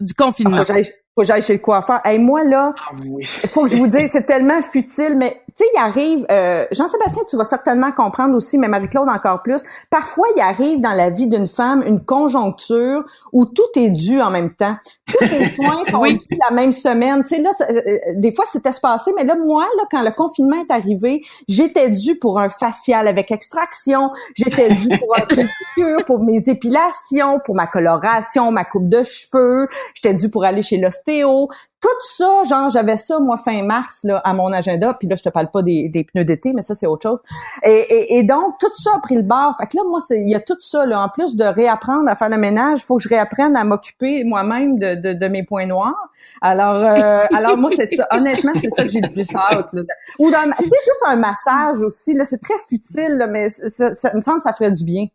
du 0.00 0.12
confinement. 0.12 0.64
Ah, 0.68 0.74
faut 1.16 1.22
que 1.22 1.28
j'aille 1.28 1.42
chez 1.42 1.54
le 1.54 1.60
coiffeur. 1.60 2.00
Et 2.04 2.18
moi, 2.18 2.44
là, 2.44 2.74
ah 2.76 2.92
il 3.18 3.48
faut 3.48 3.62
que 3.62 3.70
je 3.70 3.76
vous 3.76 3.86
dise, 3.86 4.10
c'est 4.12 4.26
tellement 4.26 4.60
futile, 4.60 5.16
mais 5.16 5.40
tu 5.56 5.64
sais, 5.64 5.70
il 5.74 5.78
arrive, 5.78 6.26
euh, 6.30 6.66
Jean-Sébastien, 6.70 7.22
tu 7.26 7.38
vas 7.38 7.46
certainement 7.46 7.90
comprendre 7.90 8.36
aussi, 8.36 8.58
mais 8.58 8.68
Marie-Claude 8.68 9.08
encore 9.08 9.42
plus, 9.42 9.62
parfois, 9.88 10.26
il 10.36 10.42
arrive 10.42 10.80
dans 10.80 10.92
la 10.92 11.08
vie 11.08 11.26
d'une 11.26 11.48
femme 11.48 11.82
une 11.86 12.04
conjoncture 12.04 13.02
où 13.32 13.46
tout 13.46 13.62
est 13.76 13.88
dû 13.88 14.20
en 14.20 14.30
même 14.30 14.52
temps. 14.52 14.76
Tous 15.06 15.24
les 15.24 15.46
soins 15.54 15.82
sont 15.90 16.02
dus 16.02 16.20
la 16.50 16.54
même 16.54 16.72
semaine. 16.72 17.22
Tu 17.22 17.36
sais, 17.36 17.40
là, 17.40 17.50
euh, 17.60 17.72
euh, 17.74 17.98
des 18.16 18.34
fois, 18.34 18.44
c'était 18.44 18.70
passé, 18.82 19.12
mais 19.16 19.24
là, 19.24 19.34
moi, 19.36 19.64
là, 19.78 19.84
quand 19.90 20.02
le 20.02 20.10
confinement 20.10 20.60
est 20.60 20.70
arrivé, 20.70 21.22
j'étais 21.48 21.90
dû 21.90 22.18
pour 22.18 22.38
un 22.38 22.50
facial 22.50 23.08
avec 23.08 23.30
extraction, 23.30 24.10
j'étais 24.34 24.74
dû 24.74 24.88
pour 24.98 25.16
un 25.16 25.24
pédicure, 25.26 26.04
pour 26.04 26.22
mes 26.22 26.50
épilations, 26.50 27.40
pour 27.42 27.54
ma 27.54 27.66
coloration, 27.66 28.52
ma 28.52 28.66
coupe 28.66 28.90
de 28.90 29.02
cheveux, 29.02 29.68
j'étais 29.94 30.12
dû 30.12 30.28
pour 30.28 30.44
aller 30.44 30.62
chez 30.62 30.76
l'ostéo, 31.06 31.48
tout 31.80 31.88
ça, 32.00 32.42
genre, 32.48 32.70
j'avais 32.70 32.96
ça, 32.96 33.20
moi, 33.20 33.36
fin 33.36 33.62
mars, 33.62 34.00
là, 34.02 34.20
à 34.24 34.32
mon 34.32 34.52
agenda. 34.52 34.94
Puis 34.94 35.08
là, 35.08 35.14
je 35.16 35.22
te 35.22 35.28
parle 35.28 35.50
pas 35.50 35.62
des, 35.62 35.88
des 35.88 36.04
pneus 36.04 36.24
d'été, 36.24 36.52
mais 36.52 36.62
ça, 36.62 36.74
c'est 36.74 36.86
autre 36.86 37.02
chose. 37.02 37.20
Et, 37.64 38.18
et, 38.18 38.22
donc, 38.24 38.58
tout 38.58 38.70
ça 38.76 38.90
a 38.96 39.00
pris 39.00 39.14
le 39.14 39.22
bord. 39.22 39.54
Fait 39.58 39.66
que 39.66 39.76
là, 39.76 39.82
moi, 39.88 40.00
il 40.10 40.28
y 40.28 40.34
a 40.34 40.40
tout 40.40 40.56
ça, 40.58 40.84
là. 40.86 41.00
En 41.02 41.08
plus 41.08 41.36
de 41.36 41.44
réapprendre 41.44 42.08
à 42.08 42.16
faire 42.16 42.28
le 42.28 42.38
ménage, 42.38 42.80
il 42.80 42.84
faut 42.84 42.96
que 42.96 43.02
je 43.02 43.08
réapprenne 43.08 43.56
à 43.56 43.64
m'occuper 43.64 44.24
moi-même 44.24 44.78
de, 44.78 44.94
de, 44.94 45.12
de, 45.12 45.28
mes 45.28 45.44
points 45.44 45.66
noirs. 45.66 46.08
Alors, 46.40 46.82
euh, 46.82 47.24
alors 47.34 47.56
moi, 47.56 47.70
c'est 47.74 47.86
ça. 47.86 48.06
Honnêtement, 48.10 48.52
c'est 48.56 48.70
ça 48.70 48.82
que 48.82 48.88
j'ai 48.88 49.00
le 49.00 49.12
plus 49.12 49.28
hâte. 49.34 49.72
Là. 49.72 49.82
Ou 50.18 50.30
dans, 50.30 50.44
tu 50.58 50.68
sais, 50.68 50.76
juste 50.84 51.04
un 51.06 51.16
massage 51.16 51.82
aussi, 51.82 52.14
là. 52.14 52.24
C'est 52.24 52.40
très 52.40 52.58
futile, 52.66 53.16
là, 53.18 53.26
mais 53.26 53.48
ça, 53.50 53.94
ça, 53.94 54.12
me 54.14 54.22
semble 54.22 54.38
que 54.38 54.44
ça 54.44 54.52
ferait 54.54 54.72
du 54.72 54.84
bien. 54.84 55.06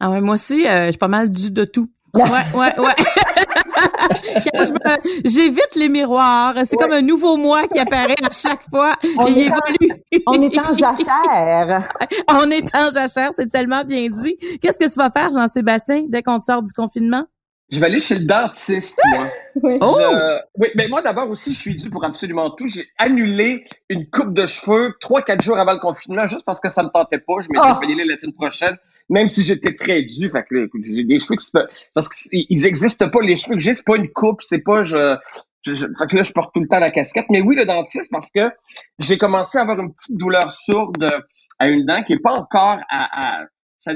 Ah 0.00 0.10
ouais, 0.10 0.20
moi 0.20 0.34
aussi, 0.34 0.66
euh, 0.66 0.90
j'ai 0.90 0.98
pas 0.98 1.08
mal 1.08 1.30
dû 1.30 1.50
de 1.50 1.64
tout. 1.64 1.90
Ouais, 2.14 2.22
ouais, 2.54 2.78
ouais. 2.78 2.94
J'évite 5.24 5.74
les 5.76 5.88
miroirs. 5.88 6.54
C'est 6.64 6.76
comme 6.76 6.92
un 6.92 7.02
nouveau 7.02 7.36
moi 7.36 7.66
qui 7.68 7.78
apparaît 7.78 8.14
à 8.24 8.30
chaque 8.30 8.68
fois 8.70 8.94
on 9.18 9.26
et 9.26 9.42
évolue. 9.42 10.02
on 10.26 10.42
est 10.42 10.58
en 10.58 10.72
jachère. 10.72 11.88
on 12.30 12.50
est 12.50 12.76
en 12.76 12.90
jachère, 12.92 13.30
c'est 13.36 13.50
tellement 13.50 13.84
bien 13.84 14.08
dit. 14.08 14.36
Qu'est-ce 14.60 14.78
que 14.78 14.90
tu 14.90 14.96
vas 14.96 15.10
faire, 15.10 15.32
Jean-Sébastien, 15.32 16.04
dès 16.08 16.22
qu'on 16.22 16.38
te 16.38 16.44
sort 16.44 16.62
du 16.62 16.72
confinement? 16.72 17.24
Je 17.70 17.80
vais 17.80 17.86
aller 17.86 17.98
chez 17.98 18.14
le 18.20 18.26
dentiste, 18.26 19.00
moi. 19.10 19.24
oui. 19.62 19.78
Oh! 19.80 19.98
oui, 20.56 20.68
mais 20.76 20.86
moi 20.86 21.02
d'abord 21.02 21.28
aussi, 21.30 21.52
je 21.52 21.58
suis 21.58 21.74
dû 21.74 21.90
pour 21.90 22.04
absolument 22.04 22.50
tout. 22.50 22.68
J'ai 22.68 22.84
annulé 22.96 23.64
une 23.88 24.08
coupe 24.08 24.34
de 24.34 24.46
cheveux 24.46 24.94
trois, 25.00 25.22
quatre 25.22 25.42
jours 25.42 25.58
avant 25.58 25.72
le 25.72 25.80
confinement, 25.80 26.28
juste 26.28 26.44
parce 26.44 26.60
que 26.60 26.68
ça 26.68 26.84
me 26.84 26.90
tentait 26.90 27.18
pas. 27.18 27.34
Je 27.40 27.48
m'étais 27.50 27.66
Oh! 27.66 27.78
oh. 27.82 27.84
y 27.84 27.92
aller 27.92 28.04
la 28.04 28.16
semaine 28.16 28.34
prochaine, 28.34 28.76
même 29.08 29.28
si 29.28 29.42
j'étais 29.42 29.74
très 29.74 30.02
dû. 30.02 30.28
Fait 30.28 30.42
que 30.42 30.68
j'ai 30.82 31.04
des 31.04 31.18
cheveux 31.18 31.36
qui 31.36 31.46
se 31.46 31.52
parce 31.94 32.08
qu'ils 32.08 32.66
existent 32.66 33.08
pas. 33.08 33.20
Les 33.22 33.36
cheveux 33.36 33.54
que 33.54 33.60
j'ai, 33.60 33.74
c'est 33.74 33.86
pas 33.86 33.96
une 33.96 34.10
coupe, 34.10 34.42
c'est 34.42 34.62
pas 34.62 34.82
je, 34.82 35.16
je. 35.64 35.86
Fait 35.98 36.06
que 36.08 36.16
là, 36.16 36.22
je 36.22 36.32
porte 36.32 36.54
tout 36.54 36.60
le 36.60 36.68
temps 36.68 36.78
la 36.78 36.90
casquette. 36.90 37.26
Mais 37.30 37.40
oui, 37.40 37.56
le 37.56 37.66
dentiste, 37.66 38.10
parce 38.10 38.30
que 38.30 38.50
j'ai 38.98 39.18
commencé 39.18 39.58
à 39.58 39.62
avoir 39.62 39.78
une 39.78 39.92
petite 39.92 40.16
douleur 40.16 40.50
sourde 40.50 41.10
à 41.58 41.68
une 41.68 41.86
dent 41.86 42.02
qui 42.02 42.14
est 42.14 42.22
pas 42.22 42.32
encore 42.32 42.78
à, 42.90 43.40
à 43.40 43.46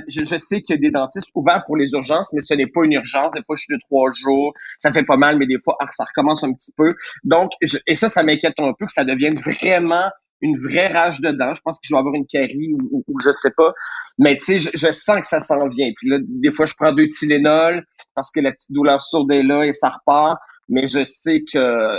je, 0.09 0.39
sais 0.39 0.63
qu'il 0.63 0.77
y 0.77 0.79
a 0.79 0.81
des 0.81 0.91
dentistes 0.91 1.29
ouverts 1.35 1.63
pour 1.67 1.77
les 1.77 1.93
urgences, 1.93 2.33
mais 2.33 2.43
ce 2.43 2.55
n'est 2.55 2.67
pas 2.73 2.85
une 2.85 2.93
urgence. 2.93 3.33
Des 3.33 3.41
fois, 3.45 3.57
je 3.57 3.63
suis 3.63 3.75
de 3.75 3.79
trois 3.81 4.11
jours, 4.13 4.53
ça 4.79 4.93
fait 4.93 5.03
pas 5.03 5.17
mal, 5.17 5.37
mais 5.39 5.47
des 5.47 5.59
fois, 5.63 5.77
ah, 5.81 5.87
ça 5.87 6.05
recommence 6.05 6.45
un 6.45 6.53
petit 6.53 6.73
peu. 6.77 6.89
Donc, 7.25 7.51
je, 7.63 7.79
et 7.87 7.95
ça, 7.95 8.09
ça 8.09 8.23
m'inquiète 8.23 8.59
un 8.61 8.73
peu 8.79 8.87
que 8.87 8.93
ça 8.93 9.05
devienne 9.05 9.35
vraiment 9.35 10.09
une 10.43 10.55
vraie 10.69 10.89
rage 10.89 11.21
de 11.21 11.31
dents. 11.31 11.55
Je 11.55 11.61
pense 11.63 11.77
que 11.77 11.87
je 11.89 11.95
vais 11.95 11.99
avoir 11.99 12.15
une 12.15 12.27
carie 12.27 12.73
ou, 12.91 13.03
ou, 13.07 13.15
je 13.25 13.31
sais 13.31 13.53
pas. 13.57 13.73
Mais 14.19 14.37
tu 14.37 14.45
sais, 14.45 14.59
je, 14.59 14.71
je, 14.75 14.93
sens 14.93 15.19
que 15.19 15.27
ça 15.27 15.41
s'en 15.41 15.67
vient. 15.69 15.91
Puis 15.97 16.09
là, 16.09 16.19
des 16.21 16.53
fois, 16.53 16.67
je 16.67 16.75
prends 16.79 16.93
deux 16.93 17.09
Tylenol 17.09 17.85
parce 18.15 18.31
que 18.31 18.41
la 18.41 18.53
petite 18.53 18.73
douleur 18.73 19.01
sourde 19.01 19.31
est 19.33 19.43
là 19.43 19.65
et 19.65 19.73
ça 19.73 19.89
repart 19.89 20.39
mais 20.71 20.87
je 20.87 21.03
sais 21.03 21.43
que 21.53 21.91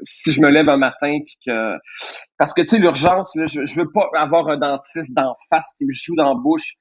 si 0.00 0.32
je 0.32 0.40
me 0.40 0.48
lève 0.48 0.68
un 0.68 0.78
matin 0.78 1.18
puis 1.24 1.36
que 1.46 1.76
parce 2.38 2.52
que 2.54 2.62
tu 2.62 2.68
sais 2.68 2.78
l'urgence 2.78 3.32
je, 3.36 3.64
je 3.64 3.80
veux 3.80 3.90
pas 3.92 4.08
avoir 4.16 4.48
un 4.48 4.56
dentiste 4.56 5.14
d'en 5.14 5.34
face 5.50 5.74
qui 5.76 5.84
me 5.84 5.92
joue 5.92 6.16
dans 6.16 6.30
la 6.30 6.40
bouche 6.40 6.76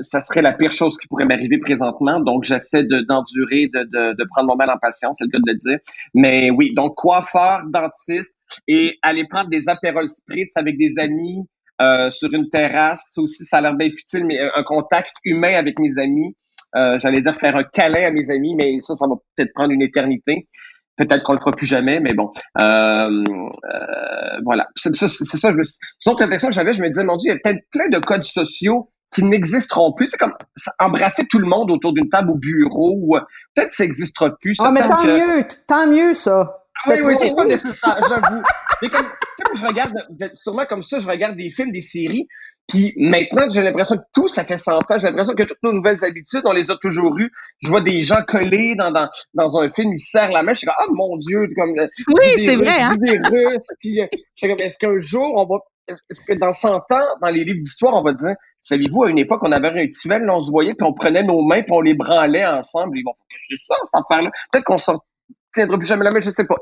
ça 0.00 0.20
serait 0.20 0.42
la 0.42 0.52
pire 0.52 0.70
chose 0.70 0.96
qui 0.98 1.06
pourrait 1.08 1.26
m'arriver 1.26 1.58
présentement 1.58 2.20
donc 2.20 2.44
j'essaie 2.44 2.84
de 2.84 3.00
d'endurer 3.00 3.68
de, 3.72 3.84
de, 3.84 4.14
de 4.16 4.24
prendre 4.30 4.48
mon 4.48 4.56
mal 4.56 4.70
en 4.70 4.78
patience 4.80 5.16
c'est 5.18 5.24
le 5.24 5.30
cas 5.30 5.38
de 5.38 5.50
le 5.50 5.56
dire 5.56 5.78
mais 6.14 6.50
oui 6.50 6.72
donc 6.74 6.94
coiffeur 6.94 7.60
dentiste 7.68 8.34
et 8.68 8.98
aller 9.02 9.26
prendre 9.28 9.50
des 9.50 9.68
apérols 9.68 10.08
spritz 10.08 10.56
avec 10.56 10.76
des 10.78 10.98
amis 10.98 11.46
euh, 11.80 12.10
sur 12.10 12.32
une 12.32 12.48
terrasse 12.48 13.12
ça 13.14 13.22
aussi 13.22 13.44
ça 13.44 13.58
a 13.58 13.60
l'air 13.60 13.74
bien 13.74 13.90
futile 13.90 14.24
mais 14.26 14.38
un 14.40 14.62
contact 14.62 15.14
humain 15.24 15.54
avec 15.54 15.78
mes 15.78 15.98
amis 15.98 16.36
euh, 16.74 16.98
j'allais 16.98 17.20
dire 17.20 17.34
faire 17.34 17.56
un 17.56 17.64
câlin 17.64 18.06
à 18.06 18.10
mes 18.10 18.30
amis, 18.30 18.52
mais 18.60 18.78
ça, 18.78 18.94
ça 18.94 19.06
va 19.06 19.14
peut-être 19.36 19.52
prendre 19.54 19.72
une 19.72 19.82
éternité. 19.82 20.48
Peut-être 20.96 21.22
qu'on 21.22 21.32
le 21.32 21.38
fera 21.38 21.52
plus 21.52 21.66
jamais, 21.66 22.00
mais 22.00 22.14
bon. 22.14 22.30
Euh, 22.58 22.62
euh, 22.62 24.38
voilà. 24.44 24.68
C'est 24.76 24.94
ça. 24.94 25.50
Je 25.50 25.56
me, 25.56 25.62
c'est 25.62 26.10
autre 26.10 26.22
réflexion 26.22 26.48
que 26.48 26.54
j'avais, 26.54 26.72
je 26.72 26.82
me 26.82 26.88
disais, 26.88 27.04
mon 27.04 27.16
Dieu, 27.16 27.30
il 27.30 27.34
y 27.34 27.36
a 27.36 27.40
peut-être 27.42 27.64
plein 27.70 27.88
de 27.88 27.98
codes 27.98 28.24
sociaux 28.24 28.90
qui 29.12 29.24
n'existeront 29.24 29.92
plus. 29.92 30.08
C'est 30.10 30.18
comme 30.18 30.34
embrasser 30.78 31.26
tout 31.28 31.38
le 31.38 31.46
monde 31.46 31.70
autour 31.70 31.92
d'une 31.92 32.08
table 32.08 32.30
au 32.30 32.36
bureau. 32.36 32.94
Ou, 32.96 33.18
peut-être 33.54 33.68
que 33.68 33.74
ça 33.74 33.84
n'existera 33.84 34.30
plus. 34.40 34.54
Ah, 34.58 34.66
oh, 34.68 34.72
mais 34.72 34.80
tant 34.80 34.96
que... 34.96 35.08
mieux, 35.08 35.44
tant 35.66 35.86
mieux 35.86 36.14
ça. 36.14 36.58
Oui, 36.86 36.94
oui, 37.04 37.14
c'est 37.18 37.34
pas 37.34 37.44
nécessaire, 37.44 37.96
j'avoue. 38.08 38.42
Mais 38.80 38.88
comme, 38.88 39.06
comme 39.06 39.54
je 39.54 39.66
regarde, 39.66 39.94
sûrement 40.34 40.64
comme 40.64 40.82
ça, 40.82 40.98
je 40.98 41.06
regarde 41.06 41.36
des 41.36 41.50
films, 41.50 41.70
des 41.70 41.82
séries, 41.82 42.26
puis 42.68 42.94
maintenant, 42.96 43.50
j'ai 43.50 43.62
l'impression 43.62 43.96
que 43.96 44.04
tout, 44.14 44.28
ça 44.28 44.44
fait 44.44 44.56
100 44.56 44.72
ans. 44.72 44.80
J'ai 44.96 45.08
l'impression 45.08 45.34
que 45.34 45.42
toutes 45.42 45.62
nos 45.62 45.72
nouvelles 45.72 46.02
habitudes, 46.04 46.42
on 46.44 46.52
les 46.52 46.70
a 46.70 46.76
toujours 46.76 47.16
eues. 47.18 47.30
Je 47.62 47.68
vois 47.68 47.80
des 47.80 48.00
gens 48.02 48.22
collés 48.26 48.74
dans, 48.78 48.90
dans, 48.90 49.08
dans 49.34 49.58
un 49.58 49.68
film, 49.68 49.92
ils 49.92 49.98
se 49.98 50.10
serrent 50.10 50.30
la 50.30 50.42
main. 50.42 50.52
Je 50.52 50.58
suis 50.58 50.66
comme, 50.66 50.76
oh 50.88 50.94
mon 50.94 51.16
Dieu, 51.16 51.48
comme... 51.56 51.72
Oui, 51.72 52.46
c'est 52.46 52.56
vrai, 52.56 52.80
hein? 52.80 52.96
Des 52.96 53.18
Russes. 53.18 53.68
Puis, 53.80 54.00
je 54.00 54.18
suis 54.34 54.48
comme, 54.48 54.60
est-ce 54.60 54.78
qu'un 54.78 54.96
jour, 54.98 55.34
on 55.36 55.44
va... 55.44 55.60
Est-ce 55.88 56.22
que 56.22 56.38
dans 56.38 56.52
100 56.52 56.76
ans, 56.76 57.06
dans 57.20 57.28
les 57.28 57.44
livres 57.44 57.60
d'histoire, 57.62 57.94
on 57.94 58.02
va 58.02 58.12
dire, 58.12 58.34
savez-vous, 58.60 59.04
à 59.04 59.10
une 59.10 59.18
époque, 59.18 59.40
on 59.42 59.52
avait 59.52 59.68
un 59.68 59.72
rituel, 59.72 60.22
là, 60.22 60.34
on 60.36 60.40
se 60.40 60.50
voyait, 60.50 60.74
puis 60.74 60.86
on 60.86 60.94
prenait 60.94 61.24
nos 61.24 61.42
mains, 61.42 61.62
puis 61.62 61.72
on 61.72 61.80
les 61.80 61.94
branlait 61.94 62.46
ensemble. 62.46 62.96
Ils 62.98 63.04
vont 63.04 63.12
faire, 63.12 63.38
c'est 63.38 63.56
ça, 63.56 63.74
cette 63.82 64.00
affaire-là? 64.00 64.30
Peut-être 64.52 64.64
qu'on 64.64 64.78
sort 64.78 65.04
tiendra 65.52 65.78
plus 65.78 65.86
jamais 65.86 66.04
la 66.04 66.10
main, 66.10 66.20
je 66.20 66.30
sais 66.30 66.44
pas. 66.44 66.56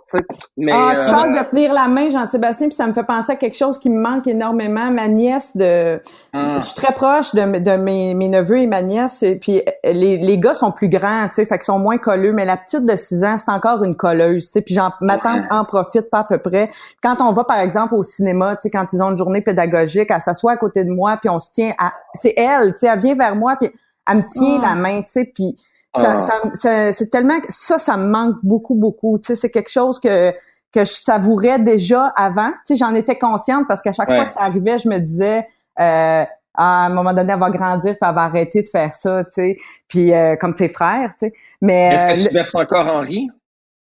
Mais, 0.56 0.72
ah, 0.74 0.96
tu 1.00 1.08
euh, 1.08 1.12
parles 1.12 1.32
de 1.32 1.50
tenir 1.50 1.72
la 1.72 1.88
main, 1.88 2.10
Jean-Sébastien, 2.10 2.68
puis 2.68 2.76
ça 2.76 2.86
me 2.86 2.92
fait 2.92 3.04
penser 3.04 3.32
à 3.32 3.36
quelque 3.36 3.56
chose 3.56 3.78
qui 3.78 3.88
me 3.88 4.00
manque 4.00 4.26
énormément. 4.26 4.90
Ma 4.90 5.08
nièce 5.08 5.56
de, 5.56 6.00
hum. 6.34 6.58
je 6.58 6.64
suis 6.64 6.74
très 6.74 6.92
proche 6.92 7.34
de, 7.34 7.58
de 7.58 7.76
mes, 7.76 8.14
mes 8.14 8.28
neveux 8.28 8.58
et 8.58 8.66
ma 8.66 8.82
nièce, 8.82 9.22
et 9.22 9.36
puis 9.36 9.62
les, 9.84 10.18
les 10.18 10.38
gars 10.38 10.54
sont 10.54 10.72
plus 10.72 10.88
grands, 10.88 11.28
tu 11.28 11.34
sais, 11.34 11.46
fait 11.46 11.56
qu'ils 11.56 11.64
sont 11.64 11.78
moins 11.78 11.98
colleux, 11.98 12.32
mais 12.32 12.44
la 12.44 12.56
petite 12.56 12.84
de 12.84 12.96
6 12.96 13.24
ans, 13.24 13.36
c'est 13.38 13.50
encore 13.50 13.84
une 13.84 13.94
colleuse, 13.94 14.46
tu 14.46 14.52
sais, 14.52 14.60
puis 14.60 14.76
ma 15.00 15.18
tante 15.18 15.44
en 15.50 15.64
profite 15.64 16.10
pas 16.10 16.20
à 16.20 16.24
peu 16.24 16.38
près. 16.38 16.70
Quand 17.02 17.16
on 17.20 17.32
va, 17.32 17.44
par 17.44 17.58
exemple, 17.58 17.94
au 17.94 18.02
cinéma, 18.02 18.56
tu 18.56 18.62
sais, 18.62 18.70
quand 18.70 18.86
ils 18.92 19.02
ont 19.02 19.10
une 19.10 19.16
journée 19.16 19.40
pédagogique, 19.40 20.10
elle 20.10 20.20
s'assoit 20.20 20.52
à 20.52 20.56
côté 20.56 20.84
de 20.84 20.90
moi, 20.90 21.16
puis 21.20 21.30
on 21.30 21.38
se 21.38 21.50
tient 21.52 21.72
à, 21.78 21.92
c'est 22.14 22.34
elle, 22.36 22.72
tu 22.72 22.80
sais, 22.80 22.88
elle 22.88 23.00
vient 23.00 23.14
vers 23.14 23.36
moi, 23.36 23.56
puis 23.58 23.70
elle 24.08 24.16
me 24.18 24.22
tient 24.26 24.58
Oh. 24.58 24.62
la 24.62 24.74
main, 24.74 25.02
tu 25.02 25.10
sais, 25.10 25.24
puis 25.32 25.56
ça, 25.94 26.16
Ah. 26.16 26.20
ça- 26.20 26.50
ça- 26.54 26.92
c'est 26.92 27.08
tellement 27.08 27.38
ça, 27.48 27.78
ça 27.78 27.96
me 27.96 28.06
manque 28.08 28.36
beaucoup, 28.42 28.74
beaucoup. 28.74 29.18
Tu 29.18 29.26
sais, 29.28 29.34
c'est 29.34 29.50
quelque 29.50 29.70
chose 29.70 29.98
que 30.00 30.32
que 30.72 30.80
je 30.84 30.92
savourais 30.92 31.58
déjà 31.58 32.12
avant. 32.16 32.50
Tu 32.66 32.74
sais, 32.74 32.76
j'en 32.76 32.94
étais 32.94 33.18
consciente 33.18 33.66
parce 33.66 33.82
qu'à 33.82 33.90
chaque 33.90 34.08
Ouais. 34.08 34.16
fois 34.16 34.26
que 34.26 34.32
ça 34.32 34.42
arrivait, 34.42 34.78
je 34.78 34.88
me 34.88 34.98
disais 35.00 35.46
euh, 35.80 36.24
à 36.54 36.64
un 36.86 36.90
moment 36.90 37.12
donné, 37.12 37.32
elle 37.32 37.38
va 37.40 37.50
grandir, 37.50 37.92
puis 37.98 38.08
elle 38.08 38.14
va 38.14 38.22
arrêter 38.22 38.62
de 38.62 38.68
faire 38.68 38.94
ça, 38.94 39.24
tu 39.24 39.30
sais. 39.32 39.56
Puis 39.88 40.12
euh, 40.14 40.36
comme 40.36 40.52
ses 40.52 40.68
frères, 40.68 41.10
tu 41.18 41.26
sais. 41.26 41.32
Mais 41.60 41.94
Est-ce 41.94 42.06
euh, 42.06 42.14
que 42.16 42.28
tu 42.28 42.34
verses 42.34 42.54
encore 42.54 42.86
Henri? 42.86 43.28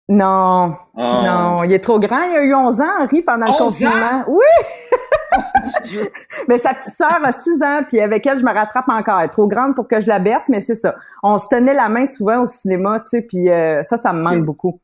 le- 0.09 0.15
non, 0.17 0.75
Ah. 0.99 1.23
non, 1.25 1.63
il 1.65 1.73
est 1.73 1.79
trop 1.83 1.99
grand. 2.01 2.21
Il 2.23 2.37
a 2.37 2.43
eu 2.43 2.55
11 2.55 2.81
ans, 2.81 2.91
Henri, 3.01 3.23
pendant 3.23 3.47
le 3.47 3.53
11 3.53 3.59
confinement. 3.61 4.25
Oui. 4.27 4.45
mais 6.49 6.59
sa 6.59 6.75
petite 6.75 6.97
sœur 6.97 7.19
a 7.23 7.33
6 7.33 7.63
ans, 7.63 7.81
puis 7.89 8.01
avec 8.01 8.27
elle, 8.27 8.39
je 8.39 8.45
me 8.45 8.53
rattrape 8.53 8.89
encore. 8.89 9.19
Elle 9.19 9.27
est 9.27 9.31
trop 9.31 9.47
grande 9.47 9.75
pour 9.75 9.89
que 9.89 10.01
je 10.01 10.09
la 10.09 10.19
berce, 10.19 10.49
mais 10.49 10.61
c'est 10.61 10.75
ça. 10.75 10.95
On 11.23 11.39
se 11.39 11.49
tenait 11.49 11.75
la 11.75 11.89
main 11.89 12.07
souvent 12.07 12.43
au 12.43 12.47
cinéma, 12.47 13.01
tu 13.01 13.19
sais, 13.19 13.23
puis 13.23 13.51
euh, 13.51 13.83
ça, 13.83 13.97
ça 13.97 14.13
me 14.13 14.23
manque 14.23 14.45
beaucoup. 14.45 14.81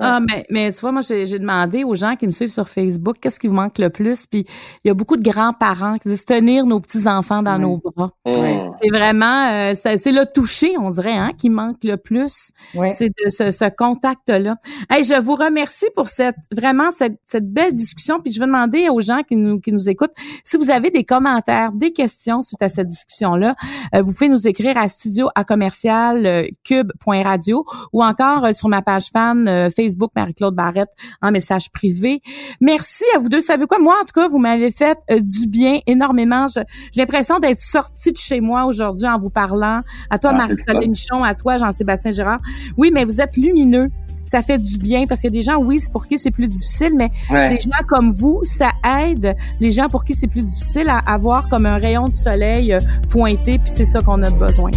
Ah, 0.00 0.20
mais, 0.20 0.46
mais 0.50 0.72
tu 0.72 0.80
vois, 0.80 0.92
moi, 0.92 1.02
j'ai 1.02 1.26
j'ai 1.26 1.38
demandé 1.38 1.84
aux 1.84 1.94
gens 1.94 2.16
qui 2.16 2.26
me 2.26 2.30
suivent 2.30 2.50
sur 2.50 2.68
Facebook 2.68 3.16
qu'est-ce 3.20 3.38
qui 3.38 3.46
vous 3.46 3.54
manque 3.54 3.78
le 3.78 3.90
plus? 3.90 4.26
Puis 4.26 4.44
il 4.84 4.88
y 4.88 4.90
a 4.90 4.94
beaucoup 4.94 5.16
de 5.16 5.22
grands-parents 5.22 5.98
qui 5.98 6.08
disent 6.08 6.24
tenir 6.24 6.66
nos 6.66 6.80
petits-enfants 6.80 7.42
dans 7.42 7.58
nos 7.58 7.78
bras. 7.78 8.10
Hum. 8.24 8.74
C'est 8.82 8.90
vraiment, 8.90 9.50
euh, 9.50 9.74
c'est 9.80 9.96
c'est 9.96 10.12
le 10.12 10.24
toucher, 10.32 10.76
on 10.78 10.90
dirait, 10.90 11.16
hein, 11.16 11.32
qui 11.36 11.50
manque 11.50 11.84
le 11.84 11.96
plus. 11.96 12.50
Oui. 12.74 12.88
C'est 12.96 13.08
de 13.08 13.28
ce, 13.28 13.50
ce 13.50 13.68
contact-là. 13.68 14.56
Hey, 14.90 15.04
je 15.04 15.20
vous 15.20 15.34
remercie 15.34 15.88
pour 15.94 16.08
cette 16.08 16.36
vraiment 16.52 16.90
cette, 16.92 17.18
cette 17.24 17.52
belle 17.52 17.74
discussion. 17.74 18.20
Puis 18.20 18.32
je 18.32 18.40
vais 18.40 18.46
demander 18.46 18.88
aux 18.88 19.00
gens 19.00 19.22
qui 19.22 19.36
nous 19.36 19.60
qui 19.60 19.72
nous 19.72 19.88
écoutent 19.88 20.14
si 20.44 20.56
vous 20.56 20.70
avez 20.70 20.90
des 20.90 21.04
commentaires, 21.04 21.72
des 21.72 21.92
questions 21.92 22.42
suite 22.42 22.62
à 22.62 22.68
cette 22.68 22.88
discussion-là, 22.88 23.54
euh, 23.94 24.02
vous 24.02 24.12
pouvez 24.12 24.28
nous 24.28 24.46
écrire 24.46 24.76
à 24.76 24.88
studio 24.88 25.28
à 25.34 25.44
commercial 25.44 26.26
euh, 26.26 26.46
cube.radio 26.64 27.64
ou 27.92 28.02
encore 28.02 28.44
euh, 28.44 28.52
sur 28.52 28.68
ma 28.68 28.82
page 28.82 29.08
fan 29.12 29.48
euh, 29.48 29.68
Facebook 29.90 30.12
Marie-Claude 30.16 30.54
Barrette 30.54 30.90
en 31.20 31.30
message 31.30 31.70
privé. 31.70 32.20
Merci 32.60 33.04
à 33.14 33.18
vous 33.18 33.28
deux. 33.28 33.40
Savez 33.40 33.66
quoi? 33.66 33.78
Moi 33.78 33.94
en 34.00 34.04
tout 34.04 34.18
cas 34.20 34.28
vous 34.28 34.38
m'avez 34.38 34.70
fait 34.70 34.96
euh, 35.10 35.20
du 35.20 35.48
bien 35.48 35.80
énormément. 35.86 36.46
J'ai 36.48 36.64
l'impression 36.96 37.38
d'être 37.38 37.58
sortie 37.60 38.12
de 38.12 38.16
chez 38.16 38.40
moi 38.40 38.64
aujourd'hui 38.66 39.08
en 39.08 39.18
vous 39.18 39.30
parlant. 39.30 39.82
À 40.10 40.18
toi 40.18 40.30
Ah, 40.34 40.36
Marie-Soleil 40.36 40.88
Michon, 40.88 41.22
à 41.24 41.34
toi 41.34 41.56
Jean-Sébastien 41.56 42.12
Girard. 42.12 42.40
Oui, 42.76 42.90
mais 42.92 43.04
vous 43.04 43.20
êtes 43.20 43.36
lumineux. 43.36 43.88
Ça 44.24 44.42
fait 44.42 44.58
du 44.58 44.78
bien 44.78 45.06
parce 45.08 45.20
qu'il 45.22 45.28
y 45.34 45.36
a 45.36 45.38
des 45.38 45.42
gens, 45.42 45.56
oui, 45.58 45.80
c'est 45.80 45.92
pour 45.92 46.06
qui 46.06 46.16
c'est 46.18 46.30
plus 46.30 46.46
difficile, 46.48 46.92
mais 46.96 47.10
Ouais. 47.30 47.48
des 47.48 47.58
gens 47.60 47.70
comme 47.88 48.10
vous, 48.10 48.40
ça 48.44 48.68
aide 49.02 49.36
les 49.58 49.72
gens 49.72 49.88
pour 49.88 50.04
qui 50.04 50.14
c'est 50.14 50.28
plus 50.28 50.42
difficile 50.42 50.88
à 50.88 50.98
avoir 51.12 51.48
comme 51.48 51.66
un 51.66 51.78
rayon 51.78 52.08
de 52.08 52.16
soleil 52.16 52.72
euh, 52.72 52.80
pointé, 53.08 53.58
puis 53.58 53.72
c'est 53.74 53.84
ça 53.84 54.00
qu'on 54.02 54.22
a 54.22 54.30
besoin. 54.30 54.70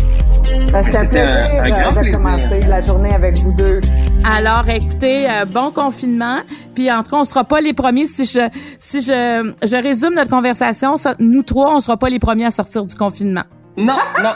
Ben, 0.71 0.83
C'était 0.83 0.97
un 0.97 1.05
plaisir 1.05 1.61
un 1.63 1.65
euh, 1.65 1.69
grand 1.69 1.89
de 1.91 1.99
plaisir. 1.99 2.13
commencer 2.15 2.59
la 2.67 2.81
journée 2.81 3.13
avec 3.13 3.37
vous 3.39 3.53
deux. 3.55 3.81
Alors, 4.25 4.67
écoutez, 4.69 5.27
euh, 5.29 5.45
bon 5.45 5.71
confinement. 5.71 6.37
Puis 6.73 6.91
en 6.91 7.03
tout 7.03 7.11
cas, 7.11 7.17
on 7.17 7.25
sera 7.25 7.43
pas 7.43 7.61
les 7.61 7.73
premiers. 7.73 8.07
Si 8.07 8.25
je 8.25 8.39
si 8.79 9.01
je 9.01 9.53
je 9.63 9.75
résume 9.83 10.15
notre 10.15 10.31
conversation, 10.31 10.97
ça, 10.97 11.13
nous 11.19 11.43
trois, 11.43 11.75
on 11.75 11.79
sera 11.81 11.97
pas 11.97 12.09
les 12.09 12.19
premiers 12.19 12.45
à 12.45 12.51
sortir 12.51 12.83
du 12.85 12.95
confinement. 12.95 13.43
Non, 13.77 13.93
non. 14.21 14.29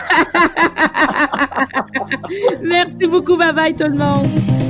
Merci 2.62 3.06
beaucoup, 3.06 3.36
bye 3.36 3.52
bye 3.52 3.74
tout 3.74 3.88
le 3.88 3.96
monde. 3.96 4.26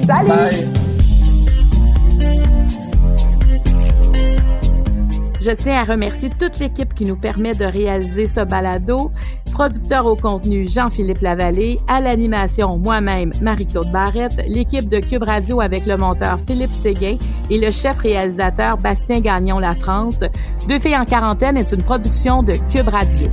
Salut! 0.06 0.28
Bye. 0.28 0.80
Je 5.40 5.50
tiens 5.52 5.80
à 5.80 5.84
remercier 5.84 6.28
toute 6.28 6.58
l'équipe 6.58 6.92
qui 6.92 7.06
nous 7.06 7.16
permet 7.16 7.54
de 7.54 7.64
réaliser 7.64 8.26
ce 8.26 8.44
balado. 8.44 9.10
Producteur 9.52 10.04
au 10.04 10.14
contenu 10.14 10.68
Jean-Philippe 10.68 11.22
Lavallée, 11.22 11.78
à 11.88 12.00
l'animation 12.00 12.76
moi-même 12.76 13.32
Marie-Claude 13.40 13.90
Barrette, 13.90 14.42
l'équipe 14.46 14.88
de 14.88 15.00
Cube 15.00 15.22
Radio 15.22 15.62
avec 15.62 15.86
le 15.86 15.96
monteur 15.96 16.38
Philippe 16.46 16.72
Séguin 16.72 17.16
et 17.48 17.58
le 17.58 17.70
chef 17.70 17.98
réalisateur 17.98 18.76
Bastien 18.76 19.20
Gagnon 19.20 19.58
La 19.58 19.74
France. 19.74 20.24
Deux 20.68 20.78
filles 20.78 20.98
en 20.98 21.06
quarantaine 21.06 21.56
est 21.56 21.72
une 21.72 21.82
production 21.82 22.42
de 22.42 22.52
Cube 22.70 22.88
Radio. 22.88 23.26